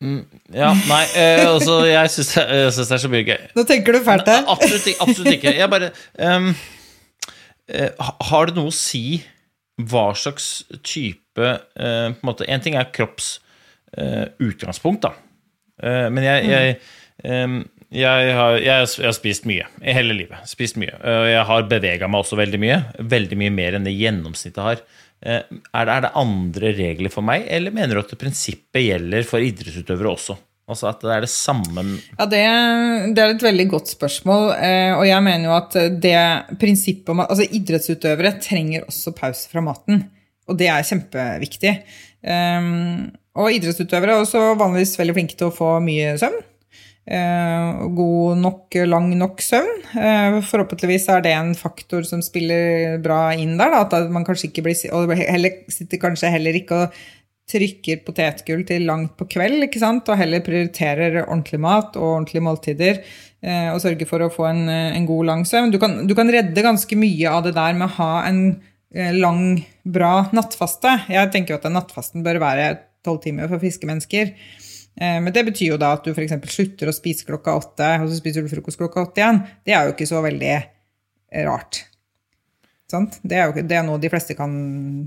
Ja, 0.01 0.71
nei, 0.89 1.03
eh, 1.13 1.43
altså, 1.45 1.83
jeg 1.85 2.09
syns 2.15 2.31
det, 2.33 2.87
er 2.97 3.03
så 3.03 3.11
mye 3.13 3.27
gøy. 3.27 3.37
Nå 3.53 3.67
tenker 3.69 3.93
du 3.93 4.01
fælt 4.07 4.31
her. 4.33 4.47
Absolutt, 4.49 4.87
absolutt 4.97 5.35
ikke. 5.35 5.53
Jeg 5.59 5.69
bare 5.69 5.91
eh, 6.17 8.07
Har 8.31 8.49
det 8.49 8.57
noe 8.57 8.73
å 8.73 8.75
si 8.75 9.21
hva 9.89 10.11
slags 10.19 10.65
type 10.83 11.41
eh, 11.47 12.09
på 12.13 12.21
en 12.21 12.27
måte, 12.29 12.45
En 12.49 12.61
ting 12.61 12.77
er 12.77 12.91
kropps 12.93 13.39
eh, 13.97 14.27
utgangspunkt, 14.43 15.03
da. 15.07 15.15
Eh, 15.83 16.09
men 16.13 16.25
jeg, 16.27 16.49
jeg, 16.51 16.81
jeg, 17.91 18.33
har- 18.37 18.61
jeg 18.61 18.87
har 19.05 19.15
spist 19.17 19.47
mye 19.49 19.67
i 19.83 19.95
hele 19.97 20.15
livet. 20.17 20.43
Spist 20.49 20.77
mye. 20.81 20.93
Og 21.01 21.29
jeg 21.33 21.45
har 21.49 21.69
bevega 21.71 22.09
meg 22.11 22.23
også 22.25 22.39
veldig 22.41 22.61
mye. 22.63 22.81
Veldig 23.01 23.39
mye 23.41 23.55
mer 23.55 23.79
enn 23.79 23.87
det 23.89 23.97
gjennomsnittet 23.97 24.63
har. 24.67 24.83
Eh, 25.23 25.43
er, 25.43 25.85
det, 25.85 25.95
er 25.97 26.05
det 26.07 26.13
andre 26.17 26.75
regler 26.79 27.13
for 27.13 27.27
meg, 27.27 27.47
eller 27.53 27.75
mener 27.77 27.97
du 27.99 28.03
at 28.05 28.15
prinsippet 28.21 28.85
gjelder 28.87 29.27
for 29.29 29.43
idrettsutøvere 29.45 30.15
også? 30.15 30.37
Altså 30.71 30.89
at 30.91 31.03
det 31.03 31.13
er 31.17 31.25
det 31.27 31.33
samme 31.33 31.83
Ja, 32.15 32.27
det, 32.31 32.43
det 33.17 33.23
er 33.25 33.35
et 33.35 33.45
veldig 33.45 33.67
godt 33.73 33.91
spørsmål. 33.93 34.53
eh, 34.57 34.93
Og 34.95 35.07
jeg 35.09 35.27
mener 35.27 35.49
jo 35.49 35.57
at 35.57 35.79
det 36.03 36.17
prinsippet 36.61 37.11
om 37.13 37.25
at 37.25 37.33
altså 37.35 37.49
idrettsutøvere 37.59 38.37
trenger 38.43 38.87
også 38.87 39.15
pause 39.17 39.51
fra 39.51 39.65
maten. 39.65 40.05
Og 40.51 40.59
det 40.59 40.71
er 40.71 40.87
kjempeviktig. 40.87 41.75
Um, 42.27 43.11
og 43.39 43.53
idrettsutøvere 43.55 44.17
er 44.17 44.25
også 44.25 44.41
vanligvis 44.59 44.97
veldig 44.99 45.15
flinke 45.17 45.37
til 45.39 45.51
å 45.51 45.55
få 45.55 45.77
mye 45.85 46.17
søvn. 46.21 46.41
Eh, 47.11 47.79
god 47.97 48.39
nok, 48.39 48.77
lang 48.87 49.09
nok 49.19 49.41
søvn. 49.43 49.71
Eh, 49.99 50.37
forhåpentligvis 50.47 51.09
er 51.11 51.25
det 51.25 51.33
en 51.35 51.55
faktor 51.59 52.05
som 52.07 52.23
spiller 52.23 52.99
bra 53.03 53.33
inn 53.35 53.57
der. 53.59 53.73
Da, 53.73 53.87
at 53.87 54.13
man 54.13 54.27
kanskje 54.27 54.51
ikke 54.51 54.67
blir, 54.67 54.77
og 54.95 55.11
heller, 55.19 55.63
sitter 55.73 56.03
kanskje 56.03 56.31
heller 56.35 56.59
ikke 56.61 56.85
og 56.85 57.01
trykker 57.51 58.05
potetgull 58.07 58.63
til 58.69 58.87
langt 58.89 59.17
på 59.19 59.27
kveld, 59.35 59.65
ikke 59.67 59.83
sant? 59.83 60.09
og 60.09 60.19
heller 60.21 60.43
prioriterer 60.47 61.21
ordentlig 61.25 61.61
mat 61.61 61.99
og 61.99 62.07
ordentlige 62.15 62.45
måltider. 62.47 63.03
eh, 63.43 63.69
Og 63.75 63.81
sørger 63.83 64.07
for 64.07 64.23
å 64.23 64.31
få 64.33 64.47
en, 64.51 64.69
en 64.71 65.07
god, 65.09 65.27
lang 65.27 65.45
søvn. 65.49 65.73
Du 65.75 65.79
du 65.79 66.15
kan 66.15 66.31
redde 66.31 66.63
ganske 66.63 66.97
mye 66.97 67.29
av 67.29 67.45
det 67.45 67.55
der 67.59 67.75
med 67.75 67.89
å 67.89 67.97
ha 67.99 68.13
en 68.29 68.41
eh, 68.95 69.13
lang, 69.13 69.65
bra 69.85 70.29
nattfaste. 70.33 70.97
Jeg 71.11 71.33
tenker 71.35 71.59
at 71.59 71.69
nattfasten 71.71 72.23
bør 72.23 72.41
være 72.43 72.73
tolv 73.05 73.23
timer 73.25 73.49
for 73.49 73.59
friske 73.59 73.87
mennesker. 73.89 74.35
Eh, 75.01 75.19
Men 75.21 75.33
det 75.33 75.47
betyr 75.51 75.75
jo 75.75 75.81
da 75.81 75.95
at 75.97 76.05
du 76.05 76.13
f.eks. 76.15 76.37
slutter 76.55 76.91
å 76.91 76.97
spise 76.97 77.27
klokka 77.27 77.57
åtte, 77.59 77.93
og 78.03 78.09
så 78.11 78.19
spiser 78.19 78.43
du 78.45 78.53
frokost 78.53 78.79
klokka 78.79 79.07
åtte 79.07 79.23
igjen. 79.23 79.43
Det 79.65 79.75
er 79.75 79.87
jo 79.89 79.95
ikke 79.97 80.11
så 80.11 80.23
veldig 80.25 80.57
rart. 81.47 81.85
Sant? 82.91 83.21
Det 83.23 83.39
er 83.39 83.49
jo 83.49 83.63
det 83.63 83.77
er 83.79 83.87
noe 83.87 84.01
de 84.03 84.11
fleste 84.13 84.35
kan 84.39 84.53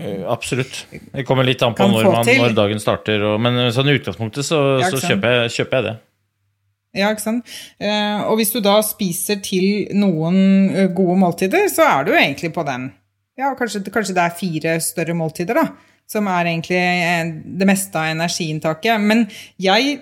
Eh, 0.04 0.24
Absolutt. 0.30 0.86
Det 0.90 1.26
kommer 1.28 1.46
litt 1.48 1.62
an 1.66 1.76
på 1.76 1.86
når, 1.92 2.08
man, 2.10 2.32
når 2.40 2.56
dagen 2.58 2.82
starter. 2.82 3.22
Og, 3.28 3.38
men 3.44 3.68
sånn 3.76 3.92
i 3.92 3.98
utgangspunktet 4.00 4.48
så, 4.48 4.64
Ja, 4.82 4.90
så 4.90 5.02
kjøper, 5.04 5.44
jeg, 5.44 5.54
kjøper 5.58 5.80
jeg 5.80 5.88
det. 5.90 5.96
Ja, 6.94 7.10
ikke 7.10 7.24
sant? 7.24 7.54
Eh, 7.82 8.22
og 8.30 8.38
hvis 8.38 8.54
du 8.54 8.60
da 8.62 8.76
spiser 8.86 9.40
til 9.44 9.90
noen 9.98 10.36
eh, 10.70 10.92
gode 10.94 11.18
måltider, 11.24 11.66
så 11.74 11.88
er 11.90 12.06
du 12.06 12.14
egentlig 12.14 12.54
på 12.54 12.66
den. 12.68 12.92
Ja, 13.40 13.56
kanskje, 13.58 13.82
kanskje 13.90 14.14
det 14.14 14.28
er 14.28 14.38
fire 14.38 14.76
større 14.86 15.16
måltider, 15.18 15.58
da, 15.58 15.72
som 16.10 16.30
er 16.30 16.52
egentlig 16.52 16.78
eh, 16.78 17.32
det 17.62 17.70
meste 17.70 17.98
av 17.98 18.12
energiinntaket. 18.14 19.02
Men 19.02 19.26
jeg, 19.62 19.98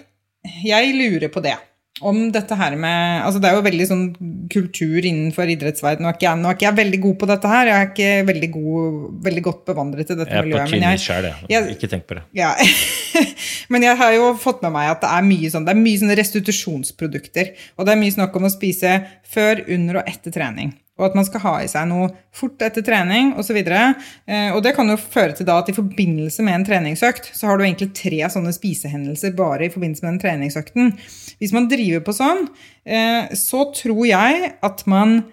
jeg 0.68 0.96
lurer 0.98 1.32
på 1.32 1.44
det. 1.46 1.56
Om 2.02 2.32
dette 2.34 2.56
her 2.58 2.76
med 2.76 3.22
Altså, 3.26 3.40
det 3.42 3.50
er 3.52 3.56
jo 3.58 3.62
veldig 3.66 3.88
sånn 3.88 4.04
kultur 4.52 5.06
innenfor 5.06 5.50
idrettsverdenen. 5.54 6.08
Nå 6.10 6.36
nå 6.42 6.50
er 6.50 6.56
ikke 6.58 6.68
jeg 6.68 6.78
veldig 6.80 7.00
god 7.02 7.18
på 7.22 7.28
dette 7.30 7.48
her. 7.52 7.68
Jeg 7.70 7.78
er 7.78 7.90
ikke 7.92 8.26
veldig, 8.32 8.50
god, 8.56 8.98
veldig 9.28 9.44
godt 9.44 9.62
bevandret 9.70 10.10
i 10.10 10.16
dette 10.18 10.30
Jeg 10.32 10.38
er 10.38 10.50
på 10.50 10.72
miljøet. 10.72 11.00
sjøl, 11.06 11.24
jeg. 11.30 11.50
jeg- 11.50 11.76
Ikke 11.78 11.90
tenk 11.94 12.08
på 12.10 12.16
det. 12.20 12.24
ja. 12.34 12.56
Men 13.72 13.84
jeg 13.84 13.96
har 13.98 14.12
jo 14.14 14.34
fått 14.36 14.62
med 14.64 14.72
meg 14.74 14.90
at 14.92 15.02
det 15.02 15.10
er 15.10 15.22
mye 15.24 15.50
sånn, 15.52 15.66
det 15.66 15.72
er 15.76 15.80
mye 15.80 16.00
sånne 16.02 16.18
restitusjonsprodukter. 16.20 17.54
Og 17.78 17.86
det 17.86 17.94
er 17.94 18.00
mye 18.02 18.12
snakk 18.16 18.36
om 18.36 18.48
å 18.48 18.52
spise 18.52 18.96
før, 19.32 19.62
under 19.72 20.02
og 20.02 20.08
etter 20.12 20.32
trening. 20.36 20.74
Og 21.02 21.08
at 21.10 21.18
man 21.18 21.26
skal 21.26 21.42
ha 21.44 21.56
i 21.64 21.70
seg 21.72 21.88
noe 21.90 22.12
fort 22.38 22.62
etter 22.62 22.86
trening 22.86 23.34
osv. 23.42 23.58
Eh, 23.58 24.54
og 24.54 24.62
det 24.64 24.76
kan 24.78 24.94
jo 24.94 25.00
føre 25.02 25.34
til 25.38 25.48
da 25.50 25.58
at 25.64 25.72
i 25.72 25.76
forbindelse 25.76 26.46
med 26.46 26.60
en 26.60 26.68
treningsøkt, 26.68 27.32
så 27.34 27.50
har 27.50 27.58
du 27.58 27.66
egentlig 27.66 27.90
tre 27.98 28.22
sånne 28.30 28.54
spisehendelser 28.56 29.34
bare 29.38 29.66
i 29.66 29.74
forbindelse 29.74 30.06
med 30.06 30.14
den 30.14 30.22
treningsøkten. 30.24 30.94
Hvis 31.42 31.56
man 31.58 31.68
driver 31.72 32.06
på 32.06 32.16
sånn, 32.16 32.46
eh, 32.86 33.34
så 33.34 33.66
tror 33.74 34.06
jeg 34.06 34.54
at 34.62 34.86
man 34.92 35.24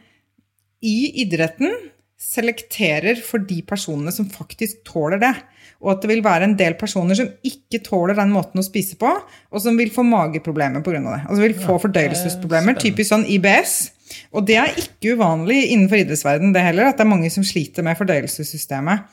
i 0.81 0.98
idretten 1.22 1.76
selekterer 2.18 3.20
for 3.22 3.44
de 3.46 3.61
personene 3.66 4.12
som 4.14 4.26
faktisk 4.31 4.83
tåler 4.88 5.20
det. 5.22 5.35
Og 5.78 5.92
at 5.92 6.02
det 6.02 6.11
vil 6.11 6.24
være 6.24 6.48
en 6.48 6.57
del 6.59 6.74
personer 6.78 7.14
som 7.18 7.28
ikke 7.46 7.81
tåler 7.87 8.18
den 8.18 8.33
måten 8.35 8.59
å 8.59 8.66
spise 8.66 8.98
på, 8.98 9.11
og 9.14 9.62
som 9.62 9.78
vil 9.78 9.92
få 9.94 10.02
mageproblemer 10.07 10.83
pga. 10.83 10.98
det. 11.04 11.20
Altså 11.28 11.44
vil 11.44 11.54
få 11.54 11.78
fordøyelsesproblemer, 11.85 12.78
typisk 12.83 13.12
sånn 13.12 13.28
IBS. 13.31 13.76
Og 14.33 14.47
det 14.49 14.57
er 14.61 14.79
ikke 14.81 15.16
uvanlig 15.18 15.64
innenfor 15.73 16.03
idrettsverdenen 16.03 16.55
det 16.57 16.64
heller, 16.64 16.90
at 16.90 16.99
det 16.99 17.07
er 17.07 17.12
mange 17.12 17.31
som 17.33 17.47
sliter 17.47 17.87
med 17.87 17.99
fordøyelsessystemet. 17.99 19.07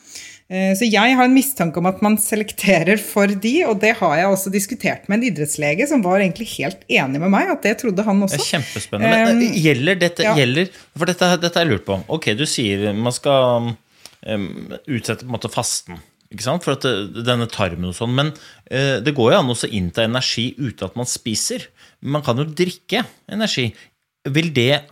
Eh, 0.46 0.74
Så 0.78 0.86
jeg 0.86 1.16
har 1.18 1.26
en 1.26 1.34
mistanke 1.34 1.82
om 1.82 1.88
at 1.90 2.02
man 2.06 2.20
selekterer 2.22 3.02
for 3.02 3.28
de, 3.28 3.54
og 3.66 3.80
det 3.82 3.96
har 3.98 4.18
jeg 4.20 4.30
også 4.30 4.54
diskutert 4.54 5.08
med 5.10 5.20
en 5.20 5.30
idrettslege 5.32 5.88
som 5.90 6.04
var 6.06 6.22
egentlig 6.22 6.52
helt 6.60 6.84
enig 6.86 7.22
med 7.22 7.34
meg, 7.34 7.50
at 7.50 7.66
det 7.66 7.80
trodde 7.82 8.06
han 8.06 8.22
også. 8.22 8.38
Det 8.38 8.46
er 8.46 8.52
kjempespennende. 8.60 9.22
Men 9.32 9.46
eh, 9.48 9.62
gjelder 9.66 10.02
dette 10.06 10.28
ja. 10.28 10.36
gjelder, 10.38 10.70
For 10.94 11.10
dette, 11.10 11.32
dette 11.42 11.62
er 11.62 11.66
jeg 11.66 11.74
lurt 11.74 11.88
på. 11.88 12.02
Ok, 12.14 12.34
du 12.38 12.46
sier 12.50 12.92
man 12.94 13.16
skal 13.16 13.72
um, 14.26 14.52
utsette 14.86 15.26
på 15.26 15.32
en 15.32 15.38
måte 15.40 15.52
fasten. 15.54 15.98
Ikke 16.34 16.46
sant? 16.46 16.66
For 16.66 16.78
det, 16.78 17.24
denne 17.26 17.48
tarmen 17.50 17.90
og 17.90 17.98
sånn. 17.98 18.14
Men 18.18 18.32
eh, 18.70 18.98
det 19.02 19.16
går 19.18 19.34
jo 19.34 19.42
an 19.42 19.54
å 19.54 19.58
innta 19.70 20.06
energi 20.06 20.52
uten 20.58 20.90
at 20.90 20.98
man 21.00 21.10
spiser. 21.10 21.70
Man 22.06 22.26
kan 22.26 22.38
jo 22.42 22.48
drikke 22.50 23.06
energi. 23.32 23.72
Vil 24.34 24.54
det, 24.56 24.86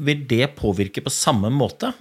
vil 0.00 0.24
det 0.30 0.48
påvirke 0.58 1.04
på 1.04 1.12
samme 1.12 1.50
måte? 1.54 1.92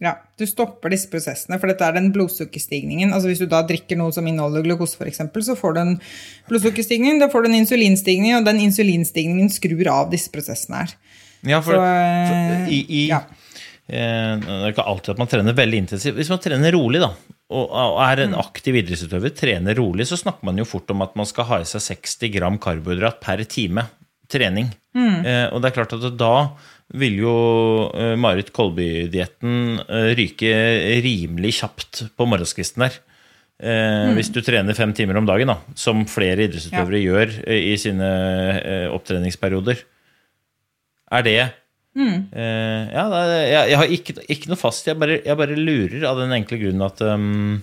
Ja, 0.00 0.14
Du 0.40 0.46
stopper 0.48 0.92
disse 0.92 1.10
prosessene, 1.12 1.58
for 1.60 1.68
dette 1.68 1.84
er 1.84 1.96
den 1.96 2.08
blodsukkerstigningen. 2.14 3.12
Altså 3.12 3.28
Hvis 3.28 3.42
du 3.42 3.48
da 3.50 3.60
drikker 3.68 3.98
noe 4.00 4.12
som 4.16 4.26
inneholder 4.28 4.64
glukose, 4.64 4.96
for 4.96 5.08
eksempel, 5.08 5.44
så 5.44 5.56
får 5.58 5.76
du 5.76 5.80
en 5.82 5.96
blodsukkerstigning, 6.48 7.20
da 7.20 7.28
får 7.32 7.44
du 7.44 7.50
en 7.50 7.58
insulinstigning, 7.60 8.32
og 8.38 8.48
den 8.48 8.62
insulinstigningen 8.64 9.52
skrur 9.52 9.92
av 9.92 10.08
disse 10.12 10.32
prosessene 10.32 10.84
her. 10.84 10.96
Ja, 11.48 11.60
for, 11.64 11.76
Så, 11.76 11.84
for 11.84 12.72
i, 12.72 12.80
i 12.88 13.02
ja. 13.08 13.20
eh, 13.88 14.40
Det 14.40 14.56
er 14.56 14.72
ikke 14.72 14.88
alltid 14.88 15.14
at 15.14 15.20
man 15.20 15.30
trener 15.32 15.56
veldig 15.56 15.84
intensivt. 15.84 16.16
Hvis 16.16 16.32
man 16.32 16.40
trener 16.44 16.76
rolig, 16.76 17.04
da, 17.04 17.12
og, 17.50 17.64
og 17.68 18.00
er 18.04 18.24
en 18.24 18.36
aktiv 18.40 18.76
idrettsutøver, 18.80 19.32
trener 19.36 19.76
rolig, 19.76 20.08
så 20.08 20.16
snakker 20.20 20.48
man 20.48 20.60
jo 20.60 20.68
fort 20.68 20.92
om 20.94 21.04
at 21.04 21.16
man 21.18 21.28
skal 21.28 21.48
ha 21.48 21.60
i 21.60 21.68
seg 21.68 21.84
60 21.88 22.32
gram 22.36 22.60
karbohydrat 22.62 23.20
per 23.24 23.44
time 23.48 23.88
trening. 24.32 24.70
Eh, 25.24 25.46
og 25.52 25.60
det 25.62 25.70
er 25.70 25.76
klart 25.78 25.92
at 25.98 26.06
da 26.18 26.32
vil 26.98 27.20
jo 27.22 27.34
eh, 27.94 28.16
Marit 28.18 28.48
Kolby-dietten 28.56 29.78
eh, 29.84 30.08
ryke 30.18 30.50
rimelig 31.04 31.52
kjapt 31.60 32.04
på 32.18 32.26
morgenskvisten 32.26 32.82
der. 32.86 32.96
Eh, 33.60 34.10
Hvis 34.16 34.32
du 34.34 34.40
trener 34.42 34.74
fem 34.74 34.92
timer 34.96 35.18
om 35.20 35.26
dagen, 35.28 35.52
da, 35.52 35.58
som 35.78 36.02
flere 36.10 36.46
idrettsutøvere 36.48 37.02
gjør 37.04 37.34
eh, 37.46 37.60
i 37.70 37.76
sine 37.78 38.08
opptreningsperioder. 38.96 39.82
Er 41.12 41.26
det 41.26 41.36
eh, 41.40 42.84
Ja, 42.94 43.04
er, 43.20 43.32
jeg, 43.50 43.70
jeg 43.72 43.78
har 43.80 43.94
ikke, 43.96 44.14
ikke 44.30 44.50
noe 44.52 44.58
fast. 44.60 44.86
Jeg 44.90 44.98
bare, 44.98 45.20
jeg 45.26 45.36
bare 45.38 45.58
lurer 45.58 46.04
av 46.10 46.18
den 46.22 46.34
enkle 46.36 46.58
grunnen 46.62 46.86
at 46.86 47.00
um, 47.06 47.62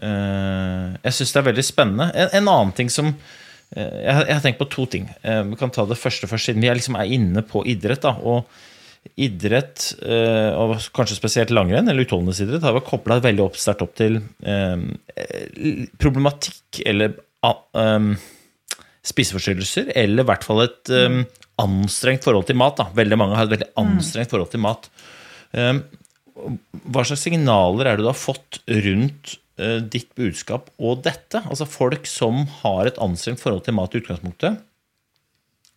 eh, 0.00 0.94
Jeg 1.04 1.16
syns 1.18 1.34
det 1.34 1.40
er 1.42 1.48
veldig 1.52 1.66
spennende. 1.66 2.10
En, 2.14 2.30
en 2.40 2.52
annen 2.56 2.74
ting 2.78 2.90
som 2.90 3.14
jeg, 3.72 4.12
har- 4.14 4.26
jeg 4.28 4.34
har 4.36 4.44
tenkt 4.44 4.58
på 4.60 4.68
to 4.70 4.84
ting. 4.86 5.08
Eh, 5.22 5.42
vi 5.50 5.56
kan 5.60 5.70
ta 5.74 5.84
det 5.88 5.98
første 5.98 6.28
først, 6.30 6.50
siden 6.50 6.60
vi 6.62 6.68
er, 6.70 6.74
liksom 6.78 6.96
er 7.00 7.10
inne 7.16 7.42
på 7.46 7.64
idrett. 7.66 8.02
Da, 8.04 8.12
og 8.22 8.44
idrett, 9.20 9.90
eh, 10.02 10.52
og 10.56 10.76
kanskje 10.96 11.18
spesielt 11.18 11.50
langrenn, 11.52 11.88
eller 11.90 12.06
utholdenhetsidrett, 12.06 12.62
har 12.64 12.72
vært 12.78 12.88
kobla 12.88 13.18
veldig 13.20 13.42
opp, 13.44 13.56
sterkt 13.60 13.82
opp 13.84 13.94
til 13.98 14.20
eh, 14.48 14.76
problematikk 16.00 16.80
eller 16.88 17.12
um, 17.74 18.14
spiseforstyrrelser, 19.04 19.90
eller 20.00 20.24
i 20.24 20.28
hvert 20.30 20.46
fall 20.46 20.64
et 20.64 20.92
um, 20.96 21.18
anstrengt 21.60 22.24
forhold 22.24 22.46
til 22.48 22.56
mat. 22.60 22.78
Da. 22.80 22.88
Veldig 22.96 23.18
mange 23.20 23.36
har 23.38 23.44
et 23.48 23.54
veldig 23.58 23.68
anstrengt 23.82 24.32
forhold 24.32 24.50
til 24.54 24.62
mat. 24.64 24.88
Um, 25.52 25.82
hva 26.90 27.04
slags 27.06 27.22
signaler 27.28 27.86
er 27.92 27.98
det 28.00 28.04
du 28.06 28.10
har 28.10 28.18
fått 28.18 28.62
rundt 28.66 29.36
ditt 29.56 30.08
budskap 30.18 30.70
og 30.82 31.02
dette? 31.04 31.42
Altså 31.46 31.66
folk 31.70 32.06
som 32.10 32.44
har 32.62 32.86
et 32.90 32.98
anstrengt 32.98 33.38
forhold 33.40 33.64
til 33.64 33.74
mat 33.74 33.94
i 33.94 34.00
utgangspunktet, 34.02 34.56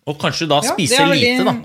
og 0.07 0.17
kanskje 0.21 0.47
da 0.49 0.61
Ja, 0.63 0.71
spiser 0.73 1.03
er 1.03 1.11
veldig- 1.11 1.33
lite, 1.37 1.45
da. 1.45 1.57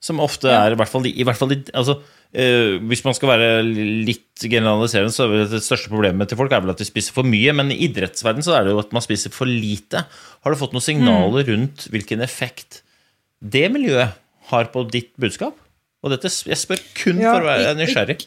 Som 0.00 0.20
ofte 0.20 0.44
er 0.52 0.72
i 0.72 0.76
hvert 0.76 0.88
fall, 0.92 1.06
i 1.06 1.24
hvert 1.24 1.36
fall 1.40 1.54
altså, 1.74 2.00
Uh, 2.36 2.76
Hvis 2.90 3.04
man 3.06 3.14
skal 3.14 3.28
være 3.30 3.62
litt 3.64 4.42
generaliserende, 4.42 5.12
så 5.14 5.24
er 5.24 5.46
det 5.48 5.62
største 5.62 5.88
problemet 5.88 6.28
til 6.28 6.36
folk 6.36 6.50
er 6.52 6.60
vel 6.60 6.72
at 6.74 6.76
de 6.82 6.84
spiser 6.84 7.14
for 7.14 7.22
mye. 7.24 7.54
Men 7.54 7.70
i 7.70 7.78
idrettsverdenen 7.86 8.44
så 8.44 8.58
er 8.58 8.64
det 8.66 8.72
jo 8.74 8.80
at 8.82 8.92
man 8.92 9.00
spiser 9.00 9.30
for 9.32 9.46
lite. 9.46 10.02
Har 10.42 10.50
du 10.52 10.58
fått 10.58 10.74
noen 10.74 10.82
signaler 10.84 11.46
rundt 11.46 11.86
hvilken 11.88 12.20
effekt 12.20 12.82
det 13.40 13.70
miljøet 13.72 14.12
har 14.50 14.64
på 14.74 14.82
ditt 14.90 15.14
budskap? 15.16 15.54
Og 16.02 16.10
dette, 16.12 16.28
jeg 16.28 16.58
spør 16.60 16.82
kun 16.98 17.22
Ja, 17.22 17.32
for 17.32 17.46
å 17.46 17.48
være 17.54 17.76
nysgjerrig. 17.78 17.86
nysgjerrig. 17.86 18.26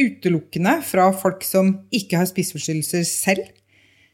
utelukkende 0.00 0.78
fra 0.86 1.08
folk 1.16 1.44
som 1.44 1.72
ikke 1.94 2.20
har 2.20 2.28
spiseforstyrrelser 2.28 3.04
selv, 3.08 3.48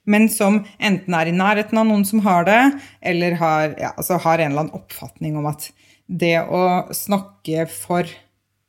men 0.07 0.29
som 0.33 0.61
enten 0.79 1.16
er 1.19 1.31
i 1.31 1.35
nærheten 1.35 1.81
av 1.81 1.88
noen 1.88 2.05
som 2.09 2.23
har 2.27 2.47
det, 2.49 2.61
eller 3.03 3.37
har, 3.40 3.75
ja, 3.81 3.92
altså 3.97 4.21
har 4.23 4.38
en 4.38 4.53
eller 4.53 4.66
annen 4.66 4.79
oppfatning 4.79 5.37
om 5.38 5.51
at 5.51 5.69
det 6.07 6.38
å 6.42 6.87
snakke 6.95 7.66
for 7.71 8.09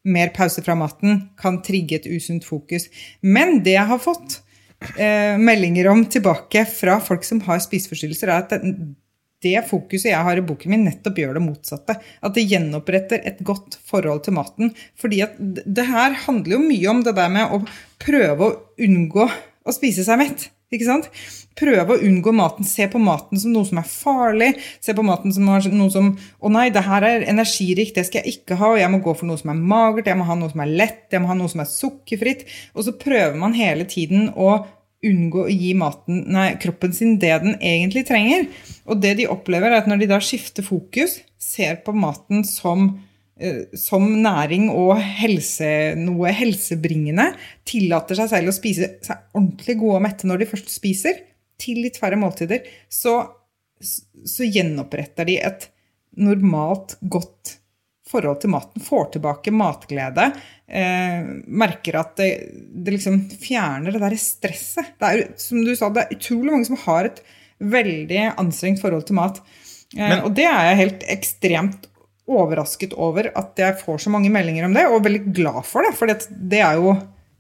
mer 0.08 0.32
pause 0.36 0.64
fra 0.64 0.76
maten 0.80 1.28
kan 1.40 1.62
trigge 1.66 2.00
et 2.00 2.08
usunt 2.10 2.46
fokus. 2.48 2.88
Men 3.22 3.62
det 3.66 3.76
jeg 3.76 3.90
har 3.90 4.02
fått 4.02 4.40
eh, 4.96 5.36
meldinger 5.38 5.92
om 5.92 6.06
tilbake 6.10 6.64
fra 6.70 6.98
folk 7.04 7.28
som 7.28 7.44
har 7.46 7.62
spiseforstyrrelser, 7.64 8.32
er 8.32 8.46
at 8.46 8.56
det, 8.56 8.74
det 9.46 9.62
fokuset 9.70 10.10
jeg 10.10 10.26
har 10.30 10.40
i 10.40 10.46
boken 10.46 10.74
min, 10.74 10.88
nettopp 10.88 11.20
gjør 11.22 11.38
det 11.38 11.46
motsatte. 11.46 11.98
At 12.26 12.38
det 12.38 12.48
gjenoppretter 12.50 13.22
et 13.28 13.44
godt 13.46 13.78
forhold 13.86 14.24
til 14.26 14.38
maten. 14.40 14.74
Fordi 14.98 15.22
at 15.28 15.38
det 15.38 15.86
her 15.92 16.18
handler 16.26 16.58
jo 16.58 16.64
mye 16.64 16.94
om 16.94 17.04
det 17.06 17.18
der 17.20 17.34
med 17.34 17.54
å 17.54 17.62
prøve 18.02 18.48
å 18.48 18.56
unngå 18.88 19.28
å 19.28 19.76
spise 19.76 20.08
seg 20.08 20.24
mett. 20.24 20.48
Ikke 20.68 20.84
sant? 20.84 21.06
Prøve 21.56 21.96
å 21.96 22.02
unngå 22.04 22.34
maten. 22.36 22.68
Se 22.68 22.90
på 22.92 23.00
maten 23.00 23.40
som 23.40 23.54
noe 23.56 23.68
som 23.70 23.80
er 23.80 23.88
farlig. 23.88 24.50
Se 24.84 24.92
på 24.96 25.06
maten 25.06 25.32
som 25.32 25.48
noe 25.48 25.92
som 25.94 26.10
Å 26.18 26.52
nei, 26.52 26.68
det 26.76 26.84
her 26.84 27.06
er 27.08 27.28
energirikt, 27.32 27.96
det 27.96 28.08
skal 28.10 28.26
jeg 28.26 28.42
ikke 28.42 28.58
ha. 28.60 28.74
og 28.74 28.82
Jeg 28.82 28.92
må 28.92 29.00
gå 29.04 29.14
for 29.16 29.30
noe 29.30 29.40
som 29.40 29.54
er 29.54 29.62
magert, 29.74 30.10
jeg 30.12 30.20
må 30.20 30.28
ha 30.28 30.36
noe 30.36 30.52
som 30.52 30.64
er 30.66 30.74
lett, 30.84 31.06
jeg 31.14 31.24
må 31.24 31.32
ha 31.32 31.38
noe 31.40 31.52
som 31.54 31.64
er 31.64 31.72
sukkerfritt. 31.72 32.44
Og 32.76 32.88
så 32.88 32.98
prøver 33.00 33.40
man 33.40 33.56
hele 33.56 33.88
tiden 33.88 34.34
å 34.36 34.58
unngå 35.08 35.46
å 35.46 35.54
gi 35.54 35.72
maten, 35.78 36.24
nei, 36.34 36.50
kroppen 36.60 36.96
sin 36.96 37.16
det 37.22 37.36
den 37.44 37.56
egentlig 37.62 38.04
trenger. 38.10 38.48
Og 38.90 39.00
det 39.00 39.16
de 39.22 39.32
opplever, 39.32 39.72
er 39.72 39.86
at 39.86 39.90
når 39.90 40.04
de 40.04 40.12
da 40.12 40.20
skifter 40.24 40.66
fokus, 40.66 41.22
ser 41.40 41.80
på 41.86 41.96
maten 41.96 42.44
som 42.48 42.90
som 43.78 44.06
næring 44.24 44.70
og 44.74 44.96
helse, 44.98 45.70
noe 46.00 46.32
helsebringende, 46.34 47.30
tillater 47.68 48.18
seg 48.18 48.32
selv 48.32 48.52
å 48.52 48.56
spise 48.56 48.96
seg 49.06 49.38
ordentlig 49.38 49.78
gode 49.82 50.00
og 50.00 50.06
mette 50.08 50.30
når 50.30 50.42
de 50.42 50.50
først 50.54 50.74
spiser, 50.74 51.24
til 51.58 51.82
litt 51.82 51.98
færre 51.98 52.18
måltider, 52.22 52.66
så, 52.90 53.20
så 53.82 54.46
gjenoppretter 54.46 55.26
de 55.30 55.40
et 55.42 55.70
normalt, 56.18 56.98
godt 57.02 57.58
forhold 58.08 58.42
til 58.42 58.54
maten. 58.54 58.84
Får 58.84 59.10
tilbake 59.18 59.54
matglede. 59.54 60.30
Eh, 60.68 61.26
merker 61.48 62.00
at 62.02 62.16
det, 62.22 62.30
det 62.54 62.96
liksom 62.98 63.20
fjerner 63.42 63.94
det 63.96 64.02
derre 64.04 64.22
stresset. 64.22 64.94
Det 65.00 65.10
er, 65.10 65.26
som 65.42 65.64
du 65.66 65.74
sa, 65.76 65.90
det 65.94 66.06
er 66.06 66.18
utrolig 66.18 66.54
mange 66.54 66.70
som 66.70 66.80
har 66.86 67.10
et 67.10 67.22
veldig 67.58 68.24
anstrengt 68.38 68.82
forhold 68.84 69.08
til 69.10 69.18
mat. 69.20 69.42
Eh, 69.96 70.04
Men- 70.10 70.24
og 70.24 70.34
det 70.38 70.46
er 70.46 70.72
jeg 70.72 70.82
helt 70.84 71.08
ekstremt 71.18 71.88
overrasket 72.28 72.96
over 73.00 73.30
at 73.40 73.60
jeg 73.60 73.78
får 73.84 74.04
så 74.04 74.12
mange 74.14 74.32
meldinger 74.34 74.68
om 74.68 74.76
det, 74.76 74.88
og 74.90 75.06
veldig 75.06 75.36
glad 75.36 75.62
for 75.68 75.86
det. 75.88 75.94
For 75.98 76.12
det 76.12 76.64
er 76.64 76.80
jo 76.80 76.98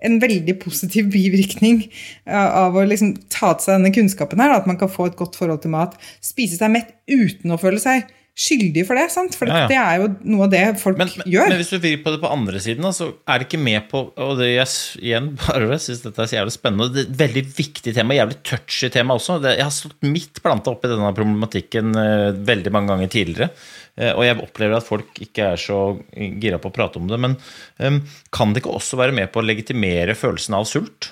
en 0.07 0.19
veldig 0.21 0.57
positiv 0.61 1.09
bivirkning 1.15 1.83
eh, 1.87 2.35
av 2.35 2.77
å 2.77 2.85
liksom 2.87 3.15
ta 3.33 3.55
til 3.55 3.67
seg 3.67 3.79
denne 3.79 3.95
kunnskapen 3.95 4.43
her. 4.43 4.55
At 4.55 4.69
man 4.69 4.79
kan 4.79 4.91
få 4.91 5.09
et 5.09 5.17
godt 5.19 5.39
forhold 5.39 5.63
til 5.65 5.73
mat. 5.75 5.97
Spise 6.23 6.59
seg 6.59 6.73
mett 6.73 6.95
uten 7.09 7.53
å 7.53 7.59
føle 7.61 7.81
seg 7.81 8.07
skyldig 8.37 8.83
for 8.85 8.99
det. 8.99 9.07
sant? 9.09 9.33
For 9.33 9.49
Ja, 9.49 9.63
ja. 9.63 9.69
det 9.71 9.77
er 9.81 10.01
jo 10.03 10.09
noe 10.29 10.45
av 10.45 10.51
det 10.53 10.61
folk 10.77 10.99
Men, 10.99 11.09
men, 11.17 11.29
gjør. 11.33 11.49
men 11.49 11.57
hvis 11.57 11.71
du 11.73 11.79
vrir 11.81 12.03
på 12.03 12.13
det 12.13 12.19
på 12.21 12.29
andre 12.29 12.61
siden, 12.61 12.85
da, 12.85 12.91
så 12.93 13.09
er 13.25 13.39
det 13.41 13.47
ikke 13.47 13.61
med 13.65 13.87
på 13.89 14.03
Og 14.13 14.35
det 14.37 14.51
jeg 14.51 14.67
igjen 15.01 15.31
bare 15.41 15.79
synes 15.81 16.03
dette 16.05 16.21
er 16.21 16.29
så 16.29 16.37
jævlig 16.37 16.53
spennende. 16.53 16.91
Det 16.93 17.01
er 17.01 17.09
et 17.09 17.19
veldig 17.23 17.45
viktig 17.57 17.95
tema, 17.97 18.17
jævlig 18.17 18.37
touchy 18.45 18.91
tema 18.93 19.17
også. 19.17 19.39
Det, 19.41 19.55
jeg 19.57 19.65
har 19.65 19.73
stått 19.73 19.97
midt 20.05 20.43
planta 20.45 20.73
opp 20.73 20.85
i 20.85 20.93
denne 20.93 21.11
problematikken 21.17 21.97
eh, 21.97 22.29
veldig 22.51 22.75
mange 22.77 22.93
ganger 22.93 23.13
tidligere. 23.17 23.49
Eh, 23.97 24.13
og 24.13 24.23
jeg 24.25 24.37
opplever 24.43 24.77
at 24.77 24.87
folk 24.87 25.21
ikke 25.25 25.51
er 25.53 25.61
så 25.61 25.81
gira 26.13 26.59
på 26.61 26.69
å 26.69 26.75
prate 26.75 27.01
om 27.01 27.09
det. 27.09 27.19
Men 27.21 27.37
eh, 27.81 28.01
kan 28.33 28.53
det 28.53 28.63
ikke 28.63 28.75
også 28.77 28.99
være 28.99 29.15
med 29.17 29.31
på 29.33 29.41
å 29.41 29.47
legitimere 29.47 30.17
følelsen 30.17 30.57
av 30.57 30.67
sult? 30.69 31.11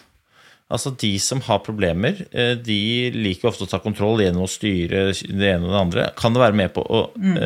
Altså 0.74 0.96
De 0.98 1.12
som 1.22 1.42
har 1.46 1.62
problemer, 1.66 2.24
eh, 2.34 2.54
de 2.58 3.12
liker 3.14 3.52
ofte 3.52 3.68
å 3.68 3.70
ta 3.70 3.82
kontroll 3.84 4.24
gjennom 4.24 4.48
å 4.48 4.52
styre 4.52 5.08
det 5.14 5.52
ene 5.52 5.66
og 5.68 5.74
det 5.74 5.82
andre. 5.82 6.10
Kan 6.18 6.34
det 6.36 6.42
være 6.42 6.60
med 6.62 6.74
på 6.74 6.86
å 6.86 7.08
mm. 7.14 7.38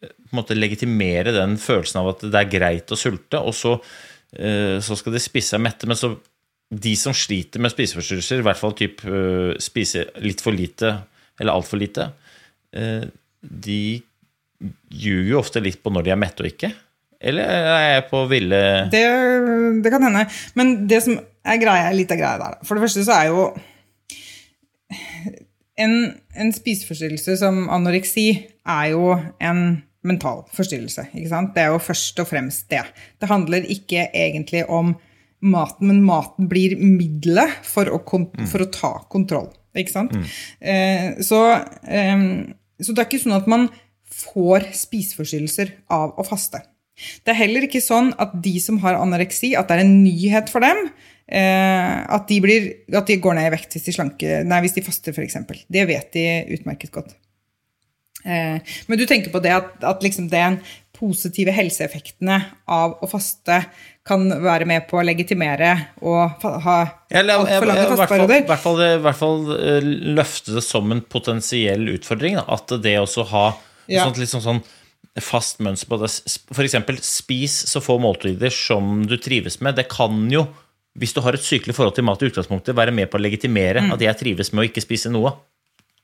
på 0.00 0.08
en 0.10 0.38
måte 0.38 0.58
legitimere 0.58 1.34
den 1.34 1.56
følelsen 1.58 2.02
av 2.02 2.12
at 2.14 2.26
det 2.26 2.42
er 2.42 2.52
greit 2.52 2.94
å 2.94 2.98
sulte, 2.98 3.40
og 3.42 3.54
så, 3.56 3.76
eh, 4.38 4.78
så 4.82 4.98
skal 4.98 5.16
de 5.16 5.22
spise 5.22 5.56
seg 5.56 5.64
mette, 5.64 5.90
men 5.90 5.98
så 5.98 6.14
de 6.70 6.92
som 6.94 7.14
sliter 7.16 7.58
med 7.58 7.72
spiseforstyrrelser, 7.72 8.42
i 8.42 8.46
hvert 8.46 8.58
fall 8.60 8.76
typ 8.78 9.02
øh, 9.02 9.56
spise 9.58 10.04
litt 10.22 10.38
for 10.38 10.54
lite 10.54 10.92
eller 11.40 11.56
altfor 11.56 11.80
lite, 11.80 12.04
de 13.40 13.80
ljuger 14.90 15.32
jo 15.32 15.40
ofte 15.40 15.62
litt 15.64 15.80
på 15.82 15.92
når 15.92 16.06
de 16.06 16.14
er 16.14 16.20
mette 16.20 16.44
og 16.44 16.50
ikke. 16.50 16.72
Eller 17.20 17.50
er 17.52 17.82
jeg 17.94 18.06
på 18.08 18.22
ville 18.30 18.60
Det, 18.92 19.02
det 19.84 19.92
kan 19.92 20.06
hende. 20.06 20.24
Men 20.56 20.72
det 20.88 21.02
som 21.04 21.18
er 21.20 21.60
greia, 21.60 21.90
litt 21.92 22.12
av 22.12 22.20
greia 22.20 22.40
der. 22.40 22.56
For 22.64 22.76
det 22.76 22.86
første 22.86 23.04
så 23.04 23.18
er 23.18 23.28
jo 23.28 23.44
en, 25.80 25.94
en 26.36 26.52
spiseforstyrrelse 26.54 27.36
som 27.40 27.66
anoreksi 27.72 28.26
er 28.68 28.90
jo 28.94 29.14
en 29.40 29.62
mental 30.06 30.46
forstyrrelse. 30.56 31.10
ikke 31.12 31.30
sant? 31.32 31.52
Det 31.56 31.64
er 31.64 31.74
jo 31.74 31.82
først 31.82 32.20
og 32.22 32.28
fremst 32.30 32.68
det. 32.72 32.82
Det 33.20 33.28
handler 33.28 33.68
ikke 33.68 34.08
egentlig 34.16 34.64
om 34.72 34.94
maten, 35.40 35.88
men 35.88 36.02
maten 36.04 36.48
blir 36.48 36.76
middelet 36.80 37.60
for 37.64 37.88
å, 37.88 38.00
for 38.48 38.64
å 38.64 38.70
ta 38.72 38.92
kontroll. 39.12 39.50
Ikke 39.76 39.92
sant? 39.92 40.16
Eh, 40.60 41.20
så, 41.24 41.40
eh, 41.84 42.24
så 42.80 42.92
det 42.92 43.04
er 43.04 43.08
ikke 43.08 43.22
sånn 43.22 43.38
at 43.38 43.48
man 43.50 43.68
får 44.20 44.70
spiseforstyrrelser 44.76 45.72
av 45.92 46.14
å 46.18 46.26
faste. 46.26 46.62
Det 47.24 47.32
er 47.32 47.40
heller 47.42 47.64
ikke 47.66 47.82
sånn 47.82 48.12
at 48.20 48.34
de 48.44 48.56
som 48.62 48.80
har 48.82 48.98
anoreksi, 48.98 49.54
at 49.56 49.70
det 49.70 49.78
er 49.78 49.84
en 49.86 49.96
nyhet 50.04 50.52
for 50.52 50.64
dem. 50.64 50.90
Eh, 51.30 51.96
at, 52.10 52.26
de 52.28 52.40
blir, 52.42 52.68
at 52.90 53.08
de 53.08 53.20
går 53.22 53.38
ned 53.38 53.48
i 53.48 53.54
vekt 53.54 53.76
hvis 53.76 53.86
de, 53.86 53.94
slanke, 53.94 54.40
nei, 54.44 54.60
hvis 54.64 54.76
de 54.76 54.84
faster, 54.84 55.14
f.eks. 55.14 55.38
Det 55.70 55.86
vet 55.88 56.12
de 56.16 56.26
utmerket 56.58 56.92
godt. 56.94 57.14
Eh, 58.24 58.76
men 58.90 59.00
du 59.00 59.06
tenker 59.08 59.32
på 59.32 59.40
det 59.42 59.54
at, 59.54 59.76
at 59.86 60.02
liksom 60.04 60.28
den 60.32 60.58
positive 61.00 61.54
helseeffektene 61.56 62.36
av 62.68 62.98
å 63.00 63.08
faste 63.08 63.62
kan 64.04 64.26
være 64.42 64.66
med 64.68 64.84
på 64.90 64.98
å 65.00 65.04
legitimere 65.06 65.70
og 66.04 66.42
ha 66.66 66.76
altfor 67.08 67.70
lange 67.70 67.86
i 67.86 67.96
hvert 67.96 68.10
fall- 68.10 68.26
hvert 68.28 68.64
fall, 68.64 68.82
i 68.84 69.00
hvert 69.06 69.20
fall 69.22 69.40
eh, 69.56 69.88
løfte 70.18 70.58
det 70.58 70.64
som 70.66 70.92
en 70.92 71.00
potensiell 71.00 71.88
utfordring. 71.94 72.36
Da. 72.42 72.44
At 72.58 72.74
det 72.84 72.98
også 73.00 73.24
ha 73.32 73.46
Ja. 73.90 74.04
sånt, 74.06 74.18
liksom 74.22 74.40
sånn 74.44 74.62
fast 75.20 75.58
mønster 75.60 75.88
på 75.90 75.98
det. 76.00 76.10
For 76.54 76.62
eksempel 76.62 76.98
spis 77.02 77.56
så 77.68 77.80
få 77.82 77.98
måltider 78.00 78.52
som 78.54 79.02
du 79.10 79.16
trives 79.18 79.58
med. 79.60 79.74
Det 79.76 79.88
kan 79.90 80.28
jo, 80.30 80.44
hvis 80.98 81.12
du 81.16 81.20
har 81.24 81.34
et 81.34 81.42
sykelig 81.44 81.74
forhold 81.74 81.96
til 81.96 82.04
mat 82.06 82.22
i 82.22 82.28
utgangspunktet, 82.30 82.76
være 82.78 82.94
med 82.94 83.10
på 83.10 83.18
å 83.18 83.24
legitimere 83.24 83.82
Mm. 83.82 83.92
at 83.94 84.00
jeg 84.00 84.18
trives 84.22 84.52
med 84.52 84.62
å 84.64 84.68
ikke 84.70 84.82
spise 84.86 85.10
noe. 85.10 85.32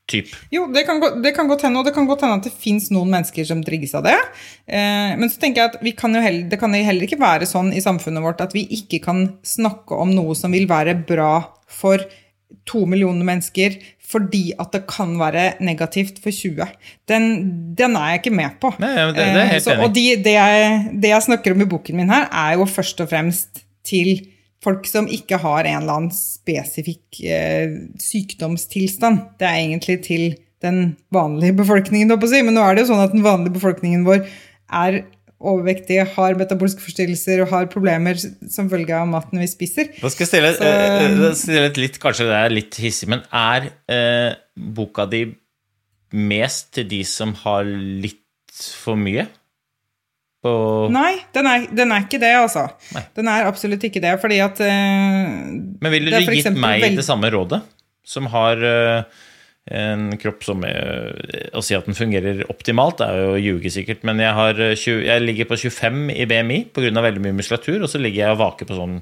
Typ. 0.07 0.29
Jo, 0.51 0.71
det 0.71 0.85
kan, 0.87 1.01
det 1.21 1.33
kan 1.35 1.49
godt 1.49 1.63
hende, 1.67 1.79
og 1.79 1.85
det 1.85 1.93
kan 1.93 2.05
godt 2.07 2.21
hende 2.23 2.37
at 2.39 2.43
det 2.47 2.53
fins 2.53 2.85
noen 2.95 3.09
mennesker 3.11 3.43
som 3.45 3.59
trigges 3.61 3.93
av 3.93 4.03
det. 4.07 4.15
Eh, 4.65 5.17
men 5.19 5.27
så 5.27 5.37
tenker 5.41 5.61
jeg 5.61 5.73
at 5.73 5.81
vi 5.83 5.91
kan 5.91 6.13
heller, 6.15 6.47
det 6.47 6.59
kan 6.61 6.71
jo 6.71 6.79
heller 6.81 7.03
ikke 7.03 7.19
være 7.19 7.43
sånn 7.45 7.73
i 7.75 7.81
samfunnet 7.83 8.23
vårt 8.23 8.39
at 8.39 8.53
vi 8.55 8.63
ikke 8.71 9.01
kan 9.03 9.37
snakke 9.43 9.91
om 9.99 10.13
noe 10.15 10.33
som 10.33 10.51
vil 10.55 10.65
være 10.65 10.95
bra 11.05 11.43
for 11.67 11.99
to 12.67 12.85
millioner 12.85 13.23
mennesker, 13.27 13.75
fordi 14.07 14.53
at 14.59 14.71
det 14.71 14.85
kan 14.87 15.17
være 15.19 15.53
negativt 15.63 16.19
for 16.23 16.31
20. 16.31 16.67
Den, 17.11 17.25
den 17.75 17.95
er 17.99 18.13
jeg 18.13 18.21
ikke 18.21 18.35
med 18.35 18.55
på. 18.61 18.71
Nei, 18.79 18.93
det- 18.95 19.15
det 19.15 19.23
er 19.25 19.37
jeg 19.41 19.49
helt 19.51 19.63
så, 19.63 19.75
og 19.83 19.93
de, 19.95 20.03
det, 20.23 20.33
jeg, 20.37 20.91
det 21.01 21.09
jeg 21.11 21.21
snakker 21.27 21.51
om 21.55 21.61
i 21.61 21.69
boken 21.73 21.95
min 21.99 22.09
her, 22.09 22.27
er 22.31 22.57
jo 22.57 22.65
først 22.65 23.01
og 23.03 23.09
fremst 23.11 23.63
til 23.87 24.27
folk 24.63 24.87
som 24.89 25.07
ikke 25.07 25.37
har 25.43 25.67
en 25.69 25.81
eller 25.81 25.93
annen 25.99 26.11
spesifikk 26.15 27.19
eh, 27.23 27.67
sykdomstilstand. 28.31 29.19
Det 29.39 29.47
er 29.47 29.59
egentlig 29.61 29.99
til 30.07 30.35
den 30.63 30.95
vanlige 31.13 31.53
befolkningen, 31.59 32.09
men 32.17 32.53
nå 32.57 32.63
er 32.65 32.75
det 32.75 32.85
jo 32.87 32.93
sånn 32.93 33.03
at 33.03 33.13
den 33.13 33.23
vanlige 33.25 33.53
befolkningen 33.59 34.05
vår 34.07 34.23
er 34.73 35.03
overvektige, 35.37 36.05
har 36.15 36.37
metabolske 36.39 36.81
forstyrrelser 36.81 37.43
og 37.43 37.51
har 37.51 37.67
problemer 37.69 38.17
som 38.17 38.69
følge 38.71 38.95
av 38.97 39.07
maten 39.09 39.41
vi 39.41 39.49
spiser. 39.49 39.91
Da 40.01 40.09
skal 40.09 40.25
jeg 40.25 40.31
stille, 40.31 40.53
Så- 40.57 40.65
eh, 40.65 41.33
stille 41.37 41.73
litt, 41.77 41.99
kanskje 42.01 42.25
det 42.25 42.37
er 42.37 42.49
litt 42.55 42.75
hissig, 42.81 43.07
men 43.07 43.21
er 43.31 43.69
uh, 43.89 44.35
boka 44.57 45.05
di 45.09 45.25
mest 46.13 46.73
til 46.73 46.87
de 46.89 47.03
som 47.03 47.33
har 47.43 47.63
litt 47.67 48.23
for 48.81 48.95
mye? 48.95 49.27
På 50.43 50.89
Nei, 50.93 51.17
den 51.33 51.49
er, 51.49 51.67
den 51.73 51.91
er 51.91 52.05
ikke 52.05 52.19
det, 52.21 52.33
altså. 52.37 52.67
Nei. 52.93 53.03
Den 53.17 53.27
er 53.27 53.47
absolutt 53.49 53.83
ikke 53.83 54.01
det, 54.01 54.19
fordi 54.21 54.37
at 54.41 54.59
uh, 54.61 54.67
Men 55.81 55.91
ville 55.93 56.11
du 56.13 56.31
gitt 56.33 56.53
meg 56.57 56.81
det 56.97 57.05
samme 57.05 57.29
rådet? 57.33 57.61
Som 58.07 58.29
har 58.31 58.55
eh, 58.63 59.03
en 59.67 60.17
kropp 60.19 60.45
som 60.47 60.63
eh, 60.63 61.49
Å 61.51 61.61
si 61.65 61.75
at 61.75 61.87
den 61.89 61.97
fungerer 61.97 62.45
optimalt, 62.51 63.01
er 63.03 63.17
jo 63.19 63.31
å 63.35 63.39
ljuge 63.41 63.71
sikkert, 63.73 64.05
men 64.07 64.21
jeg, 64.23 64.33
har 64.37 64.59
eh, 64.63 64.75
20, 64.75 65.01
jeg 65.09 65.23
ligger 65.25 65.49
på 65.49 65.57
25 65.67 66.03
i 66.15 66.27
BMI 66.29 66.59
pga. 66.75 66.91
veldig 67.03 67.23
mye 67.25 67.37
muskulatur, 67.39 67.81
og 67.81 67.91
så 67.91 67.99
ligger 68.01 68.23
jeg 68.23 68.35
og 68.37 68.43
vaker 68.43 68.69
på 68.69 68.77
sånn 68.77 69.01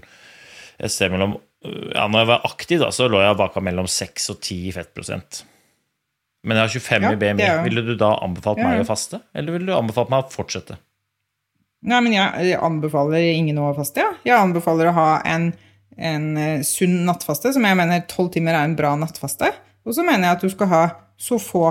et 0.76 0.92
sted 0.92 1.14
mellom 1.14 1.38
ja, 1.66 2.06
når 2.06 2.20
jeg 2.20 2.30
var 2.30 2.48
aktiv, 2.50 2.80
da, 2.82 2.92
så 2.94 3.08
lå 3.10 3.22
jeg 3.24 3.34
og 3.34 3.40
vaka 3.40 3.62
mellom 3.64 3.88
6 3.90 4.32
og 4.34 4.42
10 4.42 4.68
i 4.70 4.74
fettprosent. 4.76 5.40
Men 6.46 6.60
jeg 6.60 6.68
har 6.68 6.74
25 6.76 7.06
Ja, 7.08 7.12
i 7.12 7.20
BMI. 7.22 7.46
er 7.46 7.64
Ville 7.66 7.82
du 7.82 7.96
da 7.98 8.12
anbefalt 8.22 8.62
Ja, 8.62 8.68
meg 8.70 8.84
å 8.84 8.88
faste, 8.88 9.22
eller 9.34 9.56
ville 9.56 9.72
du 9.72 9.74
anbefalt 9.74 10.12
meg 10.14 10.28
å 10.28 10.34
fortsette? 10.34 10.78
Nei, 11.86 12.02
men 12.06 12.14
jeg, 12.14 12.50
jeg 12.52 12.62
anbefaler 12.66 13.26
ingen 13.32 13.58
å 13.62 13.72
faste. 13.78 14.02
Ja. 14.02 14.14
Jeg 14.26 14.38
anbefaler 14.38 14.90
å 14.90 14.96
ha 14.98 15.10
en, 15.26 15.52
en 15.98 16.28
eh, 16.38 16.62
sunn 16.66 17.04
nattfaste, 17.08 17.54
som 17.54 17.66
jeg 17.66 17.78
mener 17.78 18.06
tolv 18.10 18.32
timer 18.34 18.58
er 18.58 18.70
en 18.70 18.78
bra 18.78 18.94
nattfaste. 19.00 19.52
Og 19.86 19.96
så 19.98 20.06
mener 20.06 20.28
jeg 20.28 20.38
at 20.38 20.46
du 20.46 20.52
skal 20.52 20.72
ha 20.72 20.84
så 21.22 21.38
få 21.42 21.70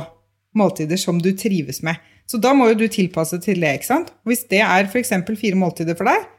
måltider 0.56 0.98
som 1.00 1.18
du 1.22 1.32
trives 1.36 1.82
med. 1.86 1.98
Så 2.30 2.38
da 2.40 2.54
må 2.56 2.70
jo 2.70 2.78
du 2.84 2.86
tilpasse 2.88 3.36
til 3.44 3.60
det, 3.60 3.74
ikke 3.80 3.90
sant? 3.90 4.14
Og 4.24 4.32
hvis 4.32 4.46
det 4.50 4.62
er 4.64 4.86
f.eks. 4.88 5.12
fire 5.40 5.58
måltider 5.60 5.98
for 5.98 6.08
deg, 6.08 6.30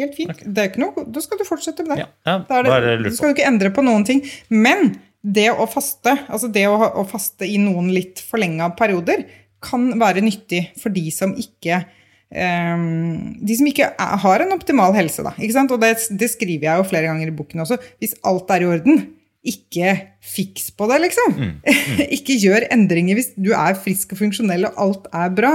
helt 0.00 0.16
fint. 0.16 0.42
Det 0.42 0.62
er 0.62 0.72
ikke 0.72 0.82
noe, 0.82 1.04
da 1.06 1.22
skal 1.22 1.38
du 1.38 1.46
fortsette 1.46 1.84
med 1.86 1.94
det. 1.94 2.06
Ja, 2.06 2.10
ja, 2.26 2.38
Da 2.48 2.62
det, 2.64 2.96
du 3.04 3.12
skal 3.14 3.30
jo 3.30 3.36
ikke 3.36 3.46
endre 3.50 3.70
på 3.74 3.84
noen 3.86 4.06
ting. 4.08 4.24
Men 4.48 4.94
det 5.20 5.50
å 5.52 5.68
faste, 5.70 6.16
altså 6.32 6.50
det 6.52 6.64
å, 6.70 6.78
å 6.80 7.06
faste 7.08 7.46
i 7.46 7.60
noen 7.60 7.92
litt 7.94 8.22
forlenga 8.24 8.72
perioder, 8.78 9.26
kan 9.60 9.90
være 10.00 10.24
nyttig 10.24 10.70
for 10.80 10.92
de 10.94 11.10
som 11.14 11.36
ikke 11.38 11.84
Um, 12.30 13.40
de 13.42 13.56
som 13.58 13.66
ikke 13.66 13.88
er, 13.90 14.10
har 14.22 14.42
en 14.44 14.54
optimal 14.54 14.92
helse, 14.94 15.24
da. 15.26 15.32
Og 15.34 15.80
det, 15.82 15.88
det 16.14 16.28
skriver 16.30 16.68
jeg 16.68 16.78
jo 16.78 16.84
flere 16.86 17.08
ganger 17.08 17.26
i 17.26 17.34
boken 17.34 17.64
også. 17.64 17.80
Hvis 17.98 18.14
alt 18.22 18.52
er 18.54 18.62
i 18.62 18.68
orden, 18.70 19.00
ikke 19.40 19.94
fiks 20.20 20.66
på 20.76 20.84
det, 20.90 20.98
liksom. 21.06 21.36
ikke 22.16 22.36
gjør 22.42 22.66
endringer 22.74 23.16
hvis 23.16 23.30
du 23.40 23.54
er 23.56 23.78
frisk 23.80 24.12
og 24.12 24.20
funksjonell 24.20 24.66
og 24.68 24.80
alt 24.84 25.06
er 25.16 25.30
bra. 25.36 25.52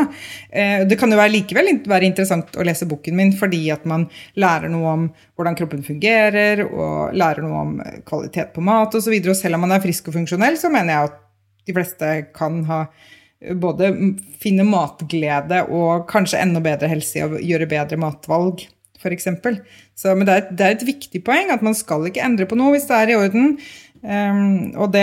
Eh, 0.50 0.86
det 0.90 0.98
kan 0.98 1.14
jo 1.14 1.20
være 1.20 1.36
likevel 1.36 1.70
være 1.86 2.10
interessant 2.10 2.58
å 2.58 2.66
lese 2.66 2.88
boken 2.90 3.18
min 3.18 3.36
fordi 3.38 3.62
at 3.74 3.86
man 3.90 4.08
lærer 4.42 4.74
noe 4.74 4.94
om 4.96 5.04
hvordan 5.38 5.58
kroppen 5.60 5.86
fungerer, 5.86 6.64
og 6.66 7.14
lærer 7.14 7.46
noe 7.46 7.62
om 7.62 7.76
eh, 7.86 8.00
kvalitet 8.08 8.56
på 8.56 8.66
mat 8.66 8.98
osv. 8.98 9.14
Og, 9.14 9.30
så 9.30 9.36
og 9.36 9.42
selv 9.44 9.60
om 9.60 9.68
man 9.68 9.76
er 9.78 9.86
frisk 9.86 10.10
og 10.10 10.18
funksjonell, 10.18 10.58
så 10.58 10.74
mener 10.74 10.96
jeg 10.96 11.12
at 11.12 11.22
de 11.66 11.78
fleste 11.78 12.12
kan 12.34 12.64
ha 12.72 12.82
eh, 12.88 13.54
både 13.54 13.92
finne 14.42 14.66
matglede 14.66 15.62
og 15.70 16.10
kanskje 16.10 16.42
enda 16.42 16.64
bedre 16.66 16.90
helse 16.90 17.22
i 17.22 17.28
å 17.28 17.38
gjøre 17.38 17.70
bedre 17.70 18.02
matvalg, 18.02 18.66
f.eks. 19.06 19.30
Så, 19.96 20.12
men 20.18 20.26
det 20.28 20.34
er, 20.36 20.44
et, 20.44 20.54
det 20.58 20.66
er 20.68 20.76
et 20.80 20.86
viktig 20.90 21.22
poeng 21.26 21.54
at 21.54 21.64
man 21.66 21.78
skal 21.78 22.08
ikke 22.10 22.24
endre 22.26 22.48
på 22.50 22.58
noe 22.60 22.74
hvis 22.76 22.88
det 22.90 22.98
er 22.98 23.14
i 23.14 23.20
orden. 23.22 23.54
Um, 24.06 24.74
og 24.78 24.92
det, 24.94 25.02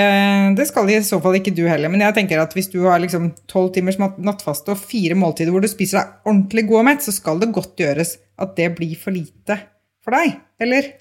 det 0.59 0.68
skal 0.68 0.90
i 0.92 1.00
så 1.03 1.18
fall 1.22 1.34
ikke 1.38 1.55
du 1.57 1.64
heller. 1.66 1.90
Men 1.90 2.05
jeg 2.05 2.14
tenker 2.20 2.38
at 2.42 2.53
hvis 2.55 2.68
du 2.70 2.80
har 2.84 3.00
liksom 3.03 3.32
tolv 3.50 3.72
timers 3.74 3.98
nattfaste 3.98 4.74
og 4.74 4.78
fire 4.82 5.16
måltider 5.18 5.50
hvor 5.55 5.64
du 5.64 5.70
spiser 5.70 5.98
deg 6.03 6.28
ordentlig 6.30 6.66
god 6.68 6.82
og 6.84 6.86
mett, 6.92 7.03
så 7.07 7.14
skal 7.16 7.40
det 7.42 7.50
godt 7.57 7.74
gjøres 7.82 8.16
at 8.42 8.55
det 8.59 8.68
blir 8.78 8.94
for 9.00 9.14
lite 9.16 9.59
for 10.03 10.14
deg. 10.14 10.36
Eller? 10.62 10.92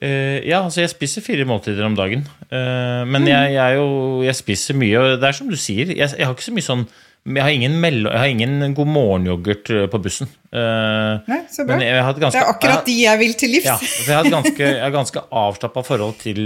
Uh, 0.00 0.38
ja, 0.46 0.62
altså 0.62 0.84
jeg 0.84 0.92
spiser 0.94 1.24
fire 1.26 1.44
måltider 1.48 1.84
om 1.84 1.96
dagen. 1.98 2.22
Uh, 2.48 3.04
men 3.04 3.26
Mm. 3.26 3.28
jeg, 3.34 3.52
jeg, 3.58 3.76
jo, 3.76 3.86
jeg 4.24 4.36
spiser 4.38 4.78
mye, 4.80 4.98
og 5.02 5.20
det 5.20 5.28
er 5.28 5.36
som 5.36 5.50
du 5.50 5.58
sier, 5.60 5.92
jeg, 5.92 6.08
jeg 6.16 6.24
har 6.24 6.32
ikke 6.36 6.46
så 6.46 6.54
mye 6.56 6.68
sånn 6.70 6.86
jeg 7.28 7.42
har 7.44 7.50
ingen, 7.52 7.74
mello, 7.82 8.10
jeg 8.10 8.18
har 8.18 8.30
ingen 8.32 8.74
god 8.74 8.88
morgen-yoghurt 8.88 9.70
på 9.92 10.00
bussen. 10.02 10.28
Eh, 10.52 11.20
Nei, 11.28 11.40
så 11.52 11.66
bra. 11.68 11.76
ganske, 12.22 12.38
Det 12.38 12.42
er 12.46 12.52
akkurat 12.54 12.84
de 12.88 12.94
jeg 13.02 13.18
vil 13.20 13.34
til 13.34 13.50
livs. 13.54 13.66
Ja, 13.68 13.78
jeg 14.06 14.14
har 14.16 14.24
et 14.24 14.32
ganske, 14.34 14.58
jeg 14.70 14.82
har 14.82 14.94
ganske 14.94 15.22
avslappa 15.30 15.82
forhold 15.86 16.16
til, 16.22 16.44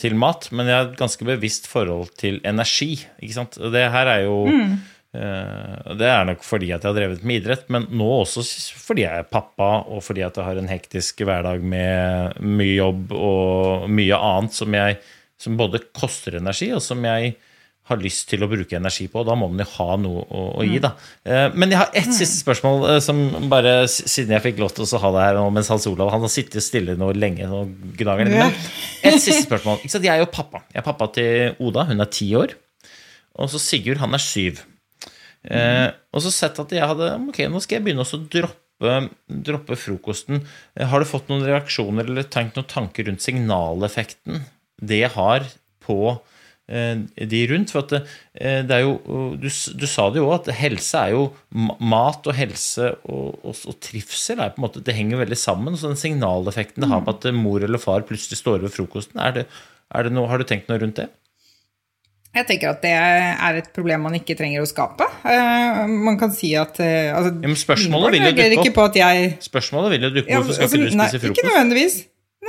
til 0.00 0.14
mat, 0.18 0.48
men 0.52 0.66
jeg 0.66 0.74
har 0.80 0.86
et 0.90 0.98
ganske 0.98 1.24
bevisst 1.28 1.68
forhold 1.70 2.14
til 2.18 2.40
energi. 2.48 2.94
Ikke 3.22 3.36
sant? 3.36 3.58
Det 3.60 3.84
her 3.92 4.06
er 4.16 4.24
jo 4.24 4.38
Mm. 4.48 4.78
eh, 5.14 5.94
Det 5.96 6.08
er 6.08 6.24
nok 6.28 6.42
fordi 6.44 6.72
at 6.72 6.82
jeg 6.82 6.92
har 6.92 6.96
drevet 7.00 7.22
med 7.24 7.42
idrett, 7.42 7.68
men 7.70 7.86
nå 7.90 8.08
også 8.24 8.42
fordi 8.76 9.02
jeg 9.06 9.18
er 9.18 9.28
pappa, 9.30 9.84
og 9.88 10.02
fordi 10.02 10.22
at 10.24 10.36
jeg 10.36 10.44
har 10.44 10.56
en 10.58 10.68
hektisk 10.68 11.22
hverdag 11.24 11.62
med 11.62 12.40
mye 12.40 12.76
jobb 12.76 13.12
og 13.12 13.88
mye 13.90 14.16
annet 14.16 14.52
som, 14.52 14.72
jeg, 14.74 14.98
som 15.38 15.56
både 15.56 15.80
koster 15.96 16.36
energi, 16.40 16.72
og 16.72 16.82
som 16.82 17.02
jeg 17.04 17.36
har 17.88 18.00
lyst 18.02 18.28
til 18.30 18.44
å 18.44 18.48
bruke 18.50 18.76
energi 18.78 19.06
på. 19.10 19.20
og 19.22 19.26
Da 19.28 19.36
må 19.38 19.48
man 19.50 19.64
jo 19.64 19.68
ha 19.74 19.96
noe 20.00 20.24
å, 20.24 20.44
å 20.60 20.66
gi, 20.66 20.78
da. 20.84 20.92
Eh, 21.24 21.48
Men 21.54 21.72
jeg 21.74 21.80
har 21.80 21.90
ett 21.96 22.12
siste 22.14 22.40
spørsmål, 22.42 22.84
eh, 22.92 23.00
som 23.04 23.20
bare 23.50 23.74
siden 23.88 24.36
jeg 24.36 24.44
fikk 24.46 24.62
lov 24.62 24.74
til 24.76 24.86
å 24.86 25.02
ha 25.04 25.12
det 25.16 25.24
her 25.26 25.40
nå 25.40 25.48
mens 25.54 25.70
Hans 25.72 25.88
Olav 25.90 26.12
Han 26.14 26.24
har 26.26 26.32
sittet 26.32 26.64
stille 26.64 26.96
nå 27.00 27.10
lenge 27.16 27.48
og 27.48 27.72
gnager 27.98 28.28
litt. 28.28 28.38
Men 28.38 29.12
et 29.14 29.20
siste 29.24 29.44
spørsmål. 29.46 29.82
Ikke 29.82 29.96
sant? 29.96 30.08
Jeg 30.08 30.14
er 30.14 30.24
jo 30.24 30.30
pappa. 30.32 30.62
Jeg 30.72 30.82
er 30.82 30.88
pappa 30.88 31.10
til 31.16 31.58
Oda. 31.64 31.88
Hun 31.90 32.04
er 32.04 32.12
ti 32.12 32.30
år. 32.38 32.54
Og 33.38 33.50
så 33.52 33.60
Sigurd, 33.62 34.00
han 34.02 34.16
er 34.16 34.22
syv. 34.22 34.64
Eh, 35.48 35.88
og 36.12 36.24
så 36.24 36.32
sett 36.34 36.58
at 36.58 36.72
jeg 36.74 36.82
hadde 36.82 37.12
Ok, 37.30 37.44
nå 37.48 37.60
skal 37.62 37.78
jeg 37.78 37.86
begynne 37.86 38.04
å 38.04 38.24
droppe 38.28 38.56
droppe, 38.78 39.10
droppe 39.26 39.76
frokosten. 39.78 40.44
Har 40.78 41.00
du 41.02 41.08
fått 41.08 41.28
noen 41.30 41.46
reaksjoner 41.46 42.06
eller 42.06 42.22
tenkt 42.30 42.56
noen 42.56 42.68
tanker 42.70 43.08
rundt 43.08 43.24
signaleffekten 43.24 44.44
det 44.80 45.08
har 45.14 45.46
på 45.82 46.18
de 46.68 47.40
rundt? 47.48 47.72
For 47.72 47.84
at 47.84 47.92
det, 47.94 48.00
eh, 48.36 48.58
det 48.66 48.76
er 48.76 48.82
jo 48.84 48.96
du, 49.40 49.48
du, 49.48 49.86
sa 49.88 50.08
det 50.12 50.20
jo 50.20 50.28
at 50.34 50.50
helse 50.58 51.00
er 51.00 51.14
jo 51.14 51.22
Mat 51.80 52.28
og 52.28 52.36
helse 52.36 52.90
og, 53.08 53.38
og, 53.42 53.54
og, 53.64 53.78
trivsel 53.84 54.42
er 54.42 54.52
på 54.52 54.60
en 54.60 54.66
måte, 54.66 54.82
det 54.84 54.96
henger 54.96 55.22
veldig 55.22 55.38
sammen. 55.38 55.78
Så 55.78 55.92
den 55.92 56.00
signaleffekten 56.00 56.84
det 56.84 56.90
har 56.92 57.04
på 57.06 57.16
at 57.16 57.30
mor 57.36 57.64
eller 57.64 57.80
far 57.80 58.04
plutselig 58.08 58.40
står 58.42 58.60
ved 58.66 58.74
frokosten, 58.74 59.20
er 59.22 59.40
det, 59.40 59.46
er 59.94 60.04
det 60.04 60.12
noe, 60.12 60.28
har 60.28 60.40
du 60.40 60.46
tenkt 60.48 60.68
noe 60.68 60.80
rundt 60.82 61.00
det? 61.00 61.08
Jeg 62.36 62.44
tenker 62.50 62.74
at 62.74 62.82
det 62.84 62.92
er 62.92 63.56
et 63.62 63.70
problem 63.74 64.04
man 64.04 64.18
ikke 64.18 64.36
trenger 64.38 64.62
å 64.62 64.68
skape. 64.68 65.06
Man 65.88 66.18
kan 66.20 66.30
si 66.36 66.52
at 66.60 66.76
altså, 66.76 67.32
ja, 67.40 67.54
Spørsmålet 67.64 68.18
vil 68.18 68.28
jo 68.28 68.34
dukke 68.36 68.74
opp. 68.84 68.98
Jeg, 69.00 69.30
spørsmålet 69.48 69.94
vil 69.94 70.06
jo 70.06 70.12
dukke 70.18 70.28
opp. 70.28 70.44
Hvorfor 70.44 70.58
skal 70.58 70.68
altså, 70.68 70.76
ikke 70.76 70.84
du 70.84 70.92
spise 70.92 71.00
nei, 71.00 71.08
frokost? 71.14 71.32
Ikke 71.32 71.48
nødvendigvis. 71.48 71.96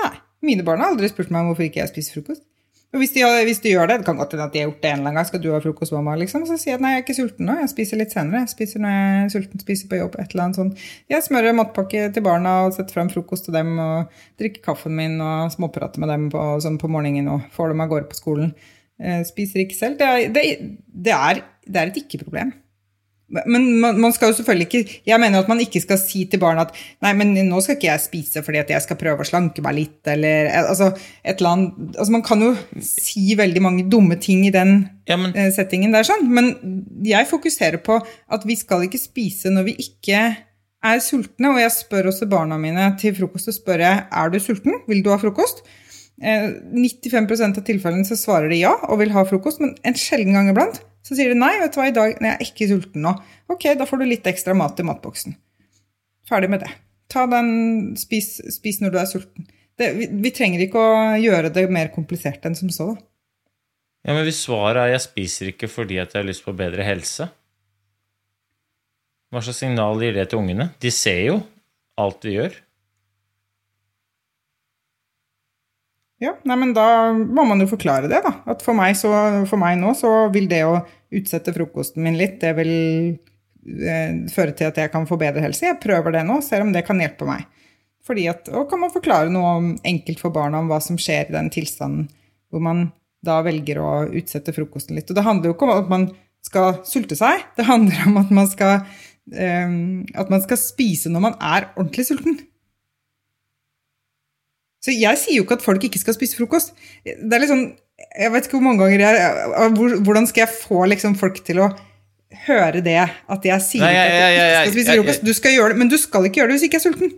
Nei. 0.02 0.12
Mine 0.46 0.68
barn 0.68 0.84
har 0.84 0.92
aldri 0.94 1.10
spurt 1.12 1.32
meg 1.32 1.42
om 1.42 1.54
hvorfor 1.54 1.66
ikke 1.66 1.82
jeg 1.82 1.94
spiser 1.96 2.20
frokost. 2.20 2.44
Og 2.90 3.04
hvis 3.04 3.12
de, 3.14 3.22
hvis 3.46 3.60
de, 3.62 3.70
gjør 3.76 3.86
det, 3.86 4.00
det 4.02 4.06
kan 4.08 4.18
godt 4.18 4.32
hende 4.34 4.48
at 4.48 4.54
de 4.56 4.62
har 4.64 4.70
gjort 4.72 4.80
det 4.82 4.90
en 4.90 4.96
eller 4.96 5.12
annen 5.12 5.20
gang, 5.20 5.28
skal 5.30 5.42
du 5.44 5.52
ha 5.54 5.60
frokost, 5.62 5.94
mamma, 5.94 6.16
liksom, 6.18 6.48
så 6.50 6.56
sier 6.58 6.74
jeg 6.74 6.82
nei, 6.82 6.96
jeg 6.96 7.02
er 7.02 7.04
ikke 7.04 7.16
sulten 7.20 7.46
nå, 7.46 7.58
jeg 7.62 7.70
spiser 7.70 8.00
litt 8.02 8.16
senere. 8.16 8.42
Jeg 8.42 8.54
spiser 8.56 8.82
når 8.82 8.96
jeg 8.96 9.20
er 9.20 9.28
sulten, 9.36 9.62
spiser 9.62 9.92
på 9.92 10.00
jobb, 10.00 10.18
et 10.18 10.34
eller 10.34 10.46
annet 10.48 10.58
sånt. 10.58 10.88
Jeg 11.14 11.26
smører 11.28 11.54
matpakke 11.60 12.08
til 12.16 12.26
barna 12.26 12.56
og 12.64 12.74
setter 12.74 12.98
frem 12.98 13.12
frokost 13.14 13.46
til 13.46 13.54
dem 13.60 13.76
og 13.84 14.18
drikker 14.42 14.66
kaffen 14.66 14.98
min 14.98 15.22
og 15.22 15.54
småprater 15.54 16.02
med 16.02 16.10
dem 16.16 16.26
på, 16.34 16.48
sånn 16.66 16.82
på 16.82 16.90
morgenen 16.90 17.30
og 17.36 17.46
får 17.54 17.76
dem 17.76 17.86
av 17.86 17.94
gårde 17.94 18.10
på 18.10 18.18
skolen. 18.18 18.56
Jeg 19.00 19.30
spiser 19.30 19.64
ikke 19.64 19.78
selv. 19.78 20.02
Det 20.02 20.10
er, 20.10 20.34
det, 20.34 20.48
det 20.90 21.14
er, 21.14 21.44
det 21.70 21.84
er 21.84 21.94
et 21.94 22.02
ikke-problem. 22.02 22.56
Men 23.30 23.66
man, 23.82 24.00
man, 24.02 24.14
skal 24.14 24.32
jo 24.32 24.40
selvfølgelig 24.40 24.66
ikke 24.68 25.02
Jeg 25.06 25.22
mener 25.22 25.44
at 25.44 25.50
man 25.52 25.60
ikke 25.62 25.82
skal 25.84 26.00
si 26.02 26.24
til 26.30 26.42
barna 26.42 26.64
at 26.66 26.74
nei, 27.06 27.12
men 27.18 27.36
nå 27.50 27.62
skal 27.62 27.78
ikke 27.78 27.92
jeg 27.92 28.02
spise 28.02 28.44
fordi 28.46 28.62
at 28.64 28.72
jeg 28.74 28.86
skal 28.86 28.98
prøve 28.98 29.22
å 29.22 29.28
slanke 29.28 29.62
meg 29.66 29.78
litt, 29.78 30.00
eller 30.10 30.50
altså, 30.64 30.90
et 31.22 31.38
eller 31.38 31.52
annet 31.52 31.98
altså 32.00 32.16
Man 32.16 32.26
kan 32.26 32.42
jo 32.44 32.52
si 32.86 33.36
veldig 33.38 33.64
mange 33.64 33.86
dumme 33.92 34.18
ting 34.22 34.46
i 34.48 34.54
den 34.54 34.76
ja, 35.10 35.18
men, 35.18 35.34
eh, 35.38 35.50
settingen 35.54 35.94
der, 35.94 36.06
sånn. 36.06 36.28
Men 36.34 36.54
jeg 37.06 37.30
fokuserer 37.30 37.82
på 37.82 37.98
at 38.02 38.46
vi 38.46 38.58
skal 38.58 38.86
ikke 38.86 39.02
spise 39.02 39.50
når 39.54 39.72
vi 39.72 39.78
ikke 39.82 40.22
er 40.86 41.04
sultne. 41.04 41.54
Og 41.54 41.62
jeg 41.62 41.76
spør 41.76 42.12
også 42.12 42.30
barna 42.30 42.60
mine 42.62 42.92
til 43.02 43.16
frokost 43.18 43.52
og 43.52 43.58
spør 43.58 43.86
jeg, 43.86 44.04
er 44.22 44.34
du 44.34 44.40
sulten. 44.44 44.82
Vil 44.90 45.04
du 45.06 45.12
ha 45.14 45.20
frokost? 45.22 45.64
95 46.20 47.32
eh, 47.32 47.48
av 47.48 47.64
tilfellene 47.64 48.08
så 48.08 48.18
svarer 48.20 48.52
de 48.52 48.60
ja 48.60 48.74
og 48.90 49.00
vil 49.00 49.14
ha 49.16 49.24
frokost, 49.28 49.62
men 49.64 49.76
en 49.88 49.98
sjelden 49.98 50.36
gang 50.36 50.52
iblant 50.52 50.82
så 51.06 51.16
sier 51.16 51.32
de 51.32 51.40
nei, 51.40 51.54
vet 51.62 51.74
du 51.74 51.80
hva, 51.80 51.88
i 51.90 51.96
dag 51.96 52.12
jeg 52.12 52.32
er 52.34 52.44
ikke 52.44 52.68
sulten 52.70 53.06
nå. 53.06 53.14
Ok, 53.50 53.70
da 53.80 53.88
får 53.88 54.02
du 54.02 54.10
litt 54.10 54.28
ekstra 54.30 54.54
mat 54.58 54.80
i 54.82 54.86
matboksen. 54.86 55.38
Ferdig 56.30 56.52
med 56.52 56.62
det. 56.66 56.74
Ta 57.10 57.24
den, 57.32 57.96
spis, 57.98 58.36
spis 58.54 58.82
når 58.84 58.94
du 58.94 59.00
er 59.02 59.08
sulten. 59.10 59.48
Det, 59.80 59.94
vi, 59.96 60.10
vi, 60.12 60.32
trenger 60.36 60.62
ikke 60.66 60.82
å 60.84 60.98
gjøre 61.18 61.54
det 61.56 61.64
mer 61.72 61.90
komplisert 61.94 62.44
enn 62.46 62.58
som 62.58 62.70
så. 62.74 62.92
Ja, 64.04 64.14
Men 64.14 64.26
hvis 64.28 64.44
svaret 64.44 64.84
er 64.84 64.92
'jeg 64.94 65.06
spiser 65.08 65.52
ikke 65.54 65.72
fordi 65.72 65.98
at 66.00 66.14
jeg 66.14 66.22
har 66.22 66.28
lyst 66.28 66.46
på 66.46 66.56
bedre 66.56 66.84
helse', 66.84 67.30
hva 69.30 69.42
slags 69.42 69.62
signal 69.62 70.02
gir 70.02 70.14
det 70.14 70.30
til 70.30 70.40
ungene? 70.42 70.72
De 70.82 70.92
ser 70.92 71.22
jo 71.28 71.42
alt 71.98 72.24
vi 72.26 72.36
gjør. 72.38 72.56
Ja, 76.20 76.34
nei, 76.44 76.56
men 76.60 76.74
da 76.76 76.86
må 77.16 77.46
man 77.48 77.64
jo 77.64 77.70
forklare 77.72 78.10
det, 78.12 78.20
da. 78.26 78.34
At 78.52 78.64
for 78.64 78.76
meg, 78.76 78.98
så, 79.00 79.12
for 79.48 79.60
meg 79.62 79.78
nå 79.80 79.94
så 79.96 80.28
vil 80.34 80.50
det 80.52 80.66
å 80.68 80.82
utsette 81.16 81.54
frokosten 81.56 82.04
min 82.04 82.20
litt, 82.20 82.42
det 82.42 82.52
vil 82.58 82.74
eh, 82.76 84.28
føre 84.34 84.52
til 84.52 84.68
at 84.68 84.82
jeg 84.84 84.92
kan 84.92 85.08
få 85.08 85.16
bedre 85.22 85.46
helse. 85.46 85.70
Jeg 85.70 85.80
prøver 85.80 86.18
det 86.18 86.26
nå, 86.28 86.42
ser 86.44 86.66
om 86.66 86.74
det 86.76 86.84
kan 86.88 87.00
hjelpe 87.00 87.28
meg. 87.30 87.48
Fordi 88.10 88.28
at, 88.32 88.52
og 88.52 88.68
kan 88.72 88.82
man 88.82 88.92
forklare 88.92 89.32
noe 89.32 89.78
enkelt 89.88 90.20
for 90.20 90.36
barna 90.36 90.60
om 90.60 90.68
hva 90.72 90.82
som 90.84 91.00
skjer 91.00 91.30
i 91.30 91.36
den 91.36 91.52
tilstanden 91.54 92.08
hvor 92.50 92.64
man 92.66 92.88
da 93.26 93.40
velger 93.46 93.80
å 93.84 93.92
utsette 94.16 94.56
frokosten 94.56 94.98
litt. 94.98 95.10
Og 95.12 95.18
det 95.18 95.26
handler 95.26 95.52
jo 95.52 95.56
ikke 95.56 95.68
om 95.68 95.76
at 95.76 95.92
man 95.92 96.10
skal 96.46 96.82
sulte 96.88 97.16
seg, 97.20 97.44
det 97.56 97.68
handler 97.68 98.08
om 98.10 98.20
at 98.22 98.32
man 98.34 98.48
skal, 98.50 98.84
eh, 99.32 99.76
at 100.20 100.32
man 100.32 100.44
skal 100.44 100.60
spise 100.60 101.12
når 101.12 101.30
man 101.30 101.40
er 101.40 101.72
ordentlig 101.76 102.10
sulten. 102.10 102.40
Så 104.90 104.96
jeg 104.98 105.22
sier 105.22 105.38
jo 105.38 105.46
ikke 105.46 105.60
at 105.60 105.66
folk 105.66 105.86
ikke 105.86 106.02
skal 106.02 106.18
spise 106.18 106.40
frokost. 106.40 106.74
Det 107.06 107.38
er 107.38 107.46
liksom, 107.46 107.64
jeg 108.10 108.34
vet 108.34 108.50
ikke 108.50 108.58
hvor 108.58 108.66
mange 108.66 108.84
ganger 108.84 109.06
jeg, 109.06 110.02
Hvordan 110.08 110.28
skal 110.30 110.48
jeg 110.48 110.54
få 110.56 110.84
liksom 110.90 111.16
folk 111.20 111.42
til 111.46 111.62
å 111.62 111.72
høre 112.48 112.82
det? 112.86 113.00
At 113.30 113.46
jeg 113.46 113.66
sier 113.66 113.86
Nei, 113.86 113.96
jeg, 113.96 114.14
jeg, 114.14 114.22
at 114.22 114.40
du 114.40 114.40
ikke 114.40 114.54
skal 114.60 114.78
spise 114.78 115.00
frokost. 115.00 115.28
Du 115.28 115.36
skal 115.38 115.58
gjøre 115.58 115.76
det, 115.76 115.82
men 115.84 115.92
du 115.92 116.00
skal 116.02 116.30
ikke 116.30 116.42
gjøre 116.42 116.52
det 116.52 116.60
hvis 116.60 116.70
ikke 116.70 116.82
er 116.82 116.88
sulten. 116.88 117.18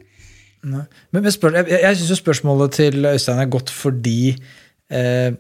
Nei. 0.62 0.84
Men, 1.10 1.24
men 1.24 1.34
spør, 1.34 1.56
jeg, 1.64 1.80
jeg 1.82 2.02
syns 2.02 2.20
spørsmålet 2.22 2.76
til 2.78 3.08
Øystein 3.10 3.40
er 3.42 3.50
godt 3.50 3.72
fordi 3.74 4.36
Eh, 4.92 5.32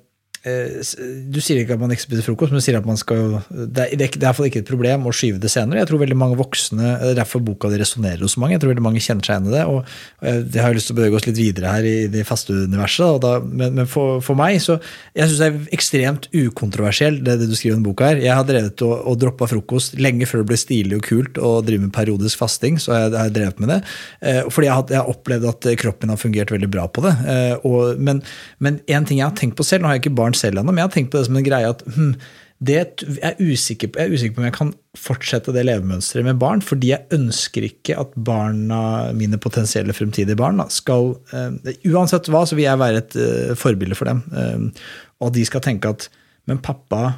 du 0.41 1.37
sier 1.37 1.59
ikke 1.61 1.75
at 1.75 1.81
man 1.81 1.91
ikke 1.93 2.01
spiser 2.07 2.25
frokost, 2.25 2.49
men 2.49 2.61
du 2.61 2.65
sier 2.65 2.79
at 2.79 2.87
man 2.87 2.97
skal 2.97 3.19
jo 3.19 3.41
Det 3.51 3.83
er, 3.83 3.91
det 3.93 4.05
er 4.07 4.15
iallfall 4.23 4.47
ikke 4.47 4.63
et 4.63 4.69
problem 4.69 5.05
å 5.05 5.13
skyve 5.13 5.37
det 5.41 5.51
senere. 5.53 5.83
Jeg 5.83 5.91
tror 5.91 6.01
veldig 6.01 6.17
mange 6.17 6.37
voksne, 6.39 6.95
er 6.97 7.17
derfor 7.17 7.43
boka 7.45 7.69
di 7.69 7.77
resonnerer 7.77 8.23
hos 8.25 8.37
mange. 8.41 8.55
Jeg 8.55 8.63
tror 8.63 8.71
veldig 8.73 8.85
mange 8.87 9.03
kjenner 9.03 9.27
seg 9.27 9.37
igjen 9.37 9.51
i 9.51 9.53
det. 9.53 9.65
og 9.69 10.49
Jeg 10.55 10.63
har 10.65 10.73
lyst 10.73 10.89
til 10.89 10.95
å 10.95 10.99
bevege 10.99 11.19
oss 11.19 11.27
litt 11.27 11.37
videre 11.37 11.73
her 11.75 11.85
i 11.85 11.95
det 12.11 12.25
faste 12.25 12.55
universet. 12.55 13.19
Da, 13.21 13.35
men, 13.43 13.77
men 13.77 13.89
for, 13.89 14.17
for, 14.25 14.39
meg 14.39 14.57
så 14.63 14.79
Jeg 15.13 15.29
syns 15.29 15.41
det 15.41 15.49
er 15.49 15.75
ekstremt 15.77 16.27
ukontroversielt, 16.33 17.21
det, 17.25 17.37
det, 17.43 17.49
du 17.51 17.55
skriver 17.57 17.77
i 17.77 17.85
boka 17.85 18.09
her. 18.09 18.23
Jeg 18.23 18.33
har 18.33 18.47
drevet 18.47 18.85
og, 18.87 18.95
og 19.11 19.21
droppa 19.21 19.49
frokost 19.51 19.99
lenge 20.01 20.25
før 20.29 20.41
det 20.41 20.49
ble 20.49 20.59
stilig 20.59 20.97
og 20.97 21.05
kult 21.05 21.37
å 21.37 21.53
drive 21.65 21.85
med 21.85 21.93
periodisk 21.93 22.41
fasting. 22.41 22.81
så 22.81 22.97
jeg, 22.97 23.13
jeg 23.13 23.35
drevet 23.37 23.61
med 23.61 23.75
det. 23.75 23.79
Eh, 24.25 24.41
fordi 24.49 24.71
jeg 24.71 24.79
har, 24.79 24.89
jeg 24.89 25.01
har, 25.03 25.11
opplevd 25.11 25.49
at 25.51 25.69
kroppen 25.81 26.13
har 26.13 26.17
fungert 26.17 26.53
veldig 26.53 26.69
bra 26.71 26.87
på 26.89 27.05
det. 27.05 27.13
Eh, 27.29 27.55
og, 27.67 28.01
men, 28.01 28.23
en 28.61 29.05
ting 29.05 29.21
jeg 29.21 29.27
har 29.27 29.37
tenkt 29.37 29.59
på 29.59 29.67
selv, 29.67 29.83
nå 29.83 29.91
har 29.91 29.99
jeg 29.99 30.05
ikke 30.05 30.17
barn 30.17 30.30
selv 30.37 30.61
ennå, 30.61 30.73
men 30.73 30.83
jeg 30.83 30.89
har 30.89 30.95
tenkt 30.95 31.11
på 31.13 31.19
det 31.19 31.27
som 31.27 31.37
en 31.39 31.45
greie 31.45 31.69
at 31.69 31.83
hm, 31.95 32.13
det, 32.61 32.77
jeg, 33.01 33.21
er 33.25 33.39
usikker 33.41 33.89
på, 33.89 33.97
jeg 33.97 34.09
er 34.09 34.13
usikker 34.13 34.35
på 34.35 34.43
om 34.43 34.45
jeg 34.45 34.53
kan 34.53 34.71
fortsette 34.97 35.53
det 35.55 35.63
levemønsteret 35.65 36.27
med 36.27 36.41
barn, 36.41 36.61
fordi 36.61 36.91
jeg 36.91 37.07
ønsker 37.17 37.65
ikke 37.65 37.95
at 37.97 38.13
barna, 38.13 38.81
mine 39.17 39.39
potensielle 39.41 39.95
fremtidige 39.97 40.37
barn, 40.37 40.61
skal 40.69 41.15
uh, 41.33 41.71
Uansett 41.89 42.29
hva, 42.29 42.43
så 42.45 42.57
vil 42.57 42.67
jeg 42.67 42.81
være 42.81 43.01
et 43.01 43.17
uh, 43.17 43.55
forbilde 43.57 43.97
for 43.97 44.11
dem. 44.11 44.21
Uh, 44.29 44.85
og 45.21 45.31
at 45.31 45.39
de 45.39 45.47
skal 45.49 45.65
tenke 45.65 45.89
at 45.89 46.07
men 46.49 46.61
pappa 46.61 47.11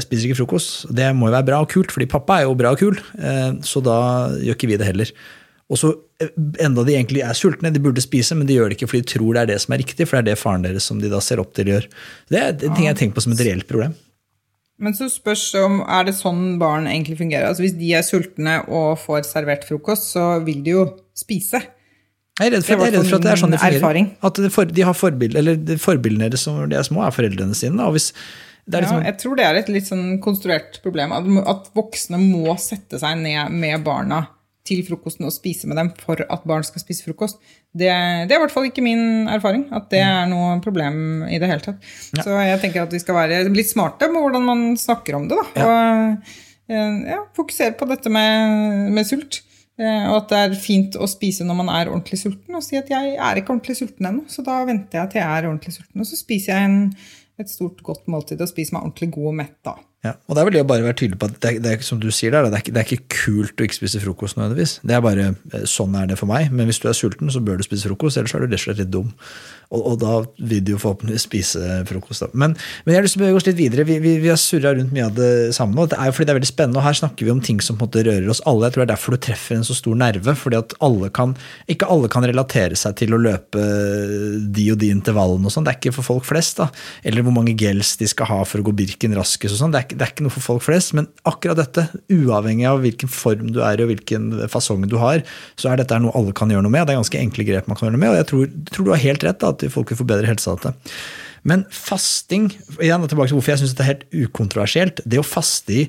spiser 0.00 0.28
ikke 0.28 0.42
frokost. 0.42 0.90
Det 0.92 1.06
må 1.16 1.28
jo 1.28 1.32
være 1.32 1.46
bra 1.48 1.58
og 1.64 1.70
kult, 1.72 1.92
fordi 1.92 2.08
pappa 2.10 2.40
er 2.40 2.44
jo 2.44 2.56
bra 2.56 2.74
og 2.74 2.80
kul, 2.80 2.98
så 3.64 3.80
da 3.84 3.94
gjør 4.36 4.56
ikke 4.56 4.68
vi 4.68 4.76
det 4.80 4.88
heller. 4.90 5.12
Og 5.70 5.78
så 5.78 5.94
Enda 6.60 6.82
de 6.84 6.92
egentlig 6.92 7.22
er 7.24 7.36
sultne, 7.38 7.70
de 7.72 7.80
burde 7.80 8.02
spise, 8.04 8.36
men 8.36 8.44
de 8.44 8.58
gjør 8.58 8.68
det 8.68 8.76
ikke 8.76 8.90
fordi 8.90 9.06
de 9.06 9.12
tror 9.14 9.36
det 9.36 9.40
er 9.40 9.48
det 9.54 9.60
som 9.62 9.72
er 9.72 9.80
riktig, 9.80 10.04
for 10.04 10.18
det 10.18 10.20
er 10.20 10.34
det 10.34 10.40
faren 10.42 10.66
deres 10.66 10.84
som 10.90 10.98
de 11.00 11.08
da 11.08 11.16
ser 11.24 11.40
opp 11.40 11.54
til 11.56 11.70
gjør. 11.72 11.86
Det 12.28 12.40
er 12.42 12.50
en 12.52 12.74
ting 12.76 12.88
jeg 12.90 12.98
tenker 12.98 13.16
på 13.16 13.24
som 13.24 13.32
et 13.32 13.40
reelt 13.46 13.64
problem. 13.70 13.94
Men 14.80 14.96
så 14.96 15.08
spørs 15.12 15.46
om 15.60 15.80
er 15.84 16.04
det 16.08 16.16
sånn 16.18 16.58
barn 16.60 16.88
egentlig 16.90 17.16
fungerer. 17.22 17.48
Altså 17.48 17.64
Hvis 17.64 17.76
de 17.78 17.94
er 17.96 18.04
sultne 18.04 18.58
og 18.68 18.98
får 19.00 19.24
servert 19.28 19.64
frokost, 19.68 20.10
så 20.12 20.26
vil 20.44 20.60
de 20.66 20.74
jo 20.74 20.84
spise. 21.16 21.62
Jeg 22.40 22.48
er 22.48 22.54
redd 22.56 22.68
for, 22.68 22.80
er 22.80 22.94
redd 22.96 23.08
for 23.08 23.16
at 23.16 23.24
det 23.24 23.32
er 23.32 23.40
sånn 23.40 23.56
det 23.56 23.60
fungerer. 23.60 23.80
Erfaring. 23.80 24.12
At 24.24 24.76
de 24.76 24.86
har 24.90 24.96
forbild, 24.96 25.36
eller 25.40 25.80
forbildene 25.80 26.28
deres 26.28 26.46
når 26.48 26.72
de 26.72 26.78
er 26.80 26.88
små, 26.88 27.04
er 27.04 27.16
foreldrene 27.16 27.56
sine. 27.56 27.80
og 27.84 27.96
hvis 27.96 28.12
Liksom, 28.70 29.00
ja, 29.00 29.08
jeg 29.08 29.16
tror 29.18 29.38
det 29.38 29.44
er 29.48 29.56
et 29.58 29.70
litt 29.72 29.86
sånn 29.88 30.20
konstruert 30.22 30.76
problem. 30.84 31.10
At 31.16 31.70
voksne 31.74 32.20
må 32.20 32.54
sette 32.60 33.00
seg 33.02 33.16
ned 33.18 33.56
med 33.56 33.82
barna 33.86 34.20
til 34.70 34.82
frokosten 34.86 35.26
og 35.26 35.34
spise 35.34 35.68
med 35.68 35.78
dem 35.80 35.90
for 35.98 36.22
at 36.22 36.46
barn 36.48 36.64
skal 36.66 36.82
spise 36.82 37.04
frokost. 37.06 37.40
Det, 37.70 37.90
det 37.90 38.34
er 38.34 38.38
i 38.38 38.42
hvert 38.44 38.54
fall 38.54 38.68
ikke 38.70 38.84
min 38.84 39.28
erfaring 39.30 39.66
at 39.76 39.90
det 39.92 40.02
er 40.06 40.30
noe 40.30 40.56
problem 40.64 41.26
i 41.28 41.38
det 41.42 41.50
hele 41.50 41.64
tatt. 41.64 41.90
Ja. 42.16 42.24
Så 42.26 42.38
jeg 42.38 42.62
tenker 42.62 42.86
at 42.86 42.94
vi 42.94 43.02
skal 43.02 43.18
være 43.18 43.42
litt 43.50 43.70
smarte 43.70 44.10
med 44.10 44.22
hvordan 44.24 44.46
man 44.46 44.64
snakker 44.80 45.18
om 45.18 45.28
det. 45.30 45.38
Da. 45.38 45.46
Ja. 45.60 45.68
Og 45.68 46.74
eh, 46.74 46.98
ja, 47.14 47.22
fokusere 47.36 47.76
på 47.78 47.88
dette 47.90 48.12
med, 48.12 48.90
med, 48.94 49.06
sult. 49.08 49.42
Eh, 49.80 50.06
og 50.10 50.16
at 50.22 50.32
det 50.32 50.42
er 50.42 50.58
fint 50.60 50.98
å 50.98 51.08
spise 51.10 51.46
når 51.46 51.60
man 51.62 51.72
er 51.72 51.92
ordentlig 51.92 52.20
sulten. 52.22 52.56
Og 52.58 52.64
si 52.66 52.78
at 52.80 52.90
jeg 52.92 53.16
er 53.16 53.40
ikke 53.40 53.54
ordentlig 53.54 53.78
sulten 53.78 54.10
ennå, 54.10 54.26
så 54.30 54.44
da 54.46 54.60
venter 54.68 55.02
jeg 55.02 55.14
til 55.14 55.22
jeg 55.22 55.30
er 55.30 55.48
ordentlig 55.50 55.76
sulten. 55.76 56.02
Og 56.02 56.10
så 56.10 56.18
spiser 56.18 56.54
jeg 56.54 56.70
en, 56.70 56.80
et 57.44 57.52
stort, 57.52 57.80
godt 57.86 58.10
måltid 58.10 58.40
og 58.40 58.50
spiser 58.50 58.76
meg 58.76 58.84
ordentlig 58.86 59.10
god 59.16 59.30
og 59.32 59.38
mett 59.42 59.56
da. 59.66 59.76
Ja, 60.00 60.14
og 60.24 60.32
det 60.32 60.40
er 60.40 60.46
vel 60.48 60.54
det 60.54 60.60
å 60.64 60.68
bare 60.68 60.84
være 60.86 60.96
tydelig 60.96 61.18
på 61.20 61.28
at 61.28 61.34
det, 61.44 61.50
det 61.60 61.72
er, 61.74 61.82
som 61.84 61.98
du 62.00 62.06
sier 62.08 62.32
der, 62.32 62.46
det 62.48 62.56
er, 62.56 62.62
ikke, 62.64 62.72
det 62.72 62.80
er 62.80 62.86
ikke 62.88 63.16
kult 63.18 63.60
å 63.60 63.66
ikke 63.66 63.76
spise 63.76 64.00
frokost 64.00 64.38
nødvendigvis. 64.38 64.78
Det 64.80 64.94
er 64.96 65.02
bare 65.04 65.26
eh, 65.34 65.66
sånn 65.68 65.98
er 66.00 66.06
det 66.08 66.16
for 66.16 66.30
meg. 66.30 66.48
Men 66.56 66.70
hvis 66.70 66.80
du 66.80 66.86
er 66.88 66.96
sulten, 66.96 67.28
så 67.32 67.42
bør 67.44 67.60
du 67.60 67.66
spise 67.66 67.90
frokost, 67.90 68.16
ellers 68.16 68.32
er 68.32 68.40
du 68.40 68.46
rett 68.48 68.56
og 68.56 68.64
slett 68.64 68.80
litt 68.80 68.94
dum. 68.94 69.10
Og, 69.70 69.82
og, 69.86 69.96
da 70.02 70.14
vil 70.50 70.62
du 70.66 70.72
jo 70.72 70.80
forhåpentligvis 70.82 71.24
spise 71.28 71.60
frokost. 71.86 72.24
Da. 72.24 72.28
Men, 72.34 72.56
men, 72.82 72.92
jeg 72.92 72.98
har 72.98 73.06
lyst 73.06 73.14
til 73.14 73.20
å 73.20 73.24
bevege 73.24 73.38
oss 73.38 73.46
litt 73.46 73.58
videre. 73.60 73.84
Vi, 73.86 73.98
vi, 74.02 74.16
vi 74.22 74.30
har 74.32 74.38
surra 74.40 74.72
rundt 74.74 74.90
mye 74.94 75.06
av 75.06 75.14
det 75.14 75.30
samme 75.54 75.78
nå. 75.78 75.84
Det 75.90 75.98
er 75.98 76.10
jo 76.10 76.16
fordi 76.16 76.26
det 76.26 76.34
er 76.34 76.38
veldig 76.40 76.50
spennende, 76.50 76.80
og 76.80 76.86
her 76.88 76.98
snakker 76.98 77.28
vi 77.28 77.34
om 77.34 77.42
ting 77.46 77.60
som 77.62 77.78
på 77.78 77.86
en 77.86 77.90
måte 77.90 78.02
rører 78.08 78.32
oss 78.32 78.42
alle. 78.50 78.66
Jeg 78.66 78.74
tror 78.74 78.82
det 78.82 78.86
er 78.88 78.92
derfor 78.96 79.14
du 79.14 79.20
treffer 79.22 79.58
en 79.60 79.66
så 79.68 79.76
stor 79.78 80.00
nerve. 80.00 80.34
fordi 80.40 80.58
at 80.58 80.74
alle 80.82 81.10
kan, 81.14 81.36
ikke 81.70 81.90
alle 81.94 82.10
kan 82.10 82.26
relatere 82.26 82.78
seg 82.78 82.96
til 82.98 83.14
å 83.14 83.20
løpe 83.22 83.62
de 84.58 84.66
og 84.74 84.80
de 84.82 84.90
intervallene 84.90 85.46
og 85.46 85.54
sånn. 85.54 85.68
Det 85.68 85.76
er 85.76 85.78
ikke 85.78 85.94
for 86.00 86.08
folk 86.08 86.26
flest. 86.26 86.58
da. 86.58 86.66
Eller 87.06 87.22
hvor 87.26 87.36
mange 87.38 87.54
gels 87.54 87.94
de 88.00 88.10
skal 88.10 88.26
ha 88.32 88.40
for 88.42 88.58
å 88.58 88.66
gå 88.66 88.74
Birken 88.80 89.14
raskest 89.14 89.54
og 89.54 89.62
sånn. 89.62 89.76
Det, 89.76 89.84
det, 89.94 90.02
er 90.02 90.10
ikke 90.16 90.26
noe 90.26 90.34
for 90.34 90.48
folk 90.48 90.66
flest. 90.66 90.96
Men 90.98 91.06
akkurat 91.30 91.62
dette, 91.62 91.86
uavhengig 92.10 92.66
av 92.66 92.82
hvilken 92.82 93.12
form 93.12 93.54
du 93.54 93.62
er 93.62 93.78
i 93.78 93.86
og 93.86 93.94
hvilken 93.94 94.32
fasong 94.50 94.90
du 94.90 94.98
har, 94.98 95.22
så 95.54 95.70
er 95.70 95.78
dette 95.78 96.02
noe 96.02 96.14
alle 96.18 96.34
kan 96.34 96.50
gjøre 96.50 96.66
noe 96.66 96.74
med. 96.74 96.88
Det 96.88 96.96
er 96.96 97.02
ganske 97.04 97.22
enkle 97.22 97.46
grep 97.46 97.70
man 97.70 97.78
kan 97.78 97.86
gjøre 97.86 97.98
noe 97.98 98.02
med, 98.02 98.14
og 98.16 98.18
jeg 98.18 98.30
tror, 98.32 98.52
tror 98.74 98.88
du 98.88 98.94
har 98.96 99.04
helt 99.06 99.30
rett 99.30 99.42
da, 99.42 99.52
at 99.68 99.74
folk 99.74 99.92
vil 99.92 100.00
få 100.00 100.08
bedre 100.08 100.30
helse 100.30 100.48
av 100.50 100.60
dette. 100.60 100.94
Men 101.46 101.62
fasting 101.72 102.50
igjen 102.82 103.06
tilbake 103.08 103.30
til 103.30 103.38
hvorfor 103.38 103.54
jeg 103.54 103.62
synes 103.62 103.72
det 103.76 103.84
er 103.84 103.88
helt 103.88 104.02
ukontroversielt, 104.12 105.00
det 105.08 105.20
å 105.20 105.24
faste 105.24 105.72
i 105.72 105.84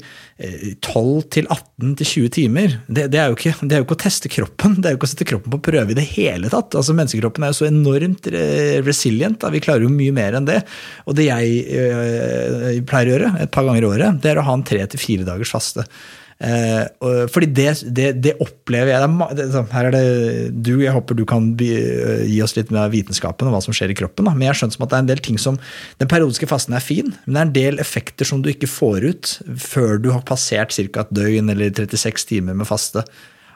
12-18-20 0.86 1.98
eh, 2.00 2.30
timer, 2.32 2.78
det, 2.88 3.10
det, 3.12 3.20
er 3.20 3.36
ikke, 3.36 3.54
det, 3.60 3.76
er 3.76 3.82
jo 3.82 3.88
ikke, 3.88 3.98
å 3.98 4.04
teste 4.06 4.32
kroppen. 4.32 4.78
Det 4.80 4.90
er 4.90 4.96
jo 4.96 5.02
ikke 5.02 5.10
å 5.10 5.12
sette 5.12 5.28
kroppen 5.28 5.56
på 5.56 5.62
prøve 5.68 5.92
i 5.92 5.98
det 5.98 6.08
hele 6.14 6.52
tatt. 6.54 6.78
Altså 6.80 6.96
Menneskekroppen 6.96 7.46
er 7.46 7.52
jo 7.52 7.60
så 7.60 7.68
enormt 7.68 8.32
resilient. 8.88 9.42
Da. 9.44 9.52
Vi 9.54 9.64
klarer 9.64 9.86
jo 9.86 9.92
mye 9.92 10.16
mer 10.16 10.40
enn 10.40 10.48
det. 10.48 10.62
Og 11.06 11.20
det 11.20 11.28
jeg, 11.28 11.62
eh, 11.68 12.80
pleier 12.88 13.12
å 13.12 13.16
gjøre 13.18 13.36
et 13.44 13.54
par 13.54 13.68
ganger 13.68 13.84
i 13.84 13.92
året, 13.92 14.24
det 14.24 14.32
er 14.32 14.40
å 14.40 14.48
ha 14.48 14.56
en 14.56 14.68
tre 14.68 14.86
til 14.88 15.04
fire 15.04 15.28
dagers 15.28 15.52
faste. 15.52 15.88
Eh, 16.42 17.28
fordi 17.30 17.52
det, 17.54 17.68
det, 17.94 18.08
det, 18.26 18.32
opplever 18.42 18.90
jeg 18.96 19.50
sånn, 19.54 19.68
Her 19.70 19.92
er 19.92 19.94
det 19.94 20.06
du, 20.66 20.72
jeg 20.82 20.94
håper 20.96 21.20
du 21.20 21.22
kan 21.30 21.52
eh, 21.62 22.24
gi 22.26 22.40
oss 22.42 22.56
litt 22.58 22.72
mer 22.74 22.90
vitenskapen 22.90 23.46
om 23.46 23.54
hva 23.54 23.60
som 23.62 23.76
skjer 23.78 23.94
i 23.94 23.98
kroppen. 24.00 24.26
Da. 24.26 24.34
Men 24.34 24.48
jeg 24.48 24.54
har 24.56 24.60
skjønt 24.64 24.78
som 24.78 24.88
at 24.88 24.94
det 24.94 24.98
er 24.98 25.06
en 25.06 25.12
del 25.12 25.22
ting 25.22 25.38
som 25.42 25.60
Den 26.02 26.10
periodiske 26.10 26.50
fasten 26.50 26.74
er 26.78 26.82
fin, 26.82 27.14
men 27.28 27.36
det 27.36 27.42
er 27.42 27.46
en 27.46 27.58
del 27.60 27.84
effekter 27.84 28.28
som 28.28 28.42
du 28.42 28.50
ikke 28.50 28.70
får 28.72 29.06
ut 29.06 29.36
før 29.62 30.02
du 30.02 30.10
har 30.16 30.26
passert 30.26 30.74
ca. 30.74 31.06
et 31.06 31.14
døgn 31.14 31.54
eller 31.54 31.70
36 31.78 32.26
timer 32.32 32.58
med 32.58 32.70
faste. 32.70 33.06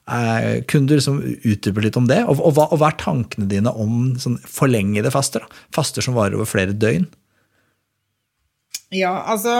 Eh, 0.05 0.61
kunne 0.69 0.85
du 0.85 0.93
liksom 0.99 1.17
utdype 1.41 1.81
litt 1.81 1.97
om 1.97 2.05
det? 2.11 2.21
Og, 2.29 2.37
og, 2.37 2.53
hva, 2.53 2.67
og, 2.69 2.77
hva, 2.83 2.91
er 2.93 3.01
tankene 3.01 3.49
dine 3.49 3.73
om 3.73 4.13
sånn 4.21 4.37
forlengede 4.45 5.09
faster? 5.13 5.41
Da? 5.41 5.65
Faster 5.73 6.05
som 6.05 6.17
varer 6.17 6.37
over 6.37 6.49
flere 6.49 6.77
døgn? 6.77 7.09
Ja, 8.93 9.17
altså 9.25 9.57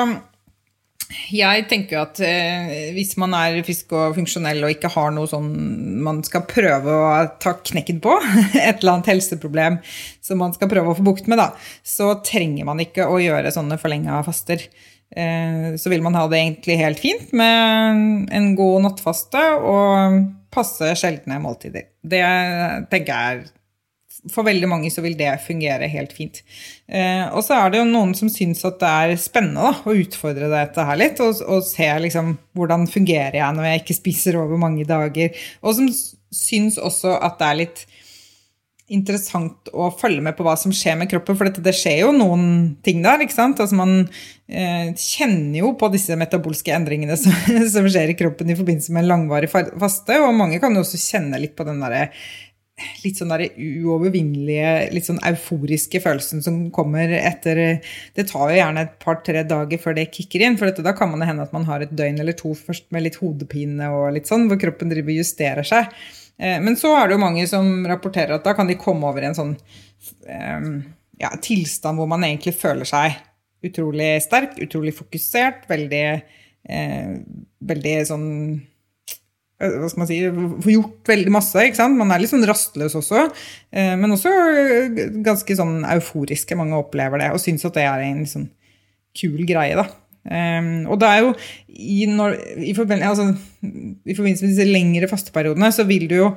jeg 1.29 1.65
tenker 1.69 1.99
at 2.01 2.19
eh, 2.25 2.89
hvis 2.95 3.13
man 3.21 3.35
er 3.37 3.59
frisk 3.65 3.93
og 3.93 4.15
funksjonell 4.17 4.63
og 4.65 4.73
ikke 4.73 4.89
har 4.95 5.11
noe 5.13 5.29
sånn 5.29 5.51
man 6.05 6.23
skal 6.25 6.45
prøve 6.49 6.95
å 6.95 7.11
ta 7.41 7.55
knekken 7.59 8.01
på, 8.03 8.15
et 8.57 8.81
eller 8.81 8.95
annet 8.95 9.11
helseproblem 9.13 9.77
som 10.25 10.41
man 10.41 10.55
skal 10.55 10.71
prøve 10.71 10.91
å 10.91 10.97
få 10.97 11.05
bukt 11.05 11.29
med, 11.29 11.41
da, 11.41 11.51
så 11.85 12.15
trenger 12.25 12.65
man 12.67 12.81
ikke 12.81 13.05
å 13.05 13.19
gjøre 13.21 13.53
sånne 13.53 13.77
forlenga 13.81 14.23
faster. 14.25 14.65
Eh, 15.15 15.75
så 15.77 15.93
vil 15.93 16.01
man 16.05 16.17
ha 16.17 16.25
det 16.31 16.41
egentlig 16.41 16.79
helt 16.81 17.03
fint 17.03 17.35
med 17.37 18.31
en 18.33 18.49
god 18.57 18.87
nattfaste 18.89 19.43
og 19.61 20.23
passe 20.55 20.89
sjeldne 20.97 21.37
måltider. 21.43 21.91
Det 22.01 22.23
tenker 22.89 23.11
jeg 23.11 23.37
er 23.37 23.45
for 24.31 24.47
veldig 24.47 24.69
mange 24.69 24.91
så 24.93 25.03
vil 25.05 25.17
det 25.19 25.31
fungere 25.45 25.89
helt 25.91 26.13
fint. 26.15 26.41
Eh, 26.87 27.25
og 27.29 27.43
så 27.45 27.59
er 27.59 27.73
det 27.73 27.81
jo 27.81 27.89
noen 27.89 28.13
som 28.17 28.31
syns 28.31 28.63
at 28.67 28.79
det 28.81 28.91
er 28.91 29.15
spennende 29.21 29.67
da, 29.67 29.73
å 29.85 29.97
utfordre 30.01 30.51
dette 30.51 30.87
her 30.87 31.01
litt, 31.01 31.21
og, 31.23 31.41
og 31.45 31.65
se 31.67 31.89
liksom 32.05 32.35
hvordan 32.57 32.87
fungerer 32.91 33.39
jeg 33.41 33.57
når 33.57 33.69
jeg 33.69 33.83
ikke 33.83 33.99
spiser 33.99 34.39
over 34.41 34.61
mange 34.61 34.87
dager. 34.87 35.45
Og 35.61 35.77
som 35.77 35.91
syns 36.35 36.79
også 36.81 37.17
at 37.19 37.39
det 37.41 37.51
er 37.51 37.61
litt 37.63 37.85
interessant 38.93 39.71
å 39.73 39.87
følge 39.97 40.21
med 40.21 40.35
på 40.37 40.45
hva 40.45 40.53
som 40.61 40.73
skjer 40.75 40.97
med 40.99 41.09
kroppen, 41.09 41.37
for 41.37 41.49
dette, 41.49 41.63
det 41.65 41.73
skjer 41.73 42.03
jo 42.03 42.11
noen 42.13 42.75
ting 42.85 43.01
der. 43.05 43.23
ikke 43.23 43.33
sant? 43.33 43.61
Altså 43.61 43.77
Man 43.79 43.95
eh, 44.45 44.91
kjenner 44.93 45.57
jo 45.63 45.71
på 45.79 45.89
disse 45.93 46.17
metabolske 46.19 46.73
endringene 46.75 47.17
som, 47.21 47.33
som, 47.71 47.89
skjer 47.89 48.13
i 48.13 48.17
kroppen 48.19 48.51
i 48.51 48.57
forbindelse 48.57 48.93
med 48.93 49.05
en 49.05 49.13
langvarig 49.15 49.49
faste, 49.49 50.19
og 50.21 50.37
mange 50.37 50.61
kan 50.61 50.77
jo 50.77 50.85
også 50.85 51.01
kjenne 51.01 51.41
litt 51.41 51.57
på 51.57 51.65
den 51.67 51.81
derre 51.81 52.11
litt 53.05 53.19
sånn 53.19 53.31
der 53.31 53.45
uovervinnelige, 53.55 54.71
litt 54.91 55.07
sånn 55.07 55.21
euforiske 55.23 56.01
følelsen 56.03 56.41
som 56.43 56.57
kommer 56.75 57.13
etter 57.15 57.79
Det 58.15 58.25
tar 58.27 58.51
jo 58.51 58.57
gjerne 58.57 58.83
et 58.83 58.97
par-tre 58.99 59.45
dager 59.47 59.79
før 59.79 59.95
det 59.95 60.09
kicker 60.11 60.43
inn, 60.43 60.57
for 60.59 60.67
dette, 60.67 60.83
da 60.83 60.91
kan 60.97 61.13
man 61.13 61.23
hende 61.23 61.45
at 61.45 61.55
man 61.55 61.67
har 61.69 61.85
et 61.85 61.93
døgn 61.95 62.19
eller 62.19 62.35
to 62.35 62.51
først 62.57 62.89
med 62.91 63.05
litt 63.05 63.19
hodepine 63.21 63.87
og 63.95 64.09
litt 64.17 64.27
sånn, 64.27 64.49
hvor 64.51 64.59
kroppen 64.59 64.91
driver 64.91 65.13
og 65.13 65.21
justerer 65.21 65.67
seg. 65.67 65.87
Eh, 66.35 66.59
men 66.59 66.75
så 66.79 66.91
er 66.99 67.07
det 67.07 67.15
jo 67.15 67.23
mange 67.23 67.47
som 67.47 67.71
rapporterer 67.87 68.35
at 68.35 68.45
da 68.47 68.55
kan 68.57 68.67
de 68.67 68.75
komme 68.79 69.07
over 69.07 69.23
i 69.23 69.29
en 69.29 69.37
sånn 69.37 69.55
eh, 70.27 70.69
ja, 71.23 71.31
tilstand 71.39 72.01
hvor 72.01 72.11
man 72.11 72.27
egentlig 72.27 72.57
føler 72.59 72.87
seg 72.89 73.15
utrolig 73.65 74.17
sterk, 74.21 74.59
utrolig 74.61 74.93
fokusert, 74.97 75.63
veldig, 75.71 76.05
eh, 76.69 77.13
veldig 77.71 77.95
sånn 78.11 78.27
hva 79.55 79.87
skal 79.87 80.01
man 80.01 80.09
si, 80.09 80.17
får 80.65 80.73
gjort 80.73 81.11
veldig 81.13 81.31
masse. 81.31 81.63
ikke 81.63 81.79
sant? 81.79 81.95
Man 81.99 82.11
er 82.11 82.19
litt 82.21 82.31
sånn 82.33 82.45
rastløs 82.47 82.97
også. 82.99 83.27
Eh, 83.71 83.93
men 83.99 84.11
også 84.15 84.31
ganske 85.23 85.55
sånn 85.57 85.77
euforiske. 85.95 86.57
Mange 86.59 86.79
opplever 86.79 87.23
det 87.23 87.31
og 87.31 87.39
syns 87.43 87.63
at 87.67 87.77
det 87.77 87.85
er 87.87 88.03
en 88.03 88.25
sånn 88.29 88.49
kul 89.15 89.45
greie. 89.47 89.77
da. 89.79 89.87
Um, 90.25 90.87
og 90.89 90.97
det 90.97 91.07
er 91.07 91.19
jo 91.21 91.33
i, 91.69 92.07
når, 92.09 92.39
i, 92.57 92.71
forbindelse, 92.73 93.09
altså, 93.11 93.27
i, 93.61 94.15
forbindelse, 94.17 94.47
med 94.47 94.55
disse 94.55 94.65
lengre 94.65 95.09
fasteperiodene 95.11 95.69
så 95.69 95.85
vil 95.85 96.07
det 96.09 96.17
jo, 96.17 96.31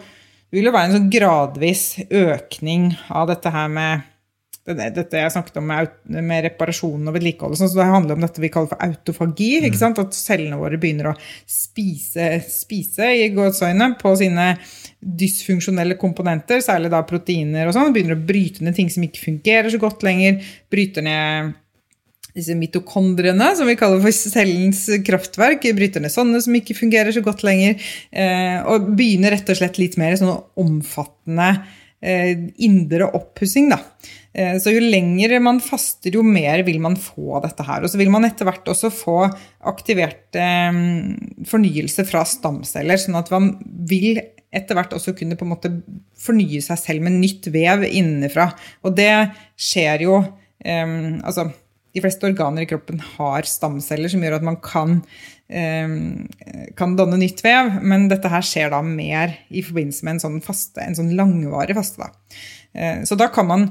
vil 0.53 0.69
jo 0.69 0.73
være 0.75 0.91
en 0.91 0.97
sånn 0.99 1.09
gradvis 1.15 1.85
økning 2.05 2.91
av 3.09 3.31
dette 3.31 3.53
her 3.55 3.73
med 3.73 4.05
dette 4.77 5.21
jeg 5.23 5.33
snakket 5.33 5.61
om 5.61 5.69
med, 5.71 5.93
med 6.13 6.45
reparasjon 6.45 7.09
og 7.09 7.15
vedlikehold. 7.17 7.57
Så 7.59 7.71
det 7.73 7.87
handler 7.89 8.19
om 8.19 8.25
dette 8.25 8.43
vi 8.43 8.51
kaller 8.53 8.73
for 8.73 8.85
autofagi. 8.85 9.51
Mm. 9.65 9.97
At 10.03 10.17
cellene 10.17 10.59
våre 10.61 10.81
begynner 10.81 11.13
å 11.13 11.15
spise, 11.49 12.31
spise 12.53 13.13
i 13.17 13.31
gåseøyne 13.35 13.93
på 14.01 14.15
sine 14.21 14.51
dysfunksjonelle 14.99 15.99
komponenter, 16.01 16.61
særlig 16.65 16.93
da 16.95 17.05
proteiner 17.07 17.69
og 17.69 17.77
sånn. 17.77 17.95
Begynner 17.95 18.19
å 18.19 18.27
bryte 18.29 18.67
ned 18.67 18.77
ting 18.79 18.93
som 18.93 19.07
ikke 19.07 19.25
fungerer 19.25 19.73
så 19.73 19.81
godt 19.83 20.05
lenger. 20.07 20.43
Bryter 20.73 21.07
ned 21.07 21.57
disse 22.39 22.55
mitokondriene, 22.59 23.49
som 23.59 23.69
vi 23.69 23.77
kaller 23.79 24.03
for 24.03 24.15
cellens 24.15 24.85
kraftverk. 25.07 25.67
Bryter 25.77 26.05
ned 26.05 26.15
sånne 26.15 26.41
som 26.45 26.55
ikke 26.59 26.77
fungerer 26.79 27.15
så 27.15 27.23
godt 27.25 27.45
lenger. 27.47 27.79
Eh, 28.13 28.59
og 28.69 28.93
begynner 28.99 29.35
rett 29.35 29.51
og 29.51 29.59
slett 29.59 29.81
litt 29.81 29.99
mer 30.01 30.17
sånn 30.19 30.37
omfattende 30.61 31.53
indre 32.01 33.09
oppussing. 33.11 33.73
da. 33.73 33.81
Eh, 34.39 34.57
så 34.61 34.71
jo 34.71 34.83
lenger 34.85 35.35
man 35.43 35.59
faster, 35.65 36.15
jo 36.15 36.23
mer 36.23 36.63
vil 36.67 36.79
man 36.83 36.97
få 37.01 37.41
dette 37.43 37.65
her. 37.67 37.83
Og 37.83 37.91
så 37.91 37.99
vil 38.01 38.13
man 38.13 38.27
etter 38.29 38.47
hvert 38.49 38.69
også 38.71 38.91
få 38.95 39.21
aktivert 39.67 40.37
eh, 40.39 40.83
fornyelse 41.49 42.05
fra 42.09 42.25
stamceller, 42.29 43.01
sånn 43.01 43.19
at 43.19 43.33
man 43.35 43.55
vil 43.89 44.21
etter 44.55 44.79
hvert 44.79 44.95
også 44.97 45.13
kunne 45.17 45.37
på 45.37 45.45
en 45.45 45.53
måte 45.53 45.73
fornye 46.19 46.61
seg 46.65 46.81
selv 46.81 47.05
med 47.05 47.19
nytt 47.19 47.51
vev 47.53 47.87
innenfra. 47.89 48.51
Og 48.87 48.95
det 48.99 49.13
skjer 49.61 50.07
jo 50.07 50.21
eh, 50.21 50.95
Altså, 51.19 51.49
de 51.97 52.05
fleste 52.05 52.29
organer 52.29 52.63
i 52.63 52.71
kroppen 52.71 53.01
har 53.17 53.49
stamceller 53.49 54.13
som 54.13 54.23
gjør 54.23 54.39
at 54.39 54.47
man 54.47 54.61
kan, 54.63 55.01
kan 55.49 56.97
danne 56.99 57.17
nytt 57.17 57.39
vev, 57.41 57.79
men 57.81 58.03
dette 58.11 58.29
her 58.29 58.45
skjer 58.45 58.69
da 58.75 58.83
mer 58.85 59.31
i 59.49 59.63
forbindelse 59.65 60.05
med 60.05 60.19
en 60.19 60.21
sånn 60.21 60.43
faste, 60.45 60.83
en 60.85 60.99
sånn 60.99 61.15
langvarig 61.17 61.73
faste. 61.79 62.05
Da. 62.05 62.91
Så 63.09 63.17
da 63.17 63.31
kan 63.33 63.49
man 63.49 63.65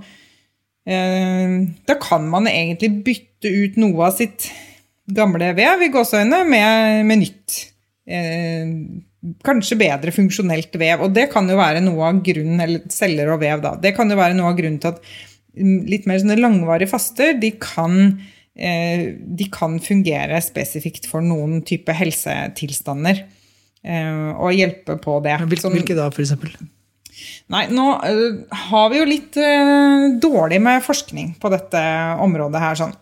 Eh, 0.87 1.55
da 1.85 1.97
kan 1.99 2.29
man 2.31 2.47
egentlig 2.47 2.91
bytte 3.03 3.51
ut 3.51 3.75
noe 3.81 4.07
av 4.07 4.15
sitt 4.15 4.47
gamle 5.17 5.51
vev 5.57 5.83
i 5.83 5.91
gåseøynene 5.91 6.47
med, 6.47 7.01
med 7.09 7.23
nytt. 7.25 7.57
Kanskje 9.43 9.79
bedre 9.79 10.13
funksjonelt 10.15 10.75
vev. 10.79 11.03
Og 11.03 11.15
det 11.15 11.27
kan 11.33 11.49
jo 11.51 11.59
være 11.59 11.83
noe 11.83 12.07
av 12.07 12.21
grunnen, 12.23 12.61
eller 12.63 12.87
celler 12.93 13.33
og 13.33 13.41
vev, 13.43 13.63
da. 13.65 13.75
Det 13.83 13.93
kan 13.97 14.11
jo 14.11 14.19
være 14.19 14.37
noe 14.37 14.53
av 14.53 14.59
grunnen 14.59 14.79
til 14.83 14.95
at 14.95 15.03
litt 15.91 16.05
mer 16.07 16.21
sånne 16.21 16.37
langvarige 16.39 16.91
faster, 16.91 17.33
de 17.41 17.51
kan, 17.59 18.17
de 18.57 19.45
kan 19.53 19.75
fungere 19.83 20.39
spesifikt 20.41 21.05
for 21.09 21.21
noen 21.21 21.59
type 21.67 21.93
helsetilstander. 21.93 23.19
Og 23.85 24.55
hjelpe 24.57 24.97
på 24.99 25.19
det. 25.23 25.35
Hvilke 25.45 25.93
da, 25.95 26.07
for 26.09 26.23
eksempel? 26.23 26.55
Nei, 27.53 27.67
nå 27.69 27.85
uh, 28.01 28.57
har 28.67 28.89
vi 28.91 28.99
jo 28.99 29.05
litt 29.07 29.37
dårlig 30.21 30.59
med 30.65 30.83
forskning 30.85 31.35
på 31.41 31.51
dette 31.53 31.83
området 32.25 32.63
her, 32.63 32.79
sånn. 32.81 32.97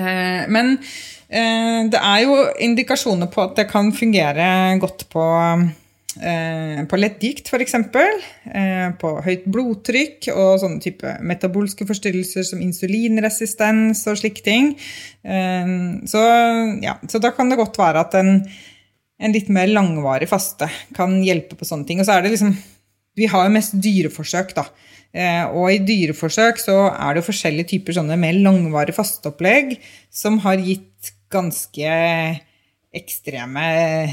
Men 0.00 0.76
det 1.30 1.98
er 2.00 2.18
jo 2.24 2.40
indikasjoner 2.62 3.28
på 3.30 3.44
at 3.44 3.56
det 3.60 3.68
kan 3.70 3.92
fungere 3.94 4.46
godt 4.82 5.06
på, 5.12 5.24
på 6.20 6.98
leddgikt, 7.00 7.46
f.eks. 7.48 7.76
på 9.00 9.10
høyt 9.24 9.46
blodtrykk 9.48 10.26
og 10.34 10.58
sånne 10.60 10.82
type 10.84 11.14
metabolske 11.24 11.86
forstyrrelser 11.88 12.44
som 12.44 12.60
insulinresistens 12.60 14.02
og 14.10 14.18
slike 14.20 14.44
ting. 14.44 14.74
Så, 15.24 16.24
ja, 16.84 16.98
så 17.08 17.22
da 17.24 17.30
kan 17.32 17.48
det 17.48 17.56
godt 17.62 17.80
være 17.80 18.04
at 18.04 18.18
en, 18.20 18.34
en 19.16 19.36
litt 19.36 19.48
mer 19.48 19.72
langvarig 19.72 20.28
faste 20.28 20.68
kan 20.96 21.16
hjelpe 21.24 21.56
på 21.56 21.68
sånne 21.68 21.88
ting. 21.88 22.04
Og 22.04 22.08
så 22.08 22.18
er 22.18 22.26
det 22.26 22.34
liksom 22.36 22.52
Vi 23.16 23.26
har 23.32 23.48
jo 23.48 23.56
mest 23.56 23.80
dyreforsøk, 23.80 24.52
da. 24.60 24.68
Eh, 25.10 25.42
og 25.50 25.72
i 25.72 25.80
dyreforsøk 25.82 26.60
så 26.62 26.76
er 26.92 27.14
det 27.14 27.22
jo 27.22 27.30
forskjellige 27.32 27.72
typer 27.72 27.96
sånne 27.96 28.18
mer 28.20 28.36
langvarige 28.38 28.94
fasteopplegg 28.94 29.74
som 30.14 30.38
har 30.44 30.62
gitt 30.62 31.10
ganske 31.30 31.96
ekstreme 32.94 33.64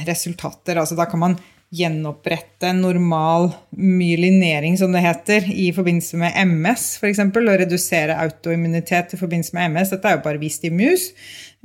resultater. 0.08 0.78
Altså 0.82 0.98
da 0.98 1.06
kan 1.10 1.22
man 1.22 1.38
gjenopprette 1.74 2.70
normal 2.78 3.50
myelinering, 3.76 4.78
som 4.80 4.94
det 4.96 5.04
heter, 5.04 5.50
i 5.52 5.68
forbindelse 5.76 6.20
med 6.22 6.38
MS, 6.48 6.86
f.eks., 7.02 7.20
og 7.28 7.50
redusere 7.62 8.16
autoimmunitet 8.24 9.14
i 9.14 9.20
forbindelse 9.20 9.58
med 9.58 9.74
MS. 9.74 9.92
Dette 9.96 10.10
er 10.10 10.18
jo 10.18 10.24
bare 10.24 10.42
vist 10.42 10.64
i 10.64 10.72
mus. 10.72 11.10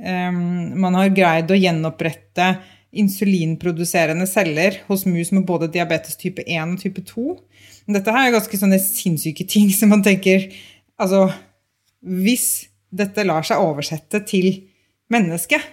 Um, 0.03 0.73
man 0.83 0.97
har 0.99 1.13
greid 1.15 1.53
å 1.53 1.59
gjenopprette 1.59 2.49
insulinproduserende 2.93 4.27
celler 4.29 4.81
hos 4.89 5.07
mus 5.09 5.31
med 5.33 5.47
både 5.47 5.71
diabetes 5.73 6.19
type 6.19 6.43
1 6.45 6.75
og 6.75 6.83
type 6.83 7.05
2. 7.09 7.25
Dette 7.95 8.13
her 8.13 8.27
er 8.27 8.35
ganske 8.35 8.59
sånne 8.59 8.79
sinnssyke 8.83 9.47
ting 9.49 9.71
som 9.75 9.91
man 9.93 10.05
tenker 10.05 10.51
Altså, 11.01 11.25
hvis 12.05 12.69
dette 12.93 13.23
lar 13.25 13.43
seg 13.43 13.59
oversette 13.59 14.19
til 14.29 14.45
mennesket, 15.11 15.63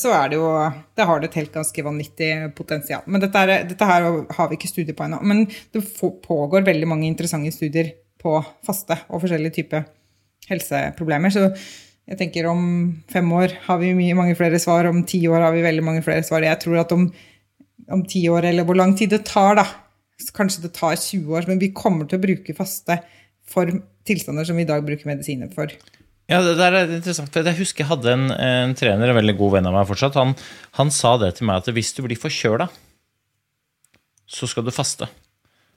så 0.00 0.12
er 0.16 0.30
det 0.32 0.38
jo 0.38 0.48
Det 0.96 1.04
har 1.08 1.20
det 1.20 1.28
et 1.28 1.38
helt 1.42 1.52
ganske 1.52 1.84
vanvittig 1.84 2.30
potensial. 2.56 3.04
Men 3.06 3.20
dette, 3.20 3.42
er, 3.44 3.66
dette 3.68 3.88
her 3.88 4.06
har 4.38 4.48
vi 4.48 4.56
ikke 4.58 4.70
studier 4.72 4.96
på 4.96 5.04
ennå. 5.04 5.20
Men 5.22 5.44
det 5.46 5.84
pågår 6.24 6.64
veldig 6.66 6.88
mange 6.88 7.08
interessante 7.08 7.52
studier 7.52 7.92
på 8.22 8.38
faste 8.66 8.96
og 9.10 9.20
forskjellige 9.22 9.58
typer 9.60 9.84
helseproblemer. 10.50 11.32
Så 11.34 11.50
jeg 12.06 12.20
tenker 12.20 12.46
om 12.50 12.60
fem 13.10 13.30
år 13.34 13.56
har 13.66 13.80
vi 13.82 13.92
mange 14.14 14.36
flere 14.38 14.60
svar, 14.62 14.86
om 14.86 15.02
ti 15.06 15.24
år 15.26 15.48
har 15.48 15.54
vi 15.54 15.64
veldig 15.64 15.84
mange 15.84 16.04
flere 16.06 16.22
svar. 16.26 16.46
Jeg 16.46 16.60
tror 16.62 16.84
at 16.84 16.94
om, 16.94 17.08
om 17.92 18.04
ti 18.06 18.22
år, 18.30 18.46
eller 18.52 18.66
hvor 18.66 18.78
lang 18.78 18.94
tid 18.98 19.12
det 19.14 19.26
tar, 19.26 19.58
da 19.60 19.66
Kanskje 20.32 20.62
det 20.64 20.70
tar 20.72 20.94
20 20.96 21.34
år, 21.36 21.44
men 21.44 21.58
vi 21.60 21.74
kommer 21.76 22.06
til 22.08 22.16
å 22.16 22.22
bruke 22.22 22.54
faste 22.56 22.94
for 23.44 23.68
tilstander 24.08 24.46
som 24.48 24.56
vi 24.56 24.64
i 24.64 24.68
dag 24.68 24.80
bruker 24.86 25.10
medisiner 25.10 25.50
for. 25.52 25.68
Ja, 26.26 26.40
det 26.42 26.56
der 26.58 26.74
er 26.74 26.90
interessant. 26.90 27.30
for 27.30 27.46
Jeg 27.46 27.58
husker 27.60 27.84
jeg 27.84 27.90
hadde 27.92 28.12
en, 28.12 28.30
en 28.32 28.74
trener, 28.78 29.12
en 29.12 29.18
veldig 29.20 29.36
god 29.38 29.56
venn 29.58 29.68
av 29.70 29.76
meg 29.76 29.86
fortsatt. 29.86 30.18
Han, 30.18 30.34
han 30.78 30.90
sa 30.94 31.14
det 31.22 31.36
til 31.38 31.46
meg 31.46 31.62
at 31.62 31.70
hvis 31.76 31.92
du 31.94 32.02
blir 32.06 32.18
forkjøla, 32.18 32.66
så 34.26 34.48
skal 34.50 34.66
du 34.66 34.74
faste. 34.74 35.06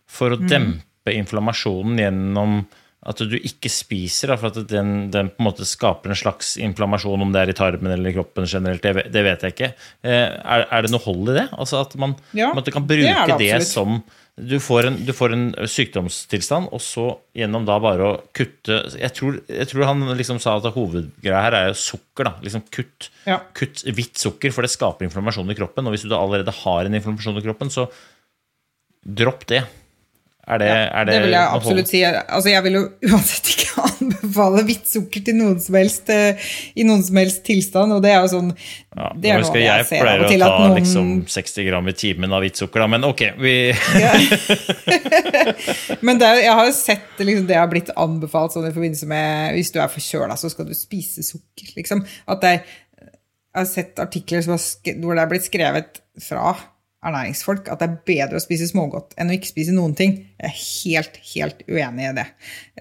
For 0.09 0.33
å 0.33 0.39
mm. 0.41 0.47
dempe 0.49 1.13
inflammasjonen 1.13 2.01
gjennom 2.01 2.63
at 3.09 3.23
du 3.25 3.35
ikke 3.39 3.71
spiser. 3.73 4.35
For 4.37 4.51
at 4.51 4.69
den, 4.69 5.09
den, 5.13 5.31
på 5.33 5.43
en 5.43 5.49
måte 5.49 5.67
skaper 5.67 6.13
en 6.13 6.19
slags 6.19 6.55
inflammasjon, 6.61 7.25
om 7.25 7.33
det 7.33 7.43
er 7.43 7.53
i 7.53 7.57
tarmen 7.57 7.95
eller 7.95 8.11
i 8.11 8.15
kroppen 8.15 8.47
generelt. 8.49 8.85
Det, 8.85 9.09
det 9.13 9.25
vet 9.25 9.45
jeg 9.45 9.55
ikke. 9.55 9.73
Eh, 10.05 10.29
er, 10.37 10.65
er, 10.67 10.85
det 10.85 10.93
noe 10.93 11.03
hold 11.03 11.33
i 11.33 11.39
det? 11.41 11.49
Altså 11.57 11.83
At 11.83 11.95
man, 11.99 12.15
ja, 12.37 12.53
man 12.55 12.65
kan 12.65 12.85
bruke 12.85 13.05
det, 13.05 13.39
det, 13.39 13.53
det 13.59 13.61
som 13.67 14.01
du 14.39 14.55
får, 14.63 14.87
en, 14.87 14.97
du 15.03 15.11
får, 15.15 15.33
en, 15.35 15.47
sykdomstilstand, 15.67 16.69
og 16.71 16.79
så 16.83 17.07
gjennom 17.35 17.65
da 17.67 17.75
bare 17.83 18.05
å 18.05 18.11
kutte 18.35 18.77
Jeg 18.95 19.11
tror, 19.17 19.39
jeg 19.51 19.67
tror 19.67 19.87
han 19.89 20.05
liksom 20.15 20.39
sa 20.39 20.55
at 20.59 20.69
hovedgreia 20.75 21.41
her 21.43 21.57
er 21.57 21.75
sukker. 21.75 22.29
da, 22.29 22.33
liksom 22.45 22.63
Kutt, 22.71 23.09
ja. 23.27 23.41
kutt 23.57 23.83
hvitt 23.83 24.21
sukker, 24.21 24.53
for 24.55 24.63
det 24.63 24.71
skaper 24.71 25.07
inflammasjon 25.07 25.51
i 25.51 25.57
kroppen. 25.59 25.89
Og 25.89 25.95
hvis 25.95 26.05
du 26.05 26.13
da 26.13 26.21
allerede 26.21 26.55
har 26.61 26.87
en 26.87 26.95
inflammasjon 26.99 27.41
i 27.41 27.45
kroppen, 27.49 27.73
så 27.73 27.89
dropp 29.03 29.45
det. 29.51 29.63
Er 30.49 30.57
det, 30.57 30.67
ja, 30.67 30.77
er 30.89 31.05
det, 31.05 31.13
det 31.13 31.21
vil 31.27 31.33
jeg 31.35 31.57
absolutt 31.59 31.89
si. 31.91 31.99
Altså, 32.09 32.49
jeg 32.49 32.63
vil 32.65 32.75
jo 32.79 32.81
uansett 33.11 33.49
ikke 33.53 33.83
anbefale 33.89 34.63
hvitt 34.65 34.87
sukker 34.89 35.21
til 35.27 35.35
noen 35.37 35.59
som 35.61 35.75
helst, 35.77 36.09
uh, 36.09 36.47
i 36.73 36.85
noen 36.87 37.03
som 37.05 37.19
helst 37.21 37.43
tilstand. 37.45 37.93
Og 37.93 38.01
det 38.01 38.09
er 38.15 38.23
jo 38.23 38.31
sånn 38.31 38.49
ja, 38.49 39.11
det 39.13 39.29
er 39.29 39.43
noe 39.43 39.61
jeg, 39.61 39.69
jeg 39.69 39.85
pleier 39.91 40.23
å 40.25 40.31
ta 40.31 40.49
noen... 40.63 40.73
liksom 40.79 41.11
60 41.29 41.69
gram 41.69 41.85
i 41.91 41.93
timen 42.01 42.33
av 42.33 42.41
hvitt 42.41 42.57
sukker, 42.63 42.81
da, 42.81 42.87
men 42.89 43.05
ok, 43.05 43.21
vi 43.37 43.53
Men 46.07 46.17
er, 46.25 46.41
jeg 46.41 46.57
har 46.57 46.65
jo 46.65 46.73
sett 46.75 47.21
liksom, 47.21 47.45
det 47.49 47.61
har 47.61 47.69
blitt 47.69 47.93
anbefalt 47.93 48.53
sånn 48.57 48.67
i 48.71 48.73
forbindelse 48.73 49.05
med 49.09 49.53
Hvis 49.59 49.73
du 49.75 49.79
er 49.83 49.93
forkjøla, 49.93 50.33
så 50.39 50.49
skal 50.49 50.65
du 50.65 50.73
spise 50.77 51.21
sukker, 51.27 51.69
liksom. 51.77 52.01
At 52.33 52.41
jeg, 52.49 52.65
jeg 52.97 53.61
har 53.61 53.69
sett 53.69 54.01
artikler 54.01 54.41
hvor 54.49 55.13
det 55.13 55.21
er 55.21 55.29
blitt 55.29 55.45
skrevet 55.45 56.01
fra 56.25 56.57
ernæringsfolk 56.99 57.69
at 57.71 57.79
det 57.79 57.87
er 57.87 57.99
bedre 58.09 58.39
å 58.39 58.43
spise 58.43 58.67
smågodt 58.67 59.15
enn 59.19 59.31
å 59.31 59.35
ikke 59.37 59.51
spise 59.53 59.75
noen 59.75 59.95
ting. 59.95 60.17
Jeg 60.35 60.49
er 60.49 60.57
helt, 60.59 61.19
helt 61.31 61.63
uenig 61.69 62.09
i 62.09 62.13
det. 62.17 62.25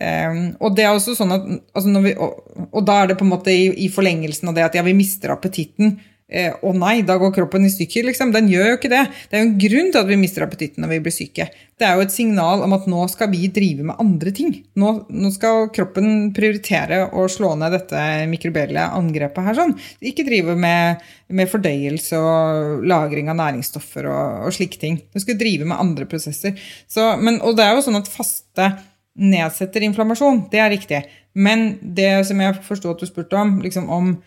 Um, 0.02 0.40
og 0.58 0.74
det 0.78 0.86
er 0.86 0.94
også 0.94 1.14
sånn 1.18 1.34
at, 1.36 1.46
altså 1.78 2.02
vi, 2.04 2.14
og, 2.18 2.40
og, 2.68 2.80
da 2.88 3.00
er 3.02 3.12
det 3.12 3.18
på 3.20 3.26
en 3.26 3.32
måte 3.36 3.54
i, 3.54 3.68
i 3.86 3.90
forlengelsen 3.92 4.50
av 4.50 4.58
det 4.58 4.66
at 4.66 4.78
ja, 4.78 4.84
vi 4.86 4.96
mister 4.98 5.34
appetitten 5.34 5.98
å 6.28 6.74
nei, 6.76 6.98
da 7.08 7.14
går 7.16 7.30
kroppen 7.32 7.64
i 7.64 7.70
stykker, 7.72 8.04
liksom. 8.10 8.34
Den 8.34 8.50
gjør 8.52 8.74
jo 8.74 8.76
ikke 8.76 8.90
det. 8.92 9.00
Det 9.30 9.38
er 9.38 9.40
jo 9.40 9.46
en 9.46 9.60
grunn 9.62 9.86
til 9.94 10.00
at 10.02 10.10
vi 10.10 10.18
mister 10.20 10.44
appetitten 10.44 10.84
når 10.84 10.90
vi 10.92 10.98
blir 11.06 11.14
syke. 11.14 11.46
Det 11.78 11.86
er 11.86 11.96
jo 11.96 12.04
et 12.04 12.12
signal 12.12 12.64
om 12.66 12.74
at 12.76 12.88
nå 12.90 13.06
skal 13.08 13.30
vi 13.32 13.48
drive 13.54 13.86
med 13.88 14.02
andre 14.02 14.32
ting. 14.36 14.50
Nå, 14.76 14.92
nå 15.08 15.30
skal 15.32 15.70
kroppen 15.72 16.28
prioritere 16.36 17.06
å 17.16 17.24
slå 17.32 17.54
ned 17.56 17.72
dette 17.72 18.04
mikrobielle 18.28 18.84
angrepet 18.98 19.48
her 19.48 19.56
sånn. 19.56 19.74
Ikke 20.04 20.26
drive 20.28 20.58
med, 20.58 21.00
med 21.32 21.48
fordøyelse 21.48 22.20
og 22.20 22.84
lagring 22.92 23.32
av 23.32 23.40
næringsstoffer 23.40 24.12
og, 24.12 24.46
og 24.50 24.56
slike 24.58 24.84
ting. 24.84 25.00
Du 25.14 25.22
skal 25.24 25.40
drive 25.40 25.64
med 25.70 25.80
andre 25.80 26.08
prosesser. 26.10 26.60
Så, 26.90 27.08
men, 27.22 27.40
og 27.40 27.56
det 27.56 27.64
er 27.64 27.78
jo 27.78 27.88
sånn 27.88 28.02
at 28.02 28.12
faste 28.12 28.72
nedsetter 29.18 29.86
inflammasjon. 29.86 30.44
Det 30.52 30.60
er 30.60 30.74
riktig. 30.76 31.06
Men 31.38 31.70
det 31.80 32.18
som 32.28 32.40
jeg 32.42 32.60
forsto 32.66 32.92
at 32.92 33.00
du 33.00 33.08
spurte 33.08 33.38
om, 33.38 33.62
liksom 33.64 33.88
om 33.88 34.18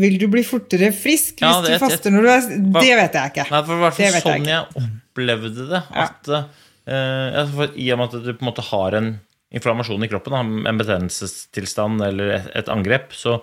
vil 0.00 0.18
du 0.20 0.26
bli 0.32 0.42
fortere 0.46 0.92
frisk 0.96 1.42
hvis 1.42 1.46
ja, 1.46 1.60
det, 1.64 1.76
du 1.76 1.82
faster 1.82 2.14
når 2.14 2.26
du 2.26 2.30
er 2.32 2.46
Det 2.78 2.94
vet 2.98 3.18
jeg 3.18 3.32
ikke. 3.34 3.46
Nei, 3.52 3.62
for 3.66 3.74
det 3.74 3.82
var 3.82 3.96
sånn 3.96 4.48
jeg 4.48 4.52
jeg 4.52 4.84
opplevde 4.84 5.66
det. 5.70 5.82
At, 6.04 6.30
ja. 6.32 6.42
uh, 6.88 7.66
I 7.76 7.90
og 7.94 8.00
med 8.00 8.08
at 8.08 8.24
du 8.24 8.32
på 8.32 8.40
en 8.40 8.50
måte 8.50 8.64
har 8.72 8.98
en 8.98 9.14
inflammasjon 9.52 10.04
i 10.04 10.08
kroppen, 10.08 10.64
en 10.64 10.80
betennelsestilstand 10.80 12.00
eller 12.06 12.38
et, 12.38 12.46
et 12.62 12.70
angrep, 12.72 13.12
så 13.12 13.36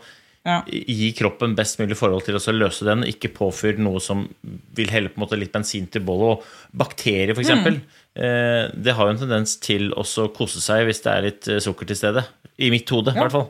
ja. 0.47 0.61
gi 0.65 1.11
kroppen 1.17 1.53
best 1.57 1.79
mulig 1.81 1.97
forhold 1.99 2.25
til 2.25 2.39
å 2.39 2.55
løse 2.55 2.87
den. 2.87 3.05
Ikke 3.07 3.31
påfyr 3.33 3.79
noe 3.81 4.01
som 4.03 4.25
vil 4.77 4.89
helle 4.93 5.11
på 5.11 5.19
en 5.19 5.25
måte 5.25 5.39
litt 5.39 5.53
bensin 5.53 5.89
til 5.91 6.05
bollet. 6.07 6.41
Og 6.41 6.79
bakterier, 6.81 7.35
f.eks. 7.35 7.53
Mm. 7.61 7.79
Uh, 8.17 8.65
det 8.73 8.97
har 8.97 9.05
jo 9.05 9.15
en 9.15 9.21
tendens 9.21 9.57
til 9.61 9.91
å 9.93 10.05
kose 10.35 10.63
seg 10.63 10.87
hvis 10.89 11.03
det 11.05 11.13
er 11.13 11.27
litt 11.27 11.51
eh, 11.51 11.61
sukker 11.63 11.89
til 11.89 11.99
stede. 11.99 12.25
I 12.59 12.71
mitt 12.73 12.89
hode, 12.91 13.13
i 13.13 13.21
hvert 13.21 13.35
fall. 13.35 13.49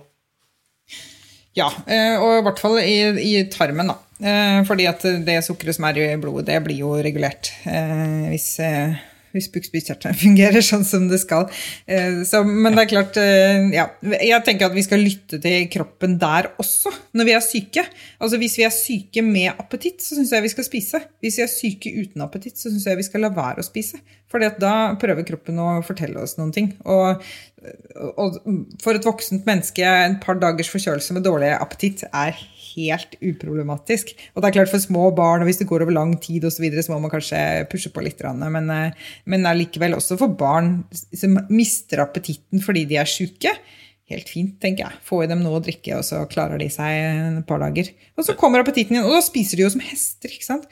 Ja, 1.57 1.69
eh, 1.89 2.15
og 2.21 2.37
i 2.37 2.43
hvert 2.45 2.61
fall 2.61 2.77
i, 2.81 2.97
i 3.25 3.33
tarmen, 3.51 3.89
da. 3.91 3.97
Eh, 4.19 4.59
fordi 4.67 4.85
at 4.89 5.03
det 5.25 5.39
sukkeret 5.45 5.77
som 5.77 5.87
er 5.89 6.01
i 6.03 6.07
blodet, 6.21 6.47
det 6.51 6.59
blir 6.65 6.83
jo 6.83 6.93
regulert. 6.99 7.51
Eh, 7.65 8.29
hvis 8.29 8.51
hvis 9.35 9.49
bukspyttkjertelen 9.53 10.17
fungerer 10.25 10.65
sånn 10.65 10.85
som 10.87 11.07
det 11.11 11.21
skal. 11.23 11.47
Eh, 11.89 12.21
så, 12.27 12.43
men 12.47 12.75
det 12.75 12.85
er 12.85 12.91
klart 12.93 13.19
eh, 13.21 13.69
ja, 13.75 13.87
Jeg 14.19 14.43
tenker 14.47 14.69
at 14.69 14.77
vi 14.77 14.85
skal 14.85 15.03
lytte 15.03 15.41
til 15.43 15.67
kroppen 15.73 16.17
der 16.21 16.51
også, 16.61 16.93
når 17.17 17.29
vi 17.29 17.35
er 17.37 17.45
syke. 17.45 17.85
Altså 18.19 18.39
Hvis 18.41 18.59
vi 18.59 18.67
er 18.67 18.75
syke 18.75 19.25
med 19.25 19.51
appetitt, 19.55 20.03
så 20.05 20.17
syns 20.17 20.33
jeg 20.35 20.45
vi 20.45 20.53
skal 20.53 20.67
spise. 20.67 21.03
Hvis 21.23 21.39
vi 21.39 21.45
er 21.45 21.51
syke 21.51 21.93
uten 21.95 22.25
appetitt, 22.25 22.57
så 22.59 22.71
syns 22.71 22.87
jeg 22.89 22.99
vi 22.99 23.07
skal 23.07 23.25
la 23.25 23.33
være 23.35 23.63
å 23.63 23.67
spise. 23.67 24.01
For 24.29 24.43
da 24.61 24.73
prøver 25.01 25.25
kroppen 25.25 25.57
å 25.61 25.79
fortelle 25.85 26.21
oss 26.21 26.35
noen 26.37 26.51
ting. 26.53 26.73
Og, 26.85 27.23
og 28.21 28.37
for 28.83 28.97
et 28.97 29.07
voksent 29.07 29.47
menneske, 29.49 29.81
en 29.81 30.19
par 30.21 30.37
dagers 30.41 30.69
forkjølelse 30.69 31.17
med 31.17 31.25
dårlig 31.25 31.49
appetitt 31.57 32.05
er 32.11 32.37
helt 32.75 33.17
uproblematisk. 33.19 34.13
Og 34.33 34.41
det 34.41 34.49
er 34.49 34.55
klart 34.59 34.71
For 34.71 34.83
små 34.83 35.09
barn, 35.15 35.43
og 35.43 35.49
hvis 35.49 35.61
det 35.61 35.69
går 35.69 35.85
over 35.85 35.95
lang 35.95 36.15
tid 36.21 36.45
og 36.47 36.53
så, 36.53 36.63
videre, 36.63 36.83
så 36.85 36.93
må 36.93 37.01
man 37.03 37.13
kanskje 37.13 37.41
pushe 37.71 37.91
på 37.93 38.03
litt. 38.05 38.21
Men, 38.23 38.69
eh, 38.73 39.11
men 39.25 39.49
allikevel 39.49 39.97
også 39.97 40.19
for 40.19 40.35
barn 40.39 40.83
som 40.91 41.37
mister 41.49 42.03
appetitten 42.05 42.63
fordi 42.63 42.85
de 42.89 42.99
er 43.01 43.09
sjuke. 43.09 43.53
Helt 44.09 44.29
fint, 44.29 44.55
tenker 44.61 44.87
jeg. 44.87 45.01
Få 45.05 45.23
i 45.23 45.29
dem 45.29 45.43
noe 45.45 45.59
å 45.59 45.63
drikke, 45.63 45.99
og 45.99 46.05
så 46.05 46.23
klarer 46.29 46.57
de 46.57 46.69
seg 46.73 46.95
et 46.97 47.43
par 47.49 47.61
dager. 47.61 47.91
Og 48.17 48.25
så 48.25 48.33
kommer 48.37 48.63
appetitten 48.63 48.97
igjen, 48.97 49.05
og 49.05 49.13
da 49.13 49.21
spiser 49.21 49.59
de 49.59 49.67
jo 49.67 49.73
som 49.75 49.83
hester. 49.85 50.33
ikke 50.33 50.47
sant? 50.47 50.65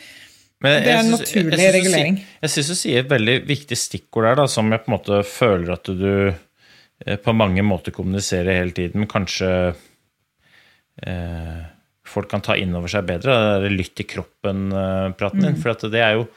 Men 0.63 0.79
det 0.81 0.89
er 0.89 1.03
en 1.03 1.11
naturlig 1.13 1.53
jeg, 1.53 1.61
jeg 1.67 1.75
regulering. 1.75 2.17
Jeg 2.41 2.53
syns 2.53 2.71
du 2.71 2.75
sier 2.79 3.03
et 3.03 3.11
veldig 3.11 3.37
viktig 3.45 3.77
stikkord 3.77 4.25
der, 4.25 4.39
da, 4.41 4.47
som 4.49 4.71
jeg 4.73 4.81
på 4.81 4.89
en 4.89 4.95
måte 4.95 5.19
føler 5.29 5.73
at 5.75 5.91
du 5.99 6.09
eh, 6.33 7.17
på 7.21 7.35
mange 7.37 7.65
måter 7.65 7.93
kommuniserer 7.93 8.57
hele 8.57 8.73
tiden, 8.73 9.03
men 9.03 9.11
kanskje 9.11 9.51
eh, 11.05 11.59
folk 12.07 12.29
kan 12.31 12.43
ta 12.43 12.57
inn 12.59 12.75
over 12.77 12.91
seg 12.91 13.07
bedre. 13.07 13.35
Det 13.61 13.69
er 13.69 13.77
lytt 13.77 13.95
til 13.97 14.07
kroppen-praten 14.09 15.43
din. 15.43 15.55
Mm. 15.57 15.61
For 15.63 15.87
det 15.87 16.01
er, 16.03 16.17
jo, 16.19 16.27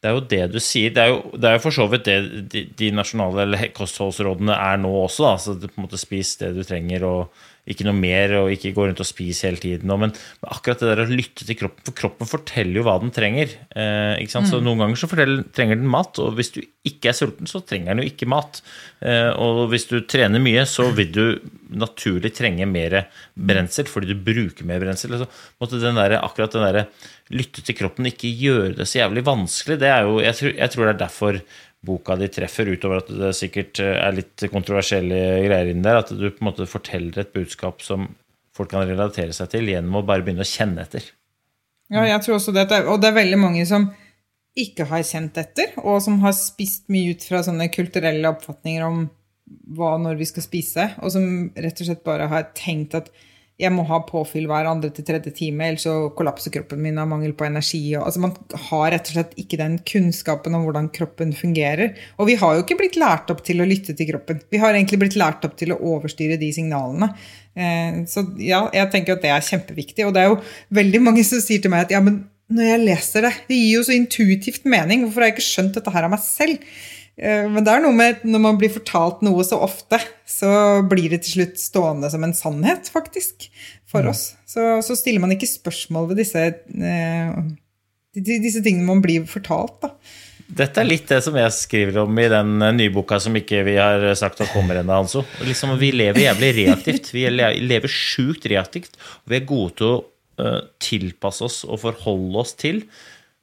det 0.00 0.10
er, 0.10 0.16
jo, 0.16 0.24
det 0.30 0.42
du 0.52 0.60
sier. 0.62 0.94
Det 0.94 1.02
er 1.04 1.12
jo, 1.12 1.18
det 1.34 1.50
er 1.50 1.56
jo 1.58 1.64
for 1.64 1.78
så 1.78 1.88
vidt 1.92 2.06
det 2.08 2.18
de, 2.52 2.64
de 2.78 2.92
nasjonale 2.94 3.70
kostholdsrådene 3.76 4.56
er 4.56 4.80
nå 4.82 4.92
også. 5.04 5.26
Da. 5.26 5.34
Så 5.40 5.56
på 5.64 5.72
en 5.72 5.86
måte 5.86 6.00
Spis 6.00 6.36
det 6.42 6.54
du 6.56 6.62
trenger, 6.66 7.08
og 7.08 7.44
ikke 7.70 7.86
noe 7.86 7.96
mer, 7.96 8.34
og 8.42 8.52
ikke 8.52 8.74
gå 8.76 8.86
rundt 8.88 9.00
og 9.00 9.08
spise 9.08 9.48
hele 9.48 9.60
tiden. 9.60 9.88
Men, 9.88 10.12
men 10.12 10.52
akkurat 10.52 10.82
det 10.82 10.90
der 10.90 11.04
å 11.04 11.08
lytte 11.08 11.46
til 11.48 11.56
kroppen, 11.58 11.86
for 11.86 11.96
kroppen 11.96 12.28
forteller 12.28 12.80
jo 12.80 12.84
hva 12.84 12.98
den 13.00 13.12
trenger. 13.14 13.54
Eh, 13.72 14.20
ikke 14.20 14.34
sant? 14.34 14.50
Mm. 14.50 14.52
Så 14.52 14.60
Noen 14.64 14.84
ganger 14.84 15.00
så 15.00 15.08
trenger 15.08 15.80
den 15.80 15.88
mat, 15.90 16.20
og 16.20 16.36
hvis 16.38 16.52
du 16.56 16.60
ikke 16.84 17.10
er 17.10 17.16
sulten, 17.16 17.48
så 17.48 17.62
trenger 17.64 17.94
den 17.94 18.04
jo 18.04 18.12
ikke 18.12 18.28
mat. 18.28 18.60
Eh, 19.00 19.30
og 19.40 19.64
hvis 19.72 19.88
du 19.88 19.96
trener 20.04 20.42
mye, 20.44 20.66
så 20.68 20.90
vil 20.96 21.12
du 21.14 21.24
naturlig 21.74 22.34
trenge 22.36 22.68
mer 22.68 23.00
brensel, 23.34 23.88
fordi 23.90 24.12
du 24.12 24.24
bruker 24.28 24.68
mer 24.68 24.82
brensel. 24.84 25.16
Så 25.22 25.30
måtte 25.62 25.80
den 25.82 26.00
der, 26.00 26.18
akkurat 26.20 26.52
den 26.52 26.68
derre 26.68 26.88
lytte 27.32 27.64
til 27.64 27.76
kroppen, 27.78 28.10
ikke 28.10 28.28
gjøre 28.28 28.74
det 28.76 28.88
så 28.90 29.00
jævlig 29.00 29.24
vanskelig, 29.24 29.78
det 29.80 29.88
er 29.88 30.04
jo 30.04 30.18
Jeg 30.20 30.36
tror, 30.36 30.50
jeg 30.58 30.70
tror 30.74 30.84
det 30.84 30.92
er 30.92 31.06
derfor 31.06 31.38
boka 31.84 32.16
di 32.20 32.28
treffer, 32.32 32.70
utover 32.74 33.02
at 33.02 33.10
det 33.10 33.32
sikkert 33.38 33.80
eh, 33.82 33.96
er 34.00 34.16
litt 34.16 34.46
kontroversielle 34.52 35.18
greier 35.44 35.72
inni 35.72 35.84
der. 35.84 36.00
At 36.02 36.12
du 36.14 36.28
på 36.28 36.42
en 36.42 36.50
måte 36.50 36.68
forteller 36.70 37.22
et 37.22 37.34
budskap 37.34 37.84
som 37.84 38.08
folk 38.54 38.70
kan 38.72 38.86
relatere 38.88 39.34
seg 39.34 39.50
til 39.52 39.68
gjennom 39.72 40.00
å 40.00 40.06
bare 40.06 40.24
begynne 40.24 40.46
å 40.46 40.48
kjenne 40.48 40.84
etter. 40.86 41.06
Ja, 41.92 42.06
jeg 42.08 42.22
tror 42.24 42.38
også 42.38 42.54
det. 42.54 42.66
Og 42.88 43.00
det 43.02 43.10
er 43.10 43.20
veldig 43.20 43.40
mange 43.40 43.66
som 43.68 43.90
ikke 44.58 44.86
har 44.86 45.02
kjent 45.06 45.38
etter, 45.40 45.74
og 45.82 45.98
som 46.04 46.20
har 46.22 46.34
spist 46.36 46.86
mye 46.92 47.14
ut 47.16 47.24
fra 47.26 47.42
sånne 47.42 47.66
kulturelle 47.74 48.30
oppfatninger 48.30 48.86
om 48.86 49.06
hva 49.74 49.96
når 50.00 50.18
vi 50.20 50.28
skal 50.30 50.46
spise, 50.46 50.88
og 51.02 51.10
som 51.12 51.26
rett 51.58 51.80
og 51.82 51.88
slett 51.88 52.04
bare 52.06 52.28
har 52.30 52.52
tenkt 52.56 52.94
at 52.96 53.10
jeg 53.54 53.70
må 53.70 53.84
ha 53.86 54.00
påfyll 54.02 54.48
hver 54.50 54.66
andre 54.66 54.88
til 54.90 55.06
tredje 55.06 55.30
time, 55.36 55.68
ellers 55.68 55.84
så 55.86 56.08
kollapser 56.18 56.50
kroppen 56.56 56.80
min 56.82 56.96
av 56.98 57.06
mangel 57.06 57.36
på 57.38 57.46
energi. 57.46 57.82
Altså 57.94 58.24
man 58.24 58.32
har 58.68 58.88
rett 58.90 59.10
og 59.12 59.14
slett 59.14 59.36
ikke 59.38 59.60
den 59.60 59.76
kunnskapen 59.86 60.56
om 60.58 60.64
hvordan 60.66 60.88
kroppen 60.94 61.30
fungerer. 61.38 61.94
Og 62.18 62.32
vi 62.32 62.34
har 62.40 62.56
jo 62.56 62.64
ikke 62.64 62.80
blitt 62.80 62.98
lært 62.98 63.30
opp 63.30 63.44
til 63.46 63.62
å 63.62 63.68
lytte 63.70 63.94
til 63.94 64.10
kroppen. 64.10 64.42
Vi 64.50 64.58
har 64.58 64.74
egentlig 64.74 64.98
blitt 65.04 65.18
lært 65.20 65.46
opp 65.46 65.54
til 65.60 65.70
å 65.70 65.78
overstyre 65.94 66.40
de 66.40 66.50
signalene. 66.56 67.12
Eh, 67.54 68.02
så 68.10 68.26
ja, 68.42 68.64
jeg 68.74 68.90
tenker 68.90 69.14
at 69.14 69.22
det 69.22 69.30
er 69.30 69.46
kjempeviktig. 69.46 70.08
Og 70.08 70.16
det 70.16 70.24
er 70.24 70.32
jo 70.32 70.40
veldig 70.74 71.04
mange 71.06 71.26
som 71.26 71.42
sier 71.44 71.62
til 71.62 71.70
meg 71.70 71.86
at 71.86 71.94
ja, 71.94 72.02
men 72.02 72.24
når 72.54 72.72
jeg 72.72 72.84
leser 72.88 73.28
det, 73.28 73.34
det 73.46 73.60
gir 73.60 73.78
jo 73.78 73.86
så 73.86 73.94
intuitivt 73.94 74.66
mening. 74.66 75.06
Hvorfor 75.06 75.22
har 75.22 75.30
jeg 75.30 75.38
ikke 75.38 75.46
skjønt 75.52 75.78
dette 75.78 75.94
her 75.94 76.08
av 76.08 76.12
meg 76.16 76.26
selv? 76.26 76.58
Eh, 77.14 77.46
men 77.50 77.62
det 77.62 77.70
er 77.70 77.82
noe 77.84 77.94
med 77.94 78.24
når 78.26 78.42
man 78.42 78.58
blir 78.58 78.72
fortalt 78.74 79.22
noe 79.26 79.44
så 79.46 79.60
ofte, 79.64 80.00
så 80.26 80.82
blir 80.90 81.12
det 81.12 81.22
til 81.24 81.38
slutt 81.38 81.62
stående 81.62 82.10
som 82.10 82.26
en 82.26 82.34
sannhet, 82.36 82.90
faktisk, 82.92 83.48
for 83.90 84.10
oss. 84.10 84.32
Så, 84.50 84.80
så 84.86 84.98
stiller 84.98 85.22
man 85.22 85.34
ikke 85.34 85.50
spørsmål 85.50 86.10
ved 86.10 86.24
disse, 86.24 86.44
eh, 86.74 87.34
disse 88.14 88.62
tingene 88.64 88.88
man 88.88 89.02
blir 89.04 89.28
fortalt. 89.30 89.78
da. 89.84 89.94
Dette 90.44 90.82
er 90.82 90.86
litt 90.86 91.08
det 91.08 91.22
som 91.24 91.36
jeg 91.38 91.54
skriver 91.56 92.02
om 92.02 92.18
i 92.20 92.26
den 92.30 92.58
eh, 92.58 92.74
nye 92.82 92.94
boka 92.94 93.20
som 93.22 93.38
ikke 93.38 93.62
vi 93.68 93.78
har 93.78 94.10
sagt 94.18 94.42
at 94.42 94.52
kommer 94.54 94.82
ennå, 94.82 94.98
Hanso. 95.04 95.24
Liksom, 95.46 95.76
vi 95.80 95.94
lever 95.94 96.26
jævlig 96.26 96.52
reaktivt. 96.58 97.14
Vi 97.14 97.28
lever 97.30 97.90
sjukt 97.90 98.50
reaktivt. 98.50 98.98
Vi 99.30 99.38
er 99.38 99.48
gode 99.48 99.78
til 99.78 99.94
å 99.94 100.02
tilpasse 100.82 101.44
oss 101.46 101.60
og 101.62 101.78
forholde 101.78 102.40
oss 102.40 102.56
til, 102.58 102.80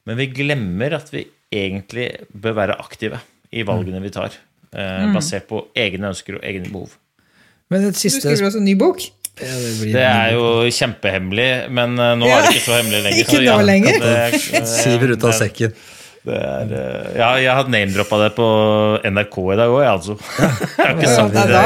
men 0.04 0.18
vi 0.20 0.26
glemmer 0.28 0.98
at 0.98 1.08
vi 1.14 1.22
egentlig 1.56 2.10
bør 2.36 2.58
være 2.58 2.76
aktive 2.84 3.22
i 3.52 3.66
valgene 3.68 4.02
vi 4.04 4.12
tar, 4.14 4.36
eh, 4.72 5.06
mm. 5.06 5.16
basert 5.16 5.48
på 5.50 5.66
egne 5.78 6.12
ønsker 6.14 6.40
og 6.40 6.46
egne 6.48 6.72
behov. 6.72 6.94
Siste... 7.96 8.20
Du 8.20 8.36
skriver 8.36 8.50
også 8.50 8.60
en 8.60 8.68
ny 8.68 8.76
bok? 8.80 9.04
Ja, 9.40 9.54
det, 9.56 9.94
det, 9.94 10.04
er 10.04 10.34
jo 10.36 10.48
kjempehemmelig, 10.76 11.48
men 11.72 11.96
uh, 11.96 12.12
nå 12.20 12.28
ja. 12.28 12.38
er 12.38 12.46
det 12.46 12.58
ikke 12.58 12.66
så 12.66 12.78
hemmelig 12.78 13.00
lenger. 13.06 13.22
ikke 13.24 13.44
nå 13.46 13.56
lenger. 13.66 14.04
Det, 14.04 14.66
Siver 14.76 15.16
ut 15.16 15.28
av 15.30 15.36
sekken. 15.40 15.76
Er, 16.22 16.70
eh, 16.70 17.06
ja, 17.18 17.28
jeg 17.42 17.50
har 17.50 17.70
name-droppa 17.74 18.18
det 18.22 18.28
på 18.36 18.48
NRK 19.10 19.38
i 19.42 19.56
dag 19.58 19.72
òg, 19.74 19.80
jeg, 19.82 19.94
altså. 19.96 20.16
Jeg 20.78 20.84
har 20.86 20.92
ikke 20.94 21.10
sagt 21.10 21.32
det, 21.34 21.46
da, 21.50 21.62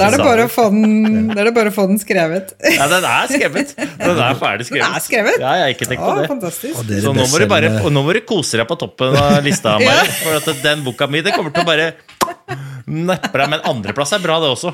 da 0.00 0.06
er 0.06 0.14
det 0.14 0.24
bare 0.24 0.46
å 0.46 0.52
få 0.52 0.64
den, 0.72 0.86
det 1.34 1.36
er 1.42 1.50
det 1.50 1.52
bare 1.58 1.72
å 1.72 1.74
få 1.76 1.84
den 1.90 2.00
skrevet. 2.00 2.54
Ja, 2.64 2.86
den 2.88 3.04
er 3.04 3.28
skrevet. 3.28 3.74
Den 3.76 4.22
er 4.24 4.40
ferdig 4.40 4.68
skrevet. 4.70 4.86
Den 4.86 4.96
er 4.96 5.04
skrevet? 5.04 5.36
Ja, 5.36 5.52
jeg 5.58 5.66
har 5.66 5.74
ikke 5.76 5.90
tenkt 5.92 6.06
på 6.06 6.16
det. 6.16 6.28
Fantastisk. 6.32 6.80
Så 6.80 7.12
nå 7.12 7.26
må, 7.28 7.42
du 7.42 7.46
bare, 7.52 7.74
nå 7.92 8.04
må 8.06 8.16
du 8.16 8.22
kose 8.24 8.62
deg 8.62 8.68
på 8.70 8.78
toppen 8.80 9.20
av 9.20 9.40
lista, 9.44 9.76
Mari. 9.84 10.14
For 10.22 10.40
at 10.40 10.64
den 10.64 10.86
boka 10.86 11.10
mi 11.10 11.20
det 11.26 11.36
kommer 11.36 11.52
til 11.52 11.66
å 11.66 11.68
bare 11.68 11.90
neppe 12.88 13.34
deg. 13.36 13.52
Men 13.52 13.68
andreplass 13.68 14.16
er 14.16 14.24
bra, 14.24 14.40
det 14.40 14.54
også. 14.56 14.72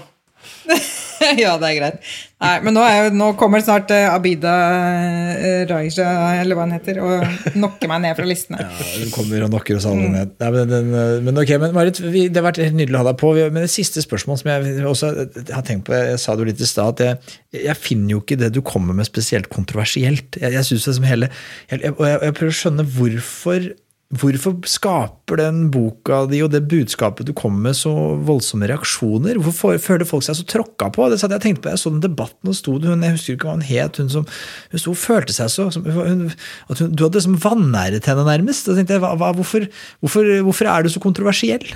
ja, 1.42 1.55
det 1.61 1.68
er 1.68 1.76
greit. 1.78 2.09
Nei, 2.36 2.53
men 2.61 2.74
nå, 2.76 2.82
er, 2.84 3.07
nå 3.16 3.30
kommer 3.40 3.62
snart 3.64 3.88
uh, 3.94 4.11
Abida 4.12 4.53
uh, 4.53 5.62
Raja, 5.70 6.09
eller 6.42 6.59
hva 6.59 6.66
hun 6.66 6.74
heter, 6.74 6.99
og 7.01 7.55
knocker 7.55 7.88
meg 7.88 8.03
ned 8.05 8.18
fra 8.18 8.26
listene. 8.28 8.61
Ja, 8.66 8.88
Hun 9.01 9.12
kommer 9.14 9.47
og 9.47 9.53
knocker 9.53 9.78
oss 9.78 9.86
alle 9.88 10.11
ned. 10.12 10.34
Nei, 10.42 10.51
men, 10.53 10.68
den, 10.68 10.90
eh, 10.92 11.14
men, 11.24 11.40
ok, 11.40 11.55
men 11.62 11.72
Marit, 11.76 12.01
vi, 12.03 12.26
det 12.28 12.40
har 12.40 12.49
vært 12.49 12.61
helt 12.64 12.76
nydelig 12.76 12.99
å 12.99 13.03
ha 13.05 13.09
deg 13.09 13.20
på. 13.22 13.32
Men 13.40 13.64
det 13.64 13.72
siste 13.72 14.05
spørsmålet 14.05 14.42
som 14.42 14.53
jeg 14.53 14.84
også 14.90 15.12
har 15.55 15.64
tenkt 15.66 15.86
på, 15.88 15.97
jeg 15.97 16.20
sa 16.20 16.36
det 16.36 16.44
jo 16.44 16.51
litt 16.51 16.61
i 16.61 16.68
stad, 16.68 16.92
at 16.97 17.05
jeg, 17.07 17.38
jeg, 17.62 17.78
finner 17.80 18.16
jo 18.16 18.22
ikke 18.24 18.40
det 18.40 18.53
du 18.57 18.61
kommer 18.66 18.97
med 18.97 19.09
spesielt 19.09 19.49
kontroversielt. 19.53 20.36
Jeg, 20.40 20.53
jeg 20.59 20.68
synes 20.68 20.90
det 20.90 20.97
som 20.99 21.09
hele, 21.09 21.32
jeg, 21.72 21.94
og 21.97 22.05
jeg, 22.05 22.20
jeg 22.28 22.38
prøver 22.40 22.55
å 22.55 22.61
skjønne 22.61 22.88
hvorfor 22.99 23.70
Hvorfor 24.14 24.61
skaper 24.70 25.40
den 25.40 25.64
boka 25.74 26.20
di 26.30 26.38
og 26.44 26.52
det 26.52 26.61
budskapet 26.70 27.26
du 27.26 27.32
kommer 27.34 27.64
med, 27.64 27.74
så 27.74 27.90
voldsomme 28.22 28.68
reaksjoner? 28.70 29.40
Hvorfor 29.42 29.80
føler 29.82 30.07
folk 30.07 30.22
seg 30.22 30.38
så 30.38 30.44
tråkka 30.46 30.92
på? 30.94 31.09
Det 31.11 31.18
satt 31.18 31.34
jeg 31.34 31.42
tenkte 31.42 31.64
på, 31.64 31.72
jeg 31.74 31.82
så 31.82 31.90
den 31.90 32.04
debatten, 32.04 32.52
og 32.52 32.54
sto 32.54 32.76
hun, 32.78 33.02
jeg 33.02 33.16
husker 33.16 33.34
ikke 33.34 33.48
hva 33.50 33.57
hun 33.57 33.66
het, 33.66 33.98
hun 33.98 34.12
som 34.12 34.28
hun 34.70 34.84
sto, 34.84 34.94
følte 34.94 35.34
seg 35.34 35.50
så 35.50 35.66
hun, 35.74 36.28
at 36.70 36.84
hun, 36.84 36.94
Du 36.94 37.02
hadde 37.02 37.18
liksom 37.18 37.40
vanæret 37.42 38.07
henne, 38.07 38.28
nærmest. 38.30 38.70
Da 38.70 38.78
tenkte 38.78 38.94
jeg, 38.94 39.02
hva, 39.02 39.32
hvorfor, 39.34 39.66
hvorfor, 39.98 40.30
hvorfor 40.46 40.70
er 40.70 40.86
du 40.86 40.94
så 40.94 41.02
kontroversiell? 41.02 41.66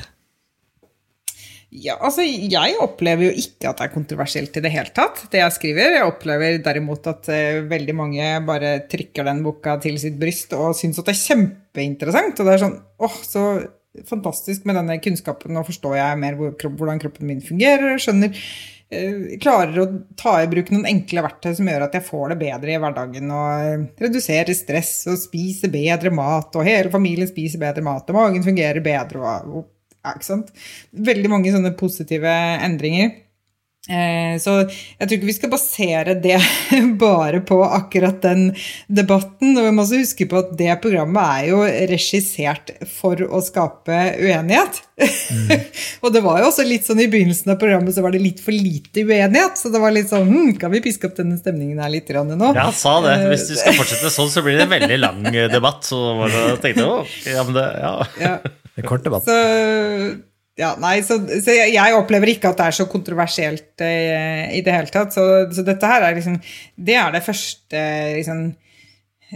Ja, 1.70 1.94
altså, 2.02 2.24
Jeg 2.26 2.74
opplever 2.82 3.28
jo 3.28 3.34
ikke 3.38 3.70
at 3.70 3.78
det 3.78 3.86
er 3.86 3.92
kontroversielt 3.94 4.56
i 4.58 4.62
det 4.64 4.72
hele 4.74 4.90
tatt, 4.94 5.22
det 5.30 5.38
jeg 5.38 5.54
skriver. 5.54 5.92
Jeg 6.00 6.08
opplever 6.08 6.58
derimot 6.64 7.06
at 7.06 7.30
uh, 7.30 7.60
veldig 7.70 7.94
mange 7.94 8.30
bare 8.46 8.72
trykker 8.90 9.28
den 9.28 9.44
boka 9.46 9.76
til 9.82 10.00
sitt 10.02 10.18
bryst 10.18 10.50
og 10.56 10.74
syns 10.78 10.98
at 10.98 11.06
det 11.06 11.14
er 11.14 11.22
kjempeinteressant. 11.28 12.42
Og 12.42 12.48
det 12.48 12.56
er 12.56 12.64
sånn 12.64 12.76
åh, 13.06 13.20
så 13.22 13.44
fantastisk 14.06 14.66
med 14.66 14.78
denne 14.78 14.98
kunnskapen, 15.02 15.54
nå 15.54 15.62
forstår 15.66 15.96
jeg 15.98 16.18
mer 16.18 16.36
hvordan 16.38 17.00
kroppen 17.02 17.30
min 17.30 17.46
fungerer. 17.46 18.02
skjønner 18.02 18.34
uh, 18.34 19.38
Klarer 19.38 19.82
å 19.84 19.88
ta 20.18 20.40
i 20.42 20.50
bruk 20.50 20.74
noen 20.74 20.90
enkle 20.90 21.22
verktøy 21.28 21.52
som 21.54 21.70
gjør 21.70 21.86
at 21.86 21.94
jeg 21.94 22.08
får 22.10 22.32
det 22.34 22.42
bedre 22.42 22.74
i 22.74 22.80
hverdagen. 22.82 23.30
Og 23.30 24.00
reduserer 24.08 24.58
stress 24.58 25.04
og 25.06 25.22
spiser 25.22 25.70
bedre 25.70 26.10
mat, 26.10 26.50
og 26.50 26.66
hele 26.66 26.90
familien 26.90 27.30
spiser 27.30 27.62
bedre 27.62 27.86
mat, 27.86 28.10
og 28.10 28.24
magen 28.24 28.42
fungerer 28.42 28.82
bedre. 28.82 29.22
og, 29.22 29.60
og 29.60 29.76
ja, 30.04 30.14
ikke 30.14 30.28
sant? 30.28 30.54
Veldig 31.10 31.32
mange 31.32 31.52
sånne 31.54 31.74
positive 31.78 32.36
endringer. 32.64 33.12
Eh, 33.88 34.34
så 34.36 34.58
jeg 34.68 35.06
tror 35.06 35.14
ikke 35.16 35.28
vi 35.30 35.34
skal 35.34 35.50
basere 35.54 36.14
det 36.20 36.36
bare 37.00 37.40
på 37.46 37.56
akkurat 37.64 38.20
den 38.22 38.50
debatten. 38.86 39.56
Og 39.56 39.64
vi 39.64 39.72
må 39.72 39.86
også 39.86 40.02
huske 40.02 40.28
på 40.30 40.38
at 40.42 40.52
det 40.58 40.76
programmet 40.84 41.40
er 41.40 41.48
jo 41.50 41.62
regissert 41.90 42.74
for 42.92 43.20
å 43.24 43.40
skape 43.44 43.98
uenighet. 44.20 44.82
Mm. 45.00 45.64
og 46.04 46.12
det 46.12 46.22
var 46.26 46.42
jo 46.42 46.50
også 46.50 46.66
litt 46.68 46.84
sånn 46.86 47.00
i 47.00 47.08
begynnelsen 47.10 47.54
av 47.54 47.60
programmet 47.62 47.96
så 47.96 48.04
var 48.04 48.12
det 48.12 48.20
litt 48.20 48.44
for 48.44 48.52
lite 48.52 49.06
uenighet. 49.06 49.58
Så 49.58 49.72
det 49.72 49.82
var 49.82 49.96
litt 49.96 50.12
sånn 50.12 50.28
hm, 50.28 50.54
Kan 50.60 50.74
vi 50.74 50.84
piske 50.84 51.08
opp 51.08 51.16
denne 51.16 51.40
stemningen 51.40 51.80
her 51.80 51.92
litt 51.92 52.12
nå? 52.12 52.52
Ja, 52.56 52.68
sa 52.76 52.98
det. 53.06 53.16
Hvis 53.32 53.48
du 53.48 53.56
skal 53.56 53.80
fortsette 53.80 54.12
sånn, 54.12 54.30
så 54.30 54.44
blir 54.44 54.60
det 54.60 54.68
en 54.68 54.76
veldig 54.76 55.00
lang 55.00 55.22
debatt. 55.56 55.88
Så 55.88 55.98
tenkte 56.60 56.84
jeg, 56.84 56.88
å, 56.88 57.04
ja, 57.32 57.48
men 57.48 57.56
det, 57.56 57.68
ja. 57.80 57.94
ja. 58.20 58.38
En 58.80 58.88
kort 58.88 59.04
debatt. 59.06 59.28
Så, 59.28 59.36
ja, 60.60 60.74
nei, 60.80 60.98
så, 61.06 61.16
så 61.40 61.54
jeg, 61.54 61.94
opplever 61.96 62.34
ikke 62.34 62.50
at 62.50 62.58
det 62.58 62.66
er 62.68 62.76
så 62.80 62.86
kontroversielt 62.90 63.84
eh, 63.84 64.50
i 64.58 64.60
det 64.66 64.74
hele 64.74 64.92
tatt. 64.92 65.14
Så, 65.14 65.24
så, 65.54 65.64
dette 65.66 65.88
her 65.88 66.04
er 66.04 66.16
liksom 66.18 66.36
Det 66.76 66.96
er 66.98 67.14
det 67.14 67.24
første 67.24 67.82
liksom 68.18 68.44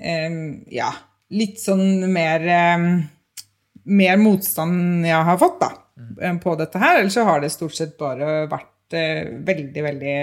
eh, 0.02 0.36
Ja, 0.74 0.90
litt 1.34 1.62
sånn 1.62 2.04
mer 2.12 2.44
eh, 2.44 2.86
Mer 3.84 4.20
motstand 4.20 5.06
jeg 5.06 5.30
har 5.30 5.40
fått, 5.40 5.58
da, 5.60 5.72
mm. 6.00 6.38
på 6.40 6.54
dette 6.60 6.80
her. 6.80 7.00
Ellers 7.00 7.16
så 7.18 7.26
har 7.28 7.42
det 7.42 7.52
stort 7.52 7.76
sett 7.76 7.98
bare 8.00 8.46
vært 8.48 8.96
uh, 8.96 9.34
veldig, 9.44 9.82
veldig 9.84 10.14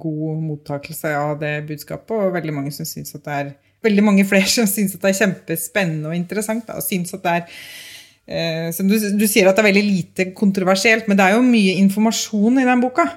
god 0.00 0.38
mottakelse 0.46 1.10
av 1.12 1.34
det 1.42 1.50
budskapet, 1.68 2.14
og 2.16 2.32
veldig 2.38 2.54
mange 2.56 2.72
som 2.72 2.88
syns 2.88 3.12
at 3.18 3.26
det 3.26 3.36
er 3.42 3.52
Veldig 3.84 4.02
mange 4.04 4.24
flere 4.28 4.48
som 4.48 4.66
syns 4.68 4.96
at 4.96 5.04
det 5.04 5.12
er 5.12 5.18
kjempespennende 5.18 6.08
og 6.08 6.16
interessant, 6.16 6.66
da, 6.68 6.80
og 6.80 6.84
syns 6.88 7.12
at 7.16 7.22
det 7.24 7.36
er 7.36 7.44
Eh, 7.48 7.89
du, 8.30 8.94
du, 9.18 9.26
sier 9.26 9.48
at 9.50 9.58
det 9.58 9.64
er 9.64 9.70
veldig 9.70 9.86
lite 9.86 10.28
kontroversielt, 10.36 11.08
men 11.10 11.18
det 11.18 11.26
er 11.26 11.36
jo 11.36 11.46
mye 11.46 11.78
informasjon 11.82 12.62
i 12.62 12.68
den 12.68 12.84
boka 12.84 13.08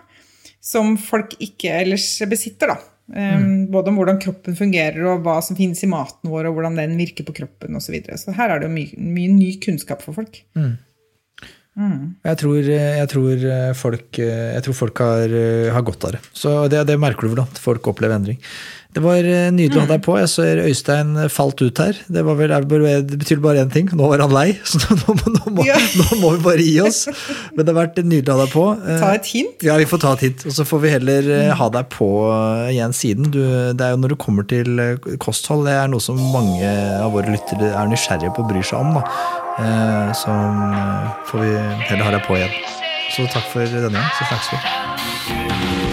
som 0.64 0.96
folk 0.98 1.36
ikke 1.44 1.74
ellers 1.84 2.08
besitter. 2.32 2.74
da. 2.74 2.80
Eh, 3.14 3.36
mm. 3.40 3.68
Både 3.74 3.92
om 3.92 4.00
hvordan 4.00 4.22
kroppen 4.24 4.56
fungerer, 4.58 5.04
og 5.12 5.26
hva 5.26 5.40
som 5.44 5.60
finnes 5.60 5.84
i 5.84 5.92
maten 5.92 6.32
vår, 6.32 6.48
og 6.50 6.58
hvordan 6.58 6.80
den 6.80 6.96
virker 7.00 7.28
på 7.28 7.36
kroppen 7.44 7.76
osv. 7.76 7.90
Så, 7.90 7.96
videre. 7.98 8.18
så 8.22 8.36
her 8.38 8.56
er 8.56 8.64
det 8.64 8.72
mye, 8.72 8.96
mye 8.96 9.36
ny 9.36 9.52
kunnskap 9.64 10.06
for 10.06 10.16
folk. 10.16 10.40
Mm. 10.56 10.74
Mm. 11.74 12.02
Jeg, 12.22 12.38
tror, 12.38 12.60
jeg, 12.70 13.06
tror, 13.10 13.44
folk, 13.74 14.20
jeg 14.22 14.66
tror 14.66 14.76
folk 14.78 15.00
har, 15.02 15.32
har 15.74 15.86
godt 15.86 16.06
av 16.06 16.16
det. 16.16 16.22
Så 16.38 16.52
det, 16.72 16.84
det 16.90 17.00
merker 17.02 17.26
du 17.26 17.34
vel, 17.34 17.44
at 17.44 17.62
folk 17.62 17.90
opplever 17.90 18.16
endring. 18.20 18.38
Det 18.94 19.02
var 19.02 19.26
eh, 19.26 19.48
nydelig 19.54 19.80
å 19.80 19.84
ha 19.88 19.90
deg 19.90 20.04
på. 20.06 20.16
Jeg 20.22 20.30
ser 20.30 20.62
Øystein 20.62 21.16
falt 21.34 21.62
ut 21.64 21.82
her. 21.82 21.98
Det, 22.14 22.24
vel, 22.28 22.54
det 23.10 23.18
betyr 23.22 23.42
bare 23.42 23.64
én 23.64 23.72
ting. 23.74 23.90
Nå 23.98 24.10
var 24.12 24.22
han 24.22 24.34
lei, 24.34 24.48
så 24.70 24.82
nå, 25.00 25.16
nå, 25.18 25.42
må, 25.50 25.66
ja. 25.66 25.78
nå, 25.98 26.20
må, 26.22 26.34
vi 26.36 26.44
bare 26.46 26.66
gi 26.66 26.76
oss. 26.84 27.08
Men 27.56 27.64
det 27.66 27.74
har 27.74 27.80
vært 27.80 28.02
nydelig 28.04 28.30
å 28.30 28.38
ha 28.38 28.46
deg 28.46 28.54
på. 28.54 28.66
Ta 29.02 29.14
et 29.18 29.32
hint? 29.34 29.66
Ja, 29.66 29.78
vi 29.82 29.88
får 29.90 30.04
ta 30.04 30.14
et 30.18 30.28
hint. 30.28 30.46
Og 30.50 30.58
så 30.58 30.68
får 30.70 30.84
vi 30.86 30.94
heller 30.94 31.32
eh, 31.40 31.54
ha 31.58 31.70
deg 31.74 31.90
på 31.94 32.10
eh, 32.30 32.74
igjen 32.76 32.94
siden. 32.98 33.32
Du, 33.34 33.42
det 33.74 33.88
er 33.88 33.96
jo 33.96 34.04
når 34.04 34.14
du 34.14 34.20
kommer 34.22 34.48
til 34.50 34.86
kosthold, 35.24 35.66
det 35.70 35.78
er 35.80 35.90
noe 35.90 36.04
som 36.04 36.20
mange 36.34 36.70
av 37.00 37.16
våre 37.16 37.34
lyttere 37.34 37.74
er 37.74 37.90
nysgjerrige 37.90 38.36
på 38.36 38.46
og 38.46 38.54
bryr 38.54 38.68
seg 38.68 38.84
om. 38.84 39.00
Da. 39.00 40.14
Så 40.18 40.34
får 41.30 41.44
vi 41.44 41.52
heller 41.90 42.08
ha 42.10 42.16
deg 42.18 42.26
på 42.28 42.38
igjen. 42.38 42.56
Så 43.14 43.28
takk 43.34 43.50
for 43.54 43.66
denne 43.66 43.94
gang. 43.94 44.14
Så 44.18 44.30
snakkes 44.30 44.54
vi. 44.54 45.93